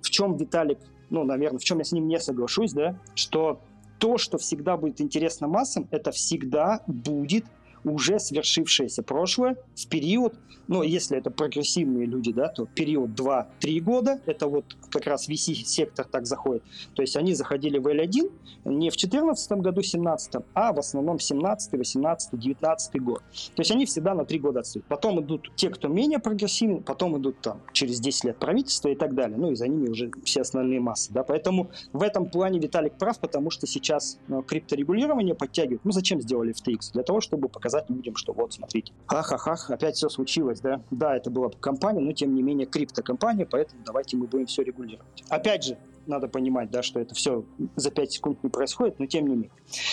в 0.00 0.10
чем 0.10 0.36
Виталик, 0.36 0.78
ну, 1.10 1.24
наверное, 1.24 1.58
в 1.58 1.64
чем 1.64 1.78
я 1.78 1.84
с 1.84 1.92
ним 1.92 2.08
не 2.08 2.18
соглашусь, 2.20 2.72
да, 2.72 2.98
что 3.14 3.60
то, 3.98 4.18
что 4.18 4.38
всегда 4.38 4.76
будет 4.76 5.00
интересно 5.00 5.48
массам, 5.48 5.88
это 5.90 6.10
всегда 6.10 6.82
будет 6.86 7.44
уже 7.86 8.18
свершившееся 8.18 9.02
прошлое 9.02 9.56
в 9.74 9.86
период, 9.86 10.34
ну, 10.68 10.82
если 10.82 11.16
это 11.16 11.30
прогрессивные 11.30 12.06
люди, 12.06 12.32
да, 12.32 12.48
то 12.48 12.66
период 12.66 13.10
2-3 13.10 13.80
года, 13.80 14.20
это 14.26 14.48
вот 14.48 14.76
как 14.90 15.06
раз 15.06 15.28
VC-сектор 15.28 16.06
так 16.06 16.26
заходит. 16.26 16.64
То 16.94 17.02
есть 17.02 17.16
они 17.16 17.34
заходили 17.34 17.78
в 17.78 17.86
L1 17.86 18.32
не 18.64 18.90
в 18.90 18.96
2014 18.96 19.52
году, 19.52 19.82
17 19.82 20.34
а 20.54 20.72
в 20.72 20.78
основном 20.78 21.20
17 21.20 21.72
18 21.72 22.38
19 22.38 23.02
год. 23.02 23.22
То 23.54 23.60
есть 23.60 23.70
они 23.70 23.86
всегда 23.86 24.14
на 24.14 24.24
3 24.24 24.38
года 24.38 24.60
отстают. 24.60 24.86
Потом 24.86 25.20
идут 25.20 25.52
те, 25.54 25.70
кто 25.70 25.88
менее 25.88 26.18
прогрессивны, 26.18 26.80
потом 26.80 27.16
идут 27.18 27.40
там 27.40 27.60
через 27.72 28.00
10 28.00 28.24
лет 28.24 28.38
правительства 28.38 28.88
и 28.88 28.96
так 28.96 29.14
далее. 29.14 29.38
Ну 29.38 29.52
и 29.52 29.54
за 29.54 29.68
ними 29.68 29.88
уже 29.88 30.10
все 30.24 30.40
основные 30.40 30.80
массы. 30.80 31.12
Да? 31.12 31.22
Поэтому 31.22 31.70
в 31.92 32.02
этом 32.02 32.28
плане 32.28 32.58
Виталик 32.58 32.94
прав, 32.94 33.20
потому 33.20 33.50
что 33.50 33.66
сейчас 33.66 34.18
ну, 34.26 34.42
крипторегулирование 34.42 35.34
подтягивают. 35.34 35.84
Ну 35.84 35.92
зачем 35.92 36.20
сделали 36.20 36.52
FTX? 36.52 36.92
Для 36.92 37.02
того, 37.02 37.20
чтобы 37.20 37.48
показать 37.48 37.75
показать 37.76 37.90
людям, 37.90 38.16
что 38.16 38.32
вот, 38.32 38.52
смотрите, 38.52 38.92
ах-ах-ах, 39.08 39.70
опять 39.70 39.96
все 39.96 40.08
случилось, 40.08 40.60
да. 40.60 40.82
Да, 40.90 41.16
это 41.16 41.30
была 41.30 41.50
компания, 41.60 42.00
но 42.00 42.12
тем 42.12 42.34
не 42.34 42.42
менее 42.42 42.66
криптокомпания, 42.66 43.46
поэтому 43.46 43.82
давайте 43.84 44.16
мы 44.16 44.26
будем 44.26 44.46
все 44.46 44.62
регулировать. 44.62 45.24
Опять 45.28 45.64
же, 45.64 45.78
надо 46.06 46.28
понимать, 46.28 46.70
да, 46.70 46.82
что 46.82 47.00
это 47.00 47.14
все 47.14 47.44
за 47.74 47.90
5 47.90 48.12
секунд 48.12 48.44
не 48.44 48.50
происходит, 48.50 49.00
но 49.00 49.06
тем 49.06 49.26
не 49.26 49.34
менее. 49.34 49.50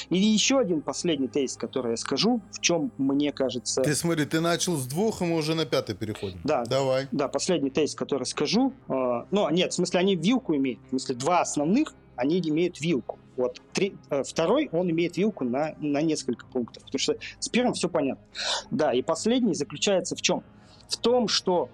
И 0.09 0.17
еще 0.17 0.59
один 0.59 0.81
последний 0.81 1.27
тезис, 1.27 1.57
который 1.57 1.91
я 1.91 1.97
скажу, 1.97 2.39
в 2.51 2.59
чем 2.59 2.91
мне 2.99 3.31
кажется... 3.31 3.81
Ты 3.81 3.95
смотри, 3.95 4.25
ты 4.25 4.39
начал 4.39 4.75
с 4.75 4.85
двух, 4.85 5.21
и 5.21 5.25
мы 5.25 5.37
уже 5.37 5.55
на 5.55 5.65
пятый 5.65 5.95
переходим. 5.95 6.39
Да. 6.43 6.65
Давай. 6.65 7.07
Да, 7.11 7.27
последний 7.27 7.71
тезис, 7.71 7.95
который 7.95 8.25
скажу. 8.25 8.73
Э, 8.89 9.23
ну, 9.31 9.49
нет, 9.49 9.71
в 9.71 9.75
смысле, 9.75 10.01
они 10.01 10.15
вилку 10.15 10.55
имеют. 10.55 10.79
В 10.85 10.89
смысле, 10.89 11.15
два 11.15 11.41
основных, 11.41 11.95
они 12.15 12.39
имеют 12.39 12.79
вилку. 12.79 13.17
Вот. 13.35 13.61
Три, 13.73 13.95
э, 14.09 14.23
второй, 14.23 14.69
он 14.71 14.89
имеет 14.91 15.17
вилку 15.17 15.43
на, 15.43 15.75
на 15.79 16.01
несколько 16.01 16.45
пунктов, 16.45 16.83
потому 16.83 16.99
что 16.99 17.15
с 17.39 17.49
первым 17.49 17.73
все 17.73 17.89
понятно. 17.89 18.23
Да, 18.71 18.93
и 18.93 19.01
последний 19.01 19.53
заключается 19.53 20.15
в 20.15 20.21
чем? 20.21 20.43
В 20.87 20.97
том, 20.97 21.27
что 21.27 21.69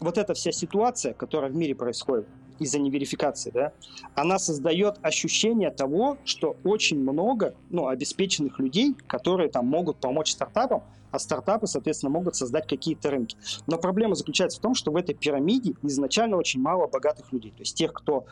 вот 0.00 0.18
эта 0.18 0.34
вся 0.34 0.52
ситуация, 0.52 1.14
которая 1.14 1.50
в 1.50 1.56
мире 1.56 1.74
происходит 1.74 2.26
из-за 2.58 2.78
неверификации, 2.78 3.50
да, 3.50 3.72
она 4.14 4.38
создает 4.38 4.98
ощущение 5.02 5.70
того, 5.70 6.18
что 6.24 6.56
очень 6.64 6.98
много 6.98 7.54
ну, 7.70 7.86
обеспеченных 7.88 8.58
людей, 8.58 8.94
которые 9.06 9.48
там 9.50 9.66
могут 9.66 9.98
помочь 9.98 10.32
стартапам, 10.32 10.82
а 11.10 11.18
стартапы, 11.18 11.66
соответственно, 11.66 12.10
могут 12.10 12.36
создать 12.36 12.66
какие-то 12.66 13.10
рынки. 13.10 13.36
Но 13.66 13.78
проблема 13.78 14.14
заключается 14.14 14.58
в 14.58 14.62
том, 14.62 14.74
что 14.74 14.90
в 14.90 14.96
этой 14.96 15.14
пирамиде 15.14 15.74
изначально 15.82 16.36
очень 16.36 16.60
мало 16.60 16.86
богатых 16.86 17.32
людей. 17.32 17.52
То 17.52 17.60
есть 17.60 17.76
тех, 17.76 17.92
кто 17.92 18.26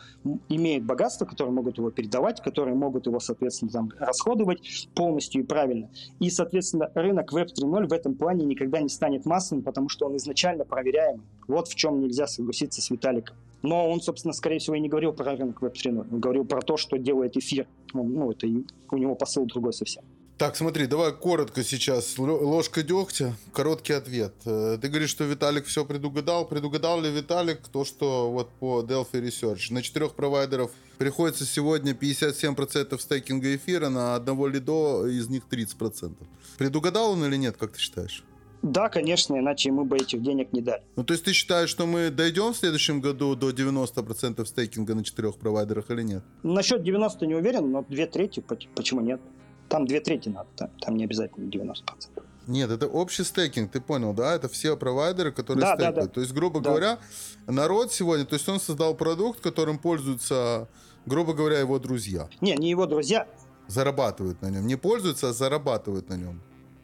имеет 0.49 0.83
богатство, 0.83 1.25
которые 1.25 1.53
могут 1.53 1.77
его 1.77 1.91
передавать, 1.91 2.41
которые 2.41 2.75
могут 2.75 3.07
его, 3.07 3.19
соответственно, 3.19 3.71
там, 3.71 3.91
расходовать 3.99 4.89
полностью 4.95 5.41
и 5.41 5.45
правильно. 5.45 5.89
И, 6.19 6.29
соответственно, 6.29 6.91
рынок 6.95 7.33
Web 7.33 7.47
3.0 7.57 7.87
в 7.87 7.93
этом 7.93 8.15
плане 8.15 8.45
никогда 8.45 8.81
не 8.81 8.89
станет 8.89 9.25
массовым, 9.25 9.63
потому 9.63 9.89
что 9.89 10.05
он 10.05 10.17
изначально 10.17 10.65
проверяемый. 10.65 11.25
Вот 11.47 11.67
в 11.67 11.75
чем 11.75 11.99
нельзя 11.99 12.27
согласиться 12.27 12.81
с 12.81 12.89
Виталиком. 12.89 13.35
Но 13.61 13.89
он, 13.89 13.99
собственно, 13.99 14.33
скорее 14.33 14.59
всего, 14.59 14.75
и 14.75 14.79
не 14.79 14.89
говорил 14.89 15.11
про 15.13 15.35
рынок 15.35 15.61
Web 15.61 15.73
3.0. 15.73 16.07
Он 16.11 16.19
говорил 16.19 16.45
про 16.45 16.61
то, 16.61 16.77
что 16.77 16.97
делает 16.97 17.35
эфир. 17.35 17.67
Ну, 17.93 18.31
это 18.31 18.47
у 18.91 18.97
него 18.97 19.15
посыл 19.15 19.45
другой 19.45 19.73
совсем. 19.73 20.03
Так, 20.37 20.57
смотри, 20.57 20.85
давай 20.85 21.13
коротко 21.13 21.63
сейчас. 21.63 22.17
Ложка 22.17 22.83
дегтя, 22.83 23.37
короткий 23.53 23.93
ответ. 23.93 24.33
Э, 24.45 24.77
ты 24.81 24.89
говоришь, 24.89 25.11
что 25.11 25.23
Виталик 25.23 25.65
все 25.65 25.85
предугадал. 25.85 26.45
Предугадал 26.45 26.99
ли 27.01 27.09
Виталик 27.09 27.65
то, 27.69 27.85
что 27.85 28.29
вот 28.29 28.49
по 28.59 28.81
Delphi 28.81 29.21
Research 29.21 29.71
на 29.71 29.81
четырех 29.81 30.13
провайдеров 30.13 30.71
приходится 30.97 31.45
сегодня 31.45 31.93
57% 31.93 32.99
стейкинга 32.99 33.55
эфира, 33.55 33.87
на 33.87 34.15
одного 34.15 34.47
лидо 34.47 35.07
из 35.07 35.29
них 35.29 35.43
30%. 35.49 36.15
Предугадал 36.57 37.11
он 37.11 37.23
или 37.23 37.37
нет, 37.37 37.55
как 37.57 37.71
ты 37.71 37.79
считаешь? 37.79 38.25
Да, 38.61 38.89
конечно, 38.89 39.37
иначе 39.37 39.71
мы 39.71 39.85
бы 39.85 39.95
этих 39.95 40.21
денег 40.21 40.51
не 40.51 40.59
дали. 40.59 40.81
Ну, 40.95 41.03
то 41.03 41.13
есть 41.13 41.23
ты 41.23 41.33
считаешь, 41.33 41.69
что 41.69 41.85
мы 41.85 42.09
дойдем 42.09 42.51
в 42.51 42.57
следующем 42.57 42.99
году 42.99 43.35
до 43.35 43.51
90% 43.51 44.43
стейкинга 44.43 44.95
на 44.95 45.03
четырех 45.03 45.37
провайдерах 45.37 45.91
или 45.91 46.01
нет? 46.01 46.23
Насчет 46.43 46.83
90 46.83 47.25
не 47.27 47.35
уверен, 47.35 47.71
но 47.71 47.85
две 47.87 48.07
трети, 48.07 48.43
почему 48.75 49.01
нет? 49.01 49.21
Там 49.69 49.85
две 49.85 49.99
трети 49.99 50.29
надо, 50.29 50.47
там, 50.55 50.69
там 50.79 50.97
не 50.97 51.03
обязательно 51.03 51.49
90%. 51.49 51.75
Нет, 52.47 52.69
это 52.69 52.87
общий 52.87 53.23
стейкинг, 53.23 53.71
ты 53.71 53.81
понял, 53.81 54.13
да? 54.13 54.35
Это 54.35 54.47
все 54.47 54.77
провайдеры, 54.77 55.31
которые 55.31 55.61
да, 55.61 55.73
стейкают. 55.73 55.95
Да, 55.95 56.01
да. 56.03 56.07
То 56.07 56.21
есть, 56.21 56.33
грубо 56.33 56.59
да. 56.59 56.69
говоря, 56.69 56.99
народ 57.47 57.91
сегодня, 57.91 58.25
то 58.25 58.35
есть 58.35 58.47
он 58.47 58.59
создал 58.59 58.93
продукт, 58.93 59.39
которым 59.39 59.79
пользуются, 59.79 60.67
грубо 61.05 61.33
говоря, 61.33 61.59
его 61.59 61.79
друзья. 61.79 62.29
Не, 62.41 62.55
не 62.55 62.69
его 62.69 62.85
друзья. 62.85 63.27
Зарабатывают 63.67 64.41
на 64.43 64.51
нем. 64.51 64.67
Не 64.67 64.75
пользуются, 64.75 65.29
а 65.29 65.33
зарабатывают 65.33 66.09
на 66.09 66.15
нем. 66.15 66.41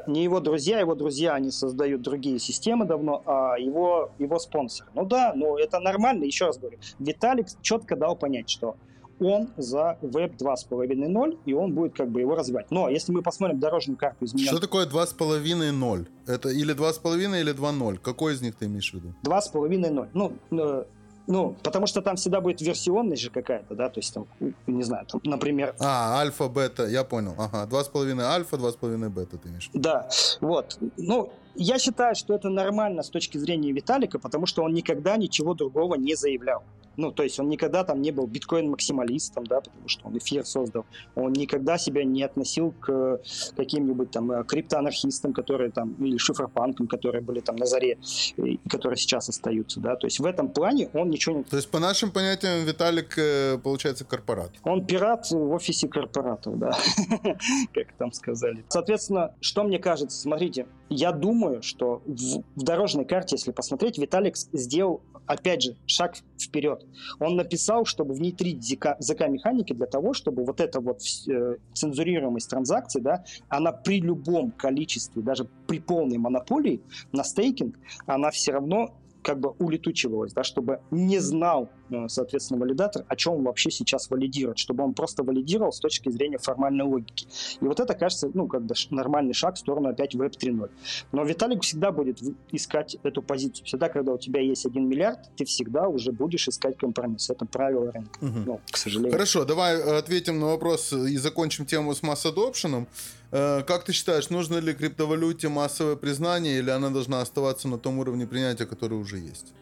Не 0.08 0.24
его 0.24 0.40
друзья, 0.40 0.80
его 0.80 0.96
друзья, 0.96 1.36
они 1.36 1.52
создают 1.52 2.02
другие 2.02 2.40
системы 2.40 2.86
давно, 2.86 3.22
а 3.28 3.56
его, 3.60 4.12
его 4.18 4.40
спонсор. 4.40 4.88
Ну 4.96 5.06
да, 5.06 5.34
но 5.36 5.60
это 5.60 5.80
нормально, 5.80 6.24
еще 6.24 6.46
раз 6.48 6.58
говорю. 6.58 6.80
Виталик 6.98 7.48
четко 7.62 7.96
дал 7.96 8.16
понять, 8.16 8.50
что 8.50 8.78
он 9.22 9.50
за 9.58 9.98
Web 10.02 10.38
2.5.0, 10.38 11.40
и 11.46 11.54
он 11.54 11.74
будет 11.74 11.96
как 11.96 12.10
бы 12.10 12.22
его 12.22 12.36
развивать. 12.36 12.72
Но 12.72 12.90
если 12.90 13.12
мы 13.12 13.22
посмотрим 13.22 13.60
дорожную 13.60 13.98
карту 13.98 14.26
изменений... 14.26 14.50
Что 14.50 14.60
такое 14.60 14.86
2.5.0? 14.86 16.08
Это 16.28 16.50
или 16.50 16.76
2.5 16.76 17.42
или 17.42 17.54
2.0? 17.54 17.98
Какой 18.00 18.34
из 18.34 18.42
них 18.42 18.56
ты 18.56 18.66
имеешь 18.66 18.92
в 18.92 18.96
виду? 18.96 19.14
2.5.0. 19.24 20.08
Ну, 20.14 20.34
э, 20.52 20.84
ну, 21.28 21.56
потому 21.64 21.88
что 21.88 22.02
там 22.02 22.16
всегда 22.16 22.42
будет 22.42 22.62
версионность 22.62 23.22
же 23.22 23.30
какая-то, 23.30 23.76
да, 23.76 23.90
то 23.90 24.00
есть 24.00 24.14
там, 24.14 24.26
не 24.68 24.84
знаю, 24.84 25.06
там, 25.06 25.22
например... 25.24 25.76
А, 25.80 26.20
альфа, 26.20 26.50
бета, 26.50 26.88
я 26.88 27.04
понял, 27.04 27.36
ага, 27.38 27.68
2.5 27.70 28.20
альфа, 28.22 28.56
2.5 28.58 29.10
бета 29.10 29.38
ты 29.38 29.50
имеешь. 29.50 29.70
Да, 29.74 30.10
вот, 30.42 30.78
ну, 30.98 31.32
я 31.56 31.80
считаю, 31.80 32.16
что 32.16 32.34
это 32.34 32.50
нормально 32.50 33.04
с 33.04 33.10
точки 33.10 33.38
зрения 33.38 33.72
Виталика, 33.72 34.20
потому 34.20 34.46
что 34.46 34.64
он 34.64 34.74
никогда 34.74 35.18
ничего 35.18 35.54
другого 35.54 35.96
не 35.96 36.16
заявлял. 36.16 36.64
Ну, 37.02 37.12
то 37.12 37.24
есть 37.24 37.40
он 37.40 37.50
никогда 37.50 37.84
там 37.84 38.00
не 38.00 38.12
был 38.12 38.28
биткоин-максималистом, 38.28 39.44
да, 39.46 39.62
потому 39.62 39.88
что 39.88 40.08
он 40.08 40.18
эфир 40.20 40.46
создал. 40.46 40.86
Он 41.16 41.34
никогда 41.34 41.80
себя 41.80 42.04
не 42.04 42.22
относил 42.22 42.76
к 42.80 43.20
каким-нибудь 43.58 44.12
там 44.12 44.32
э, 44.32 44.44
криптоанархистам, 44.44 45.34
которые 45.34 45.72
там, 45.72 45.94
или 45.96 46.18
шифропанкам, 46.18 46.88
которые 46.88 47.24
были 47.24 47.40
там 47.40 47.56
на 47.56 47.66
заре, 47.66 47.98
и 48.38 48.60
которые 48.70 48.98
сейчас 48.98 49.30
остаются, 49.30 49.80
да. 49.80 49.96
То 49.96 50.06
есть 50.06 50.20
в 50.20 50.26
этом 50.26 50.50
плане 50.50 50.92
он 50.94 51.10
ничего 51.10 51.38
не... 51.38 51.44
То 51.44 51.56
есть 51.56 51.72
по 51.72 51.80
нашим 51.80 52.12
понятиям 52.12 52.66
Виталик, 52.66 53.18
э, 53.18 53.58
получается, 53.58 54.06
корпорат. 54.06 54.52
Он 54.64 54.86
пират 54.86 55.32
в 55.32 55.52
офисе 55.52 55.88
корпоратов, 55.88 56.60
да, 56.60 56.78
как 57.74 57.94
там 57.98 58.12
сказали. 58.12 58.64
Соответственно, 58.70 59.34
что 59.42 59.64
мне 59.64 59.80
кажется, 59.80 60.20
смотрите, 60.20 60.68
я 60.90 61.12
думаю, 61.14 61.64
что 61.64 62.04
в, 62.06 62.44
в 62.56 62.64
дорожной 62.64 63.06
карте, 63.06 63.38
если 63.38 63.52
посмотреть, 63.52 63.98
Виталик 63.98 64.36
сделал, 64.36 65.02
опять 65.26 65.64
же, 65.64 65.76
шаг 65.86 66.16
вперед. 66.40 66.86
Он 67.20 67.36
написал, 67.36 67.86
чтобы 67.86 68.14
внедрить 68.14 68.64
ЗК, 68.64 68.96
ЗК 69.00 69.28
механики 69.28 69.74
для 69.74 69.86
того, 69.86 70.14
чтобы 70.14 70.44
вот 70.44 70.60
эта 70.60 70.80
вот 70.80 71.02
э, 71.28 71.58
цензурируемость 71.74 72.50
транзакций, 72.50 73.02
да, 73.02 73.24
она 73.50 73.72
при 73.72 74.02
любом 74.02 74.52
количестве, 74.52 75.22
даже 75.22 75.48
при 75.68 75.80
полной 75.80 76.18
монополии 76.18 76.82
на 77.12 77.24
стейкинг, 77.24 77.78
она 78.06 78.32
все 78.32 78.54
равно 78.54 78.96
как 79.22 79.40
бы 79.40 79.50
улетучивалось, 79.60 80.34
да, 80.34 80.44
чтобы 80.44 80.82
не 80.90 81.20
знал, 81.20 81.70
соответственно, 82.08 82.60
валидатор, 82.60 83.06
о 83.08 83.16
чем 83.16 83.34
он 83.36 83.44
вообще 83.44 83.72
сейчас 83.72 84.10
валидирует, 84.10 84.58
чтобы 84.58 84.84
он 84.84 84.94
просто 84.94 85.24
валидировал 85.24 85.72
с 85.72 85.80
точки 85.80 86.10
зрения 86.10 86.38
формальной 86.38 86.86
логики. 86.86 87.28
И 87.60 87.66
вот 87.66 87.80
это, 87.80 87.94
кажется, 87.94 88.30
ну, 88.34 88.48
как 88.48 88.64
бы 88.64 88.76
нормальный 88.90 89.34
шаг 89.34 89.56
в 89.56 89.60
сторону 89.60 89.90
опять 89.90 90.16
Web 90.16 90.38
3.0. 90.38 90.70
Но 91.12 91.24
Виталик 91.24 91.64
всегда 91.64 91.92
будет 91.92 92.20
искать 92.52 92.98
эту 93.04 93.22
позицию. 93.22 93.66
Всегда, 93.66 93.90
когда 93.90 94.14
у 94.14 94.18
тебя 94.18 94.42
есть 94.42 94.66
1 94.66 94.88
миллиард, 94.88 95.20
ты 95.36 95.46
всегда 95.46 95.88
уже 95.88 96.12
будешь 96.12 96.48
искать 96.48 96.78
компромисс. 96.78 97.30
Это 97.30 97.46
правило 97.46 97.92
рынка, 97.92 98.20
угу. 98.22 98.40
ну, 98.46 98.62
к 98.72 98.78
сожалению. 98.78 99.12
Хорошо, 99.12 99.46
давай 99.46 99.76
э, 99.76 99.98
ответим 99.98 100.40
на 100.40 100.48
вопрос 100.48 100.94
и 100.94 101.18
закончим 101.18 101.66
тему 101.66 101.94
с 101.94 102.04
масс-адопшеном. 102.04 102.88
Э, 103.32 103.64
как 103.64 103.86
ты 103.86 103.94
считаешь, 103.94 104.30
нужно 104.30 104.58
ли 104.58 104.74
криптовалюте 104.74 105.50
массовое 105.50 105.96
признание 105.96 106.60
или 106.60 106.70
она 106.70 106.90
должна 106.90 107.22
оставаться 107.22 107.68
на 107.68 107.78
том 107.78 108.00
уровне 108.00 108.28
принятия, 108.28 108.66
который 108.66 108.98
уже 108.98 109.18
есть? 109.18 109.54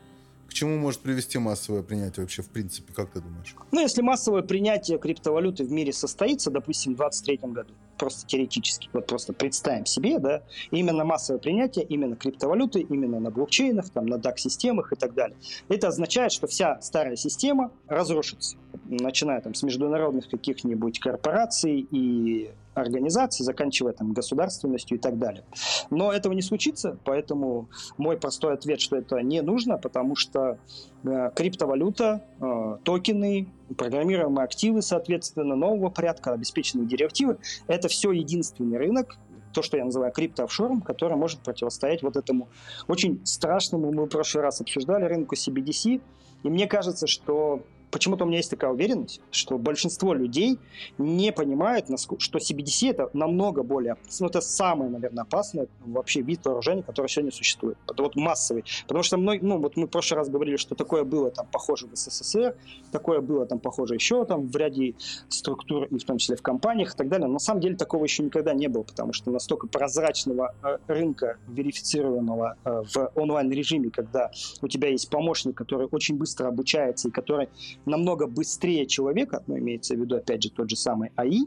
К 0.49 0.53
чему 0.53 0.79
может 0.79 1.01
привести 1.01 1.37
массовое 1.37 1.83
принятие 1.83 2.23
вообще, 2.23 2.41
в 2.41 2.49
принципе, 2.49 2.91
как 2.91 3.11
ты 3.11 3.21
думаешь? 3.21 3.55
Ну, 3.71 3.81
если 3.81 4.01
массовое 4.01 4.41
принятие 4.41 4.97
криптовалюты 4.97 5.63
в 5.63 5.71
мире 5.71 5.93
состоится, 5.93 6.49
допустим, 6.49 6.93
в 6.93 6.97
2023 6.97 7.51
году, 7.53 7.73
просто 7.99 8.25
теоретически, 8.25 8.89
вот 8.93 9.05
просто 9.05 9.33
представим 9.33 9.85
себе, 9.85 10.17
да, 10.17 10.41
именно 10.71 11.03
массовое 11.03 11.39
принятие, 11.39 11.85
именно 11.85 12.15
криптовалюты, 12.15 12.79
именно 12.79 13.19
на 13.19 13.29
блокчейнах, 13.29 13.89
там, 13.89 14.07
на 14.07 14.15
DAC-системах 14.15 14.93
и 14.93 14.95
так 14.95 15.13
далее. 15.13 15.37
Это 15.67 15.89
означает, 15.89 16.31
что 16.31 16.47
вся 16.47 16.81
старая 16.81 17.15
система 17.15 17.71
разрушится, 17.87 18.57
начиная 18.85 19.41
там 19.41 19.53
с 19.53 19.61
международных 19.61 20.29
каких-нибудь 20.29 20.99
корпораций 20.99 21.87
и 21.91 22.49
организаций, 22.73 23.43
заканчивая 23.43 23.93
там 23.93 24.13
государственностью 24.13 24.97
и 24.97 25.01
так 25.01 25.19
далее. 25.19 25.43
Но 25.89 26.13
этого 26.13 26.33
не 26.33 26.41
случится, 26.41 26.97
поэтому 27.03 27.69
мой 27.97 28.17
простой 28.17 28.53
ответ, 28.53 28.79
что 28.79 28.95
это 28.95 29.21
не 29.21 29.41
нужно, 29.41 29.77
потому 29.77 30.15
что 30.15 30.57
криптовалюта, 31.03 32.23
э, 32.39 32.77
токены, 32.83 33.47
программируемые 33.77 34.43
активы, 34.43 34.81
соответственно, 34.81 35.55
нового 35.55 35.89
порядка, 35.89 36.33
обеспеченные 36.33 36.87
деревативы, 36.87 37.37
это 37.67 37.87
все 37.87 38.11
единственный 38.11 38.77
рынок, 38.77 39.17
то, 39.53 39.61
что 39.61 39.77
я 39.77 39.85
называю 39.85 40.11
криптоофшором, 40.11 40.81
который 40.81 41.17
может 41.17 41.39
противостоять 41.39 42.03
вот 42.03 42.17
этому 42.17 42.49
очень 42.87 43.25
страшному, 43.25 43.91
мы 43.91 44.05
в 44.05 44.09
прошлый 44.09 44.43
раз 44.43 44.61
обсуждали, 44.61 45.05
рынку 45.05 45.35
CBDC. 45.35 46.01
И 46.43 46.49
мне 46.49 46.67
кажется, 46.67 47.07
что 47.07 47.63
почему-то 47.91 48.25
у 48.25 48.27
меня 48.27 48.37
есть 48.37 48.49
такая 48.49 48.71
уверенность, 48.71 49.21
что 49.31 49.57
большинство 49.57 50.13
людей 50.13 50.59
не 50.97 51.31
понимает, 51.31 51.87
что 52.19 52.37
CBDC 52.37 52.91
это 52.91 53.09
намного 53.13 53.63
более, 53.63 53.97
ну, 54.19 54.27
это 54.27 54.41
самый, 54.41 54.89
наверное, 54.89 55.23
опасный 55.23 55.67
вообще 55.85 56.21
вид 56.21 56.45
вооружения, 56.45 56.83
который 56.83 57.07
сегодня 57.07 57.31
существует. 57.31 57.77
Это 57.87 58.03
вот 58.03 58.15
массовый. 58.15 58.63
Потому 58.87 59.03
что 59.03 59.17
мной, 59.17 59.39
ну, 59.41 59.57
вот 59.57 59.77
мы 59.77 59.87
в 59.87 59.89
прошлый 59.89 60.17
раз 60.17 60.29
говорили, 60.29 60.57
что 60.57 60.75
такое 60.75 61.03
было 61.03 61.31
там 61.31 61.47
похоже 61.51 61.87
в 61.87 61.95
СССР, 61.95 62.55
такое 62.91 63.21
было 63.21 63.45
там 63.45 63.59
похоже 63.59 63.95
еще 63.95 64.25
там 64.25 64.47
в 64.47 64.55
ряде 64.55 64.95
структур, 65.29 65.85
и 65.85 65.97
в 65.97 66.03
том 66.03 66.17
числе 66.17 66.35
в 66.35 66.41
компаниях 66.41 66.93
и 66.93 66.97
так 66.97 67.09
далее. 67.09 67.27
Но 67.27 67.33
на 67.33 67.39
самом 67.39 67.61
деле 67.61 67.75
такого 67.75 68.03
еще 68.03 68.23
никогда 68.23 68.53
не 68.53 68.67
было, 68.67 68.83
потому 68.83 69.13
что 69.13 69.31
настолько 69.31 69.67
прозрачного 69.67 70.55
э, 70.63 70.77
рынка, 70.87 71.37
верифицируемого 71.47 72.55
э, 72.63 72.83
в 72.93 73.11
онлайн-режиме, 73.15 73.89
когда 73.89 74.31
у 74.61 74.67
тебя 74.67 74.89
есть 74.89 75.09
помощник, 75.09 75.55
который 75.55 75.87
очень 75.91 76.15
быстро 76.15 76.47
обучается 76.47 77.07
и 77.07 77.11
который 77.11 77.49
намного 77.85 78.27
быстрее 78.27 78.85
человека, 78.85 79.43
ну, 79.47 79.57
имеется 79.57 79.95
в 79.95 79.99
виду, 79.99 80.17
опять 80.17 80.43
же, 80.43 80.51
тот 80.51 80.69
же 80.69 80.75
самый 80.75 81.11
АИ, 81.15 81.45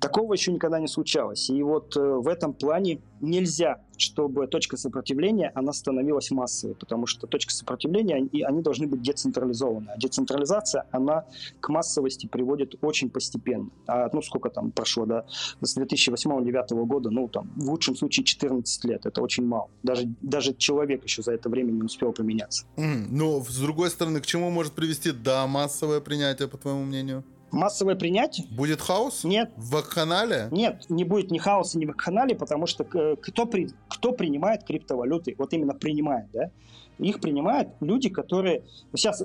такого 0.00 0.32
еще 0.32 0.52
никогда 0.52 0.80
не 0.80 0.88
случалось. 0.88 1.50
И 1.50 1.62
вот 1.62 1.96
э, 1.96 2.00
в 2.00 2.28
этом 2.28 2.54
плане 2.54 3.00
нельзя, 3.20 3.80
чтобы 3.98 4.46
точка 4.46 4.76
сопротивления, 4.76 5.50
она 5.54 5.72
становилась 5.72 6.30
массовой, 6.30 6.74
потому 6.74 7.06
что 7.06 7.26
точка 7.26 7.52
сопротивления, 7.52 8.14
они, 8.16 8.42
они 8.42 8.62
должны 8.62 8.86
быть 8.86 9.02
децентрализованы. 9.02 9.90
А 9.90 9.98
децентрализация, 9.98 10.84
она 10.90 11.24
к 11.60 11.68
массовости 11.68 12.26
приводит 12.26 12.74
очень 12.80 13.10
постепенно. 13.10 13.70
А, 13.86 14.08
ну, 14.12 14.22
сколько 14.22 14.50
там 14.50 14.70
прошло, 14.70 15.04
да, 15.06 15.24
с 15.60 15.76
2008-2009 15.76 16.84
года, 16.86 17.10
ну, 17.10 17.28
там, 17.28 17.50
в 17.56 17.70
лучшем 17.70 17.96
случае 17.96 18.24
14 18.24 18.84
лет, 18.84 19.06
это 19.06 19.20
очень 19.20 19.44
мало. 19.44 19.68
Даже, 19.82 20.08
даже 20.22 20.54
человек 20.54 21.04
еще 21.04 21.22
за 21.22 21.32
это 21.32 21.48
время 21.48 21.72
не 21.72 21.82
успел 21.82 22.12
поменяться. 22.12 22.64
Mm, 22.76 23.06
но, 23.10 23.40
с 23.40 23.58
другой 23.58 23.90
стороны, 23.90 24.20
к 24.20 24.26
чему 24.26 24.50
может 24.50 24.72
привести, 24.72 25.12
да, 25.12 25.46
массовое 25.46 26.00
принятие, 26.00 26.48
по 26.48 26.56
твоему 26.56 26.84
мнению? 26.84 27.24
Массовое 27.50 27.94
принятие. 27.96 28.46
Будет 28.50 28.80
хаос? 28.80 29.24
Нет. 29.24 29.50
В 29.56 29.70
вакханале? 29.70 30.48
Нет, 30.50 30.84
не 30.88 31.04
будет 31.04 31.30
ни 31.30 31.38
хаоса, 31.38 31.78
ни 31.78 31.86
вакханалии, 31.86 32.34
потому 32.34 32.66
что 32.66 32.86
э, 32.92 33.16
кто, 33.20 33.46
при, 33.46 33.70
кто 33.88 34.12
принимает 34.12 34.64
криптовалюты, 34.64 35.34
вот 35.38 35.52
именно 35.52 35.74
принимает, 35.74 36.30
да, 36.32 36.50
их 36.98 37.20
принимают 37.20 37.68
люди, 37.80 38.08
которые 38.08 38.62
сейчас 38.94 39.24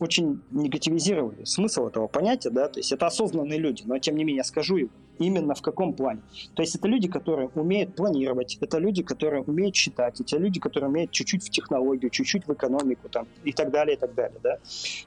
очень 0.00 0.40
негативизировали 0.50 1.44
смысл 1.44 1.86
этого 1.86 2.06
понятия, 2.06 2.50
да, 2.50 2.68
то 2.68 2.78
есть 2.80 2.92
это 2.92 3.06
осознанные 3.06 3.58
люди, 3.58 3.82
но 3.86 3.98
тем 3.98 4.16
не 4.16 4.24
менее 4.24 4.44
скажу 4.44 4.76
его 4.76 4.90
именно 5.18 5.54
в 5.54 5.62
каком 5.62 5.92
плане. 5.92 6.22
То 6.54 6.62
есть 6.62 6.74
это 6.74 6.88
люди, 6.88 7.06
которые 7.06 7.48
умеют 7.54 7.94
планировать, 7.94 8.56
это 8.60 8.78
люди, 8.78 9.02
которые 9.02 9.42
умеют 9.42 9.76
считать, 9.76 10.20
это 10.20 10.38
люди, 10.38 10.58
которые 10.58 10.88
умеют 10.88 11.10
чуть-чуть 11.10 11.44
в 11.44 11.50
технологию, 11.50 12.10
чуть-чуть 12.10 12.46
в 12.46 12.52
экономику 12.52 13.08
там, 13.08 13.28
и 13.44 13.52
так 13.52 13.70
далее, 13.70 13.96
и 13.96 13.98
так 13.98 14.14
далее. 14.14 14.38
Да? 14.42 14.58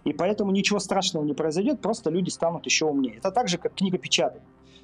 И 0.06 0.14
поэтому 0.14 0.52
ничего 0.52 0.80
страшного 0.80 1.26
не 1.26 1.34
произойдет, 1.34 1.82
просто 1.82 2.12
люди 2.12 2.30
станут 2.30 2.66
еще 2.66 2.86
умнее. 2.86 3.16
Это 3.18 3.32
так 3.32 3.48
же, 3.48 3.58
как 3.58 3.74
книга 3.74 3.98
печатания. 3.98 4.44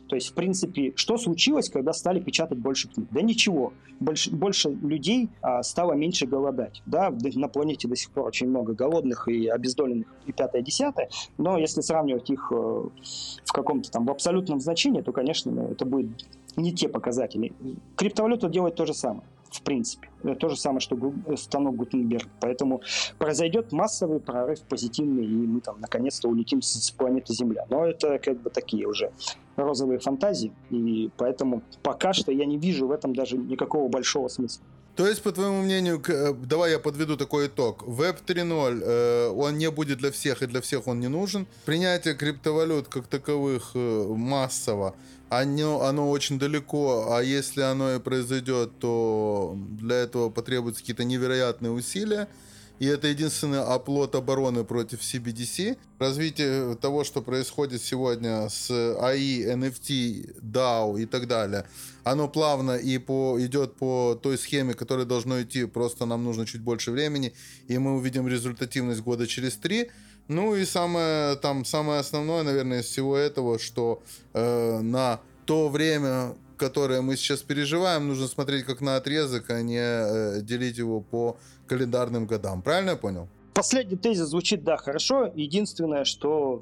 То 0.09 0.15
есть, 0.15 0.29
в 0.29 0.33
принципе, 0.33 0.91
что 0.95 1.17
случилось, 1.17 1.69
когда 1.69 1.93
стали 1.93 2.19
печатать 2.19 2.57
больше 2.57 2.89
книг? 2.89 3.07
Да 3.11 3.21
ничего. 3.21 3.73
Больше, 3.99 4.31
больше 4.31 4.69
людей 4.69 5.29
а, 5.41 5.61
стало 5.61 5.93
меньше 5.93 6.25
голодать. 6.25 6.81
Да, 6.85 7.13
на 7.35 7.47
планете 7.47 7.87
до 7.87 7.95
сих 7.95 8.11
пор 8.11 8.27
очень 8.27 8.49
много 8.49 8.73
голодных 8.73 9.27
и 9.27 9.47
обездоленных 9.47 10.07
и 10.25 10.31
пятое, 10.31 10.63
десятое. 10.63 11.09
Но 11.37 11.57
если 11.57 11.81
сравнивать 11.81 12.29
их 12.29 12.51
э, 12.51 12.55
в 12.55 13.51
каком-то 13.53 13.91
там 13.91 14.05
в 14.05 14.11
абсолютном 14.11 14.59
значении, 14.59 15.01
то, 15.01 15.11
конечно, 15.11 15.67
это 15.71 15.85
будет 15.85 16.25
не 16.55 16.73
те 16.73 16.89
показатели. 16.89 17.53
Криптовалюта 17.95 18.49
делает 18.49 18.75
то 18.75 18.85
же 18.85 18.93
самое 18.93 19.23
в 19.51 19.61
принципе. 19.61 20.09
Это 20.23 20.35
то 20.35 20.49
же 20.49 20.57
самое, 20.57 20.79
что 20.79 20.95
станок 21.35 21.75
Гутенберг. 21.75 22.27
Поэтому 22.39 22.81
произойдет 23.17 23.71
массовый 23.71 24.19
прорыв 24.19 24.61
позитивный, 24.61 25.25
и 25.25 25.47
мы 25.47 25.61
там 25.61 25.79
наконец-то 25.79 26.29
улетим 26.29 26.61
с 26.61 26.91
планеты 26.91 27.33
Земля. 27.33 27.65
Но 27.69 27.85
это 27.85 28.19
как 28.19 28.41
бы 28.41 28.49
такие 28.49 28.87
уже 28.87 29.11
розовые 29.63 29.99
фантазии, 29.99 30.51
и 30.69 31.09
поэтому 31.17 31.61
пока 31.83 32.13
что 32.13 32.31
я 32.31 32.45
не 32.45 32.57
вижу 32.57 32.87
в 32.87 32.91
этом 32.91 33.13
даже 33.13 33.37
никакого 33.37 33.87
большого 33.87 34.27
смысла. 34.27 34.63
То 34.95 35.07
есть, 35.07 35.21
по 35.21 35.31
твоему 35.31 35.61
мнению, 35.61 36.01
э, 36.07 36.33
давай 36.33 36.71
я 36.71 36.79
подведу 36.79 37.15
такой 37.15 37.47
итог. 37.47 37.83
Web 37.83 38.17
3.0, 38.25 38.81
э, 38.83 39.29
он 39.29 39.57
не 39.57 39.71
будет 39.71 39.99
для 39.99 40.11
всех, 40.11 40.41
и 40.41 40.45
для 40.45 40.59
всех 40.59 40.87
он 40.87 40.99
не 40.99 41.07
нужен. 41.07 41.47
Принятие 41.65 42.15
криптовалют 42.15 42.87
как 42.89 43.07
таковых 43.07 43.71
э, 43.75 44.05
массово 44.09 44.95
оно, 45.29 45.83
оно 45.83 46.09
очень 46.09 46.39
далеко, 46.39 47.07
а 47.11 47.21
если 47.21 47.61
оно 47.61 47.95
и 47.95 47.99
произойдет, 47.99 48.71
то 48.79 49.55
для 49.55 49.97
этого 49.97 50.29
потребуются 50.29 50.81
какие-то 50.81 51.03
невероятные 51.03 51.71
усилия. 51.71 52.27
И 52.79 52.85
это 52.85 53.07
единственный 53.07 53.61
оплот 53.61 54.15
обороны 54.15 54.63
против 54.63 55.01
CBDC. 55.01 55.77
Развитие 55.99 56.75
того, 56.75 57.03
что 57.03 57.21
происходит 57.21 57.81
сегодня 57.81 58.47
с 58.47 58.71
AI, 58.71 59.53
NFT, 59.53 60.39
DAO 60.41 60.99
и 61.01 61.05
так 61.05 61.27
далее, 61.27 61.65
оно 62.05 62.29
плавно 62.29 62.77
и 62.77 62.97
по, 62.97 63.35
идет 63.39 63.75
по 63.75 64.17
той 64.21 64.37
схеме, 64.37 64.73
которая 64.73 65.05
должно 65.05 65.41
идти. 65.41 65.65
Просто 65.65 66.05
нам 66.05 66.23
нужно 66.23 66.45
чуть 66.45 66.61
больше 66.61 66.91
времени, 66.91 67.33
и 67.67 67.77
мы 67.77 67.97
увидим 67.97 68.27
результативность 68.27 69.01
года 69.01 69.27
через 69.27 69.57
три. 69.57 69.91
Ну 70.29 70.55
и 70.55 70.63
самое, 70.63 71.35
там, 71.35 71.65
самое 71.65 71.99
основное, 71.99 72.43
наверное, 72.43 72.79
из 72.79 72.85
всего 72.85 73.17
этого, 73.17 73.59
что 73.59 74.01
э, 74.33 74.79
на 74.79 75.19
то 75.45 75.67
время, 75.69 76.35
которое 76.59 77.01
мы 77.01 77.15
сейчас 77.15 77.41
переживаем, 77.41 78.07
нужно 78.07 78.27
смотреть 78.27 78.65
как 78.65 78.81
на 78.81 78.97
отрезок, 78.97 79.49
а 79.49 79.61
не 79.61 79.79
э, 79.79 80.41
делить 80.41 80.77
его 80.77 81.01
по 81.01 81.37
календарным 81.67 82.27
годам. 82.27 82.61
Правильно 82.61 82.91
я 82.91 82.95
понял? 82.97 83.27
Последний 83.53 83.97
тезис 83.97 84.27
звучит, 84.27 84.63
да, 84.63 84.77
хорошо. 84.77 85.31
Единственное, 85.35 86.03
что 86.03 86.61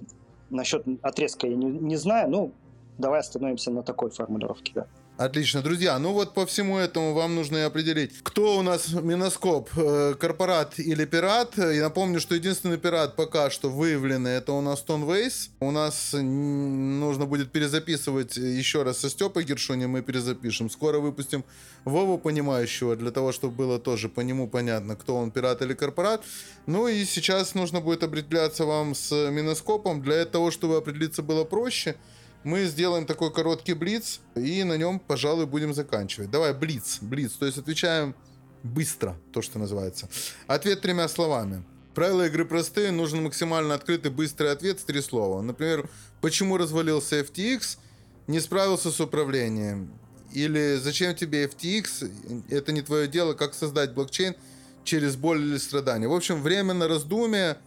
насчет 0.49 0.85
отрезка 1.01 1.47
я 1.47 1.55
не, 1.55 1.65
не 1.65 1.97
знаю, 1.97 2.29
ну, 2.29 2.53
давай 2.97 3.19
остановимся 3.19 3.71
на 3.71 3.83
такой 3.83 4.09
формулировке, 4.09 4.71
да. 4.75 4.87
Отлично, 5.17 5.63
друзья. 5.63 5.97
Ну 5.97 6.13
вот 6.13 6.35
по 6.35 6.45
всему 6.45 6.77
этому 6.77 7.15
вам 7.15 7.33
нужно 7.33 7.57
и 7.57 7.61
определить, 7.61 8.11
кто 8.21 8.59
у 8.59 8.61
нас 8.61 8.89
миноскоп, 8.89 9.67
э, 9.75 10.13
корпорат 10.13 10.77
или 10.77 11.05
пират. 11.05 11.57
Я 11.57 11.81
напомню, 11.81 12.19
что 12.19 12.35
единственный 12.35 12.77
пират 12.77 13.15
пока 13.15 13.49
что 13.49 13.71
выявленный, 13.71 14.33
это 14.33 14.51
у 14.51 14.61
нас 14.61 14.85
Stoneways. 14.87 15.49
У 15.59 15.71
нас 15.71 16.13
нужно 16.13 17.25
будет 17.25 17.51
перезаписывать 17.51 18.37
еще 18.37 18.83
раз 18.83 18.99
со 18.99 19.09
Степой 19.09 19.43
Гершунем, 19.43 19.89
мы 19.89 20.03
перезапишем. 20.03 20.69
Скоро 20.69 20.99
выпустим 20.99 21.43
Вову 21.83 22.19
Понимающего, 22.19 22.95
для 22.95 23.09
того, 23.09 23.31
чтобы 23.31 23.55
было 23.55 23.79
тоже 23.79 24.09
по 24.09 24.21
нему 24.21 24.47
понятно, 24.47 24.95
кто 24.95 25.15
он, 25.15 25.31
пират 25.31 25.63
или 25.63 25.73
корпорат. 25.73 26.23
Ну 26.67 26.87
и 26.87 27.05
сейчас 27.05 27.55
нужно 27.55 27.81
будет 27.81 28.03
определяться 28.03 28.65
вам 28.65 28.93
с 28.93 29.11
миноскопом. 29.31 30.03
Для 30.03 30.25
того, 30.25 30.51
чтобы 30.51 30.77
определиться 30.77 31.23
было 31.23 31.43
проще, 31.43 31.95
мы 32.43 32.65
сделаем 32.65 33.05
такой 33.05 33.31
короткий 33.31 33.73
блиц, 33.73 34.21
и 34.35 34.63
на 34.63 34.77
нем, 34.77 34.99
пожалуй, 34.99 35.45
будем 35.45 35.73
заканчивать. 35.73 36.31
Давай, 36.31 36.53
блиц, 36.53 36.99
блиц, 37.01 37.33
то 37.33 37.45
есть 37.45 37.57
отвечаем 37.57 38.15
быстро, 38.63 39.17
то, 39.33 39.41
что 39.41 39.59
называется. 39.59 40.09
Ответ 40.47 40.81
тремя 40.81 41.07
словами. 41.07 41.63
Правила 41.93 42.27
игры 42.27 42.45
простые, 42.45 42.91
нужен 42.91 43.23
максимально 43.23 43.73
открытый 43.73 44.11
быстрый 44.11 44.51
ответ 44.51 44.79
с 44.79 44.83
три 44.83 45.01
слова. 45.01 45.41
Например, 45.41 45.89
почему 46.21 46.57
развалился 46.57 47.19
FTX, 47.19 47.79
не 48.27 48.39
справился 48.39 48.91
с 48.91 48.99
управлением. 49.01 49.91
Или 50.31 50.77
зачем 50.81 51.15
тебе 51.15 51.45
FTX, 51.45 52.45
это 52.49 52.71
не 52.71 52.81
твое 52.81 53.07
дело, 53.07 53.33
как 53.33 53.55
создать 53.55 53.93
блокчейн 53.93 54.35
через 54.83 55.15
боль 55.15 55.41
или 55.41 55.57
страдания. 55.57 56.07
В 56.07 56.13
общем, 56.13 56.43
время 56.43 56.73
на 56.73 56.87
раздумие 56.87 57.57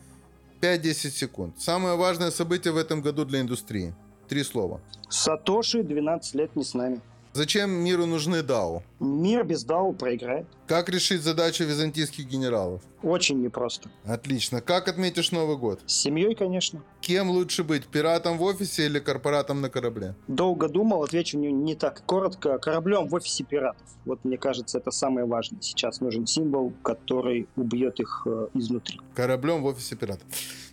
5-10 0.61 1.11
секунд. 1.11 1.61
Самое 1.61 1.97
важное 1.97 2.31
событие 2.31 2.73
в 2.73 2.77
этом 2.77 3.03
году 3.03 3.25
для 3.25 3.41
индустрии– 3.41 3.95
Три 4.31 4.45
слова. 4.45 4.81
Сатоши 5.09 5.83
12 5.83 6.37
лет 6.37 6.55
не 6.55 6.63
с 6.63 6.75
нами. 6.75 7.01
Зачем 7.33 7.71
миру 7.71 8.07
нужны 8.07 8.43
ДАО? 8.45 8.85
Мир 9.01 9.43
без 9.43 9.65
ДАО 9.65 9.93
проиграет. 9.93 10.47
Как 10.69 10.89
решить 10.89 11.23
задачу 11.23 11.65
византийских 11.65 12.27
генералов? 12.27 12.81
Очень 13.03 13.43
непросто. 13.43 13.91
Отлично. 14.05 14.61
Как 14.61 14.87
отметишь 14.87 15.33
Новый 15.33 15.57
год? 15.57 15.81
С 15.85 15.95
семьей, 15.95 16.37
конечно. 16.37 16.81
Кем 17.01 17.31
лучше 17.31 17.65
быть, 17.65 17.87
пиратом 17.87 18.37
в 18.37 18.43
офисе 18.43 18.87
или 18.87 18.99
корпоратом 18.99 19.61
на 19.61 19.71
корабле? 19.71 20.15
Долго 20.29 20.69
думал, 20.69 21.03
отвечу 21.03 21.39
не, 21.39 21.51
не 21.51 21.75
так 21.75 22.03
коротко. 22.05 22.59
Кораблем 22.59 23.09
в 23.09 23.15
офисе 23.15 23.45
пиратов. 23.45 23.87
Вот 24.05 24.25
мне 24.25 24.37
кажется, 24.37 24.79
это 24.79 24.91
самое 24.91 25.27
важное. 25.27 25.63
Сейчас 25.63 26.01
нужен 26.01 26.27
символ, 26.27 26.73
который 26.83 27.49
убьет 27.57 28.01
их 28.01 28.23
э, 28.27 28.49
изнутри. 28.55 29.01
Кораблем 29.15 29.63
в 29.63 29.67
офисе 29.67 29.97
пиратов. 29.97 30.27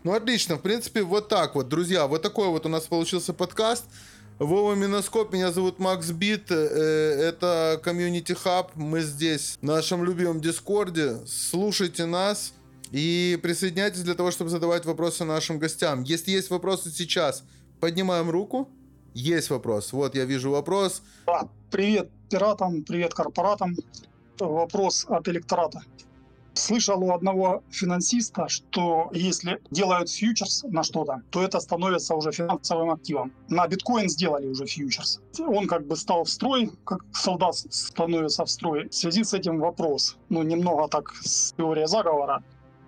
Ну, 0.03 0.13
отлично. 0.13 0.57
В 0.57 0.61
принципе, 0.61 1.03
вот 1.03 1.29
так 1.29 1.55
вот, 1.55 1.69
друзья. 1.69 2.07
Вот 2.07 2.21
такой 2.21 2.49
вот 2.49 2.65
у 2.65 2.69
нас 2.69 2.83
получился 2.83 3.33
подкаст. 3.33 3.85
Вова 4.39 4.75
Менаскоп, 4.75 5.33
меня 5.33 5.51
зовут 5.51 5.79
Макс 5.79 6.11
Бит, 6.11 6.51
э, 6.51 6.55
это 6.55 7.79
Community 7.83 8.33
Hub, 8.33 8.71
мы 8.75 9.01
здесь 9.01 9.57
в 9.59 9.65
нашем 9.65 10.03
любимом 10.03 10.41
Дискорде, 10.41 11.17
слушайте 11.25 12.05
нас 12.05 12.53
и 12.91 13.39
присоединяйтесь 13.41 14.03
для 14.03 14.13
того, 14.13 14.31
чтобы 14.31 14.49
задавать 14.49 14.85
вопросы 14.85 15.25
нашим 15.25 15.59
гостям. 15.59 16.03
Если 16.03 16.31
есть 16.31 16.49
вопросы 16.49 16.89
сейчас, 16.89 17.43
поднимаем 17.79 18.29
руку. 18.29 18.69
Есть 19.13 19.49
вопрос. 19.49 19.93
Вот 19.93 20.15
я 20.15 20.25
вижу 20.25 20.51
вопрос. 20.51 21.01
Привет 21.71 22.09
пиратам, 22.29 22.83
привет 22.83 23.13
корпоратам. 23.13 23.75
Вопрос 24.39 25.05
от 25.09 25.27
электората. 25.27 25.81
Слышал 26.53 27.03
у 27.03 27.11
одного 27.11 27.63
финансиста, 27.69 28.47
что 28.47 29.11
если 29.13 29.59
делают 29.69 30.09
фьючерс 30.09 30.63
на 30.63 30.83
что-то, 30.83 31.21
то 31.29 31.43
это 31.43 31.59
становится 31.59 32.15
уже 32.15 32.31
финансовым 32.31 32.89
активом. 32.89 33.31
На 33.47 33.67
биткоин 33.67 34.09
сделали 34.09 34.47
уже 34.47 34.65
фьючерс. 34.65 35.19
Он 35.39 35.67
как 35.67 35.85
бы 35.85 35.95
стал 35.95 36.23
в 36.23 36.29
строй, 36.29 36.71
как 36.83 37.03
солдат 37.13 37.55
становится 37.55 38.43
в 38.45 38.49
строй. 38.49 38.89
В 38.89 38.95
связи 38.95 39.23
с 39.23 39.33
этим 39.33 39.59
вопрос, 39.59 40.17
ну 40.29 40.41
немного 40.43 40.87
так 40.87 41.13
с 41.23 41.53
теория 41.53 41.87
заговора. 41.87 42.43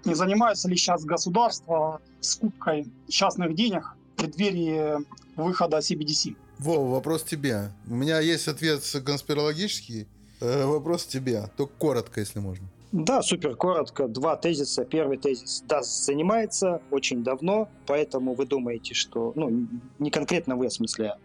Не 0.06 0.14
занимается 0.14 0.70
ли 0.70 0.76
сейчас 0.76 1.04
государство 1.04 2.02
скупкой 2.22 2.88
частных 3.08 3.56
денег 3.56 3.95
в 4.14 4.18
преддверии 4.18 5.06
выхода 5.36 5.78
CBDC? 5.80 6.36
Вова, 6.60 6.89
вопрос 6.91 7.24
тебе. 7.24 7.72
У 7.88 7.95
меня 7.95 8.20
есть 8.20 8.47
ответ 8.47 8.82
конспирологический. 9.06 10.08
Э, 10.41 10.66
вопрос 10.66 11.06
тебе. 11.06 11.50
Только 11.58 11.74
коротко, 11.78 12.20
если 12.20 12.39
можно. 12.39 12.68
Да, 12.91 13.22
супер 13.22 13.56
коротко. 13.56 14.08
Два 14.08 14.36
тезиса. 14.36 14.84
Первый 14.84 15.18
тезис. 15.18 15.64
Да, 15.68 15.84
занимается 15.84 16.82
очень 16.89 17.24
давно, 17.24 17.70
поэтому 17.86 18.34
вы 18.34 18.47
думаете, 18.47 18.95
что, 18.95 19.32
ну, 19.36 19.68
не 20.00 20.10
конкретно 20.10 20.56
вы, 20.56 20.70
в 20.70 20.74
смысле, 20.74 21.16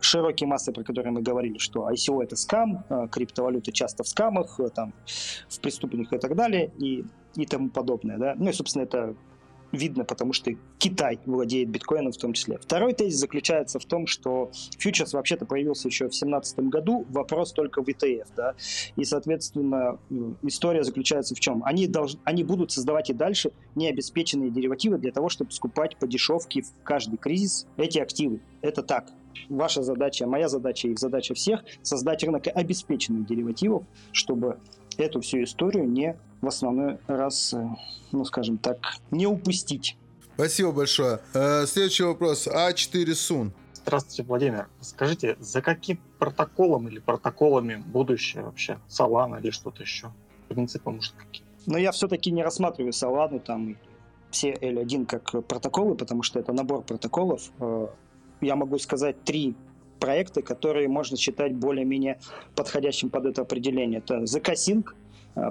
широкие 0.00 0.48
массы, 0.48 0.72
про 0.72 0.82
которые 0.82 1.12
мы 1.12 1.22
говорили, 1.22 1.58
что 1.58 1.88
ICO 1.88 2.22
это 2.22 2.34
скам, 2.34 2.84
а 2.88 3.06
криптовалюты 3.06 3.70
часто 3.70 4.02
в 4.02 4.08
скамах, 4.08 4.58
э, 4.58 4.70
там, 4.70 4.92
в 5.48 5.60
преступлениях 5.60 6.12
и 6.12 6.18
так 6.18 6.34
далее, 6.34 6.72
и, 6.78 7.04
и 7.34 7.46
тому 7.46 7.70
подобное, 7.70 8.18
да. 8.18 8.34
Ну 8.36 8.50
и, 8.50 8.52
собственно, 8.52 8.82
это 8.82 9.14
видно, 9.72 10.04
потому 10.04 10.32
что 10.32 10.52
Китай 10.78 11.18
владеет 11.26 11.68
биткоином 11.68 12.12
в 12.12 12.16
том 12.16 12.32
числе. 12.32 12.58
Второй 12.58 12.94
тезис 12.94 13.18
заключается 13.18 13.78
в 13.78 13.84
том, 13.84 14.06
что 14.06 14.50
фьючерс 14.78 15.12
вообще-то 15.12 15.46
появился 15.46 15.88
еще 15.88 16.04
в 16.04 16.10
2017 16.10 16.58
году, 16.60 17.06
вопрос 17.10 17.52
только 17.52 17.82
в 17.82 17.88
ETF, 17.88 18.28
да, 18.36 18.54
и, 18.96 19.04
соответственно, 19.04 19.98
история 20.42 20.84
заключается 20.84 21.34
в 21.34 21.40
чем? 21.40 21.62
Они, 21.64 21.86
должны, 21.86 22.20
они 22.24 22.44
будут 22.44 22.72
создавать 22.72 23.10
и 23.10 23.14
дальше 23.14 23.52
необеспеченные 23.74 24.50
деривативы 24.50 24.98
для 24.98 25.12
того, 25.12 25.28
чтобы 25.28 25.52
скупать 25.52 25.96
по 25.96 26.06
дешевке 26.06 26.62
в 26.62 26.72
каждый 26.82 27.18
кризис 27.18 27.66
эти 27.76 27.98
активы. 27.98 28.40
Это 28.62 28.82
так. 28.82 29.12
Ваша 29.48 29.82
задача, 29.82 30.26
моя 30.26 30.48
задача, 30.48 30.88
их 30.88 30.98
задача 30.98 31.34
всех– 31.34 31.64
создать 31.82 32.24
рынок 32.24 32.48
обеспеченных 32.52 33.26
деривативов, 33.26 33.84
чтобы 34.12 34.58
эту 34.96 35.20
всю 35.20 35.44
историю 35.44 35.88
не 35.88 36.18
в 36.40 36.46
основной 36.46 36.98
раз, 37.06 37.54
э, 37.54 37.66
ну 38.12 38.24
скажем 38.24 38.58
так, 38.58 38.78
не 39.10 39.26
упустить. 39.26 39.96
Спасибо 40.34 40.72
большое. 40.72 41.20
Э, 41.34 41.66
следующий 41.66 42.04
вопрос. 42.04 42.46
А4 42.46 43.14
Сун. 43.14 43.52
Здравствуйте, 43.74 44.22
Владимир. 44.22 44.68
Скажите, 44.80 45.36
за 45.40 45.62
каким 45.62 45.98
протоколом 46.18 46.88
или 46.88 46.98
протоколами 46.98 47.82
будущее 47.86 48.44
вообще? 48.44 48.78
Solana 48.88 49.40
или 49.40 49.50
что-то 49.50 49.82
еще? 49.82 50.12
Принципы, 50.48 50.90
может, 50.90 51.14
какие? 51.14 51.44
Но 51.66 51.78
я 51.78 51.92
все-таки 51.92 52.30
не 52.30 52.42
рассматриваю 52.42 52.92
Solana 52.92 53.40
там 53.40 53.76
все 54.30 54.52
L1 54.52 55.06
как 55.06 55.46
протоколы, 55.46 55.94
потому 55.94 56.22
что 56.22 56.38
это 56.38 56.52
набор 56.52 56.82
протоколов. 56.82 57.50
Э, 57.60 57.88
я 58.40 58.56
могу 58.56 58.78
сказать 58.78 59.24
три 59.24 59.56
проекты, 59.98 60.42
которые 60.42 60.88
можно 60.88 61.16
считать 61.16 61.54
более-менее 61.54 62.20
подходящим 62.54 63.10
под 63.10 63.26
это 63.26 63.42
определение. 63.42 63.98
Это 63.98 64.18
The 64.18 64.42
Casing, 64.42 64.84
а, 64.86 64.92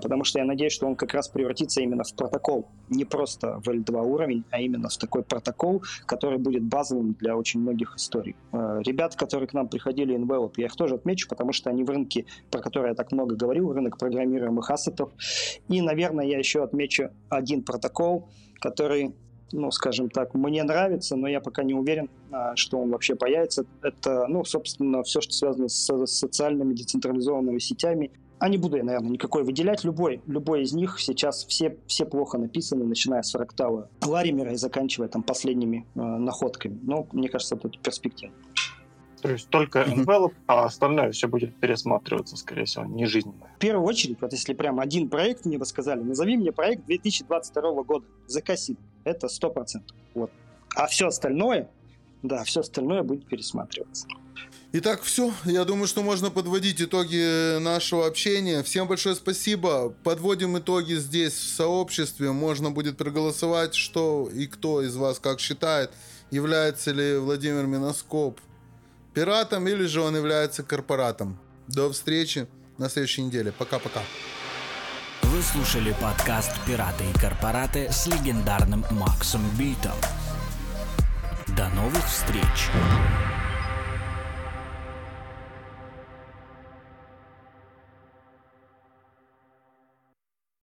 потому 0.01 0.23
что 0.23 0.39
я 0.39 0.45
надеюсь, 0.45 0.73
что 0.73 0.87
он 0.87 0.95
как 0.95 1.13
раз 1.13 1.27
превратится 1.29 1.81
именно 1.81 2.03
в 2.03 2.13
протокол, 2.13 2.67
не 2.89 3.05
просто 3.05 3.59
в 3.59 3.69
L2 3.69 4.01
уровень, 4.05 4.43
а 4.51 4.59
именно 4.59 4.89
в 4.89 4.97
такой 4.97 5.23
протокол, 5.23 5.83
который 6.05 6.37
будет 6.37 6.63
базовым 6.63 7.13
для 7.13 7.35
очень 7.35 7.61
многих 7.61 7.95
историй. 7.95 8.35
А, 8.51 8.79
ребят, 8.79 9.15
которые 9.15 9.47
к 9.47 9.53
нам 9.53 9.67
приходили 9.67 10.15
Envelop, 10.15 10.53
я 10.57 10.65
их 10.65 10.75
тоже 10.75 10.95
отмечу, 10.95 11.27
потому 11.29 11.53
что 11.53 11.69
они 11.69 11.83
в 11.83 11.89
рынке, 11.89 12.25
про 12.51 12.61
который 12.61 12.89
я 12.89 12.95
так 12.95 13.11
много 13.11 13.35
говорил, 13.35 13.71
рынок 13.73 13.97
программируемых 13.97 14.69
ассетов. 14.69 15.11
И, 15.67 15.81
наверное, 15.81 16.25
я 16.25 16.37
еще 16.37 16.63
отмечу 16.63 17.09
один 17.29 17.63
протокол, 17.63 18.29
который 18.59 19.13
ну, 19.51 19.71
скажем 19.71 20.09
так, 20.09 20.33
мне 20.33 20.63
нравится, 20.63 21.15
но 21.15 21.27
я 21.27 21.39
пока 21.39 21.63
не 21.63 21.73
уверен, 21.73 22.09
а, 22.31 22.55
что 22.55 22.79
он 22.79 22.91
вообще 22.91 23.15
появится. 23.15 23.65
Это, 23.81 24.27
ну, 24.27 24.43
собственно, 24.43 25.03
все, 25.03 25.21
что 25.21 25.31
связано 25.31 25.69
с 25.69 26.05
социальными 26.05 26.73
децентрализованными 26.73 27.59
сетями. 27.59 28.11
А 28.39 28.49
не 28.49 28.57
буду 28.57 28.77
я, 28.77 28.83
наверное, 28.83 29.11
никакой 29.11 29.43
выделять. 29.43 29.83
Любой, 29.83 30.21
любой 30.27 30.61
из 30.61 30.73
них 30.73 30.99
сейчас 30.99 31.45
все, 31.45 31.77
все 31.87 32.05
плохо 32.05 32.37
написаны, 32.37 32.85
начиная 32.85 33.23
с 33.23 33.31
Фрактала 33.31 33.89
Ларимера 34.05 34.53
и 34.53 34.55
заканчивая 34.55 35.07
там 35.07 35.23
последними 35.23 35.87
э, 35.95 35.99
находками. 35.99 36.79
Но 36.83 37.07
мне 37.11 37.29
кажется, 37.29 37.55
это 37.55 37.69
перспектива. 37.69 38.31
То 39.21 39.31
есть 39.31 39.49
только 39.49 39.81
envelop, 39.81 40.33
а 40.45 40.65
остальное 40.65 41.11
все 41.11 41.27
будет 41.27 41.55
пересматриваться, 41.55 42.37
скорее 42.37 42.65
всего, 42.65 42.85
не 42.85 43.05
жизненно. 43.07 43.47
В 43.55 43.59
первую 43.59 43.85
очередь, 43.85 44.21
вот 44.21 44.31
если 44.31 44.53
прям 44.53 44.79
один 44.79 45.09
проект 45.09 45.45
мне 45.45 45.57
бы 45.57 45.65
сказали, 45.65 46.01
назови 46.01 46.37
мне 46.37 46.51
проект 46.51 46.85
2022 46.85 47.83
года, 47.83 48.05
закосит. 48.27 48.77
Это 49.03 49.27
100%. 49.27 49.81
Вот. 50.13 50.31
А 50.75 50.85
все 50.87 51.07
остальное, 51.07 51.69
да, 52.21 52.43
все 52.43 52.59
остальное 52.59 53.01
будет 53.01 53.25
пересматриваться. 53.25 54.07
Итак, 54.73 55.01
все. 55.01 55.33
Я 55.45 55.63
думаю, 55.63 55.87
что 55.87 56.03
можно 56.03 56.29
подводить 56.29 56.81
итоги 56.81 57.57
нашего 57.59 58.05
общения. 58.05 58.63
Всем 58.63 58.87
большое 58.87 59.15
спасибо. 59.15 59.95
Подводим 60.03 60.57
итоги 60.57 60.95
здесь, 60.95 61.33
в 61.33 61.55
сообществе. 61.55 62.31
Можно 62.31 62.71
будет 62.71 62.97
проголосовать, 62.97 63.75
что 63.75 64.29
и 64.33 64.45
кто 64.45 64.81
из 64.81 64.95
вас 64.97 65.19
как 65.19 65.39
считает, 65.39 65.91
является 66.31 66.91
ли 66.91 67.17
Владимир 67.17 67.65
Миноскоп 67.65 68.41
пиратом 69.13 69.67
или 69.67 69.85
же 69.85 70.01
он 70.01 70.15
является 70.15 70.63
корпоратом. 70.63 71.39
До 71.67 71.91
встречи 71.91 72.47
на 72.77 72.89
следующей 72.89 73.23
неделе. 73.23 73.53
Пока-пока. 73.57 74.01
Вы 75.23 75.41
слушали 75.41 75.95
подкаст 75.99 76.51
«Пираты 76.65 77.03
и 77.09 77.19
корпораты» 77.19 77.89
с 77.91 78.05
легендарным 78.07 78.85
Максом 78.91 79.41
Битом. 79.57 79.95
До 81.55 81.69
новых 81.69 82.05
встреч! 82.05 82.69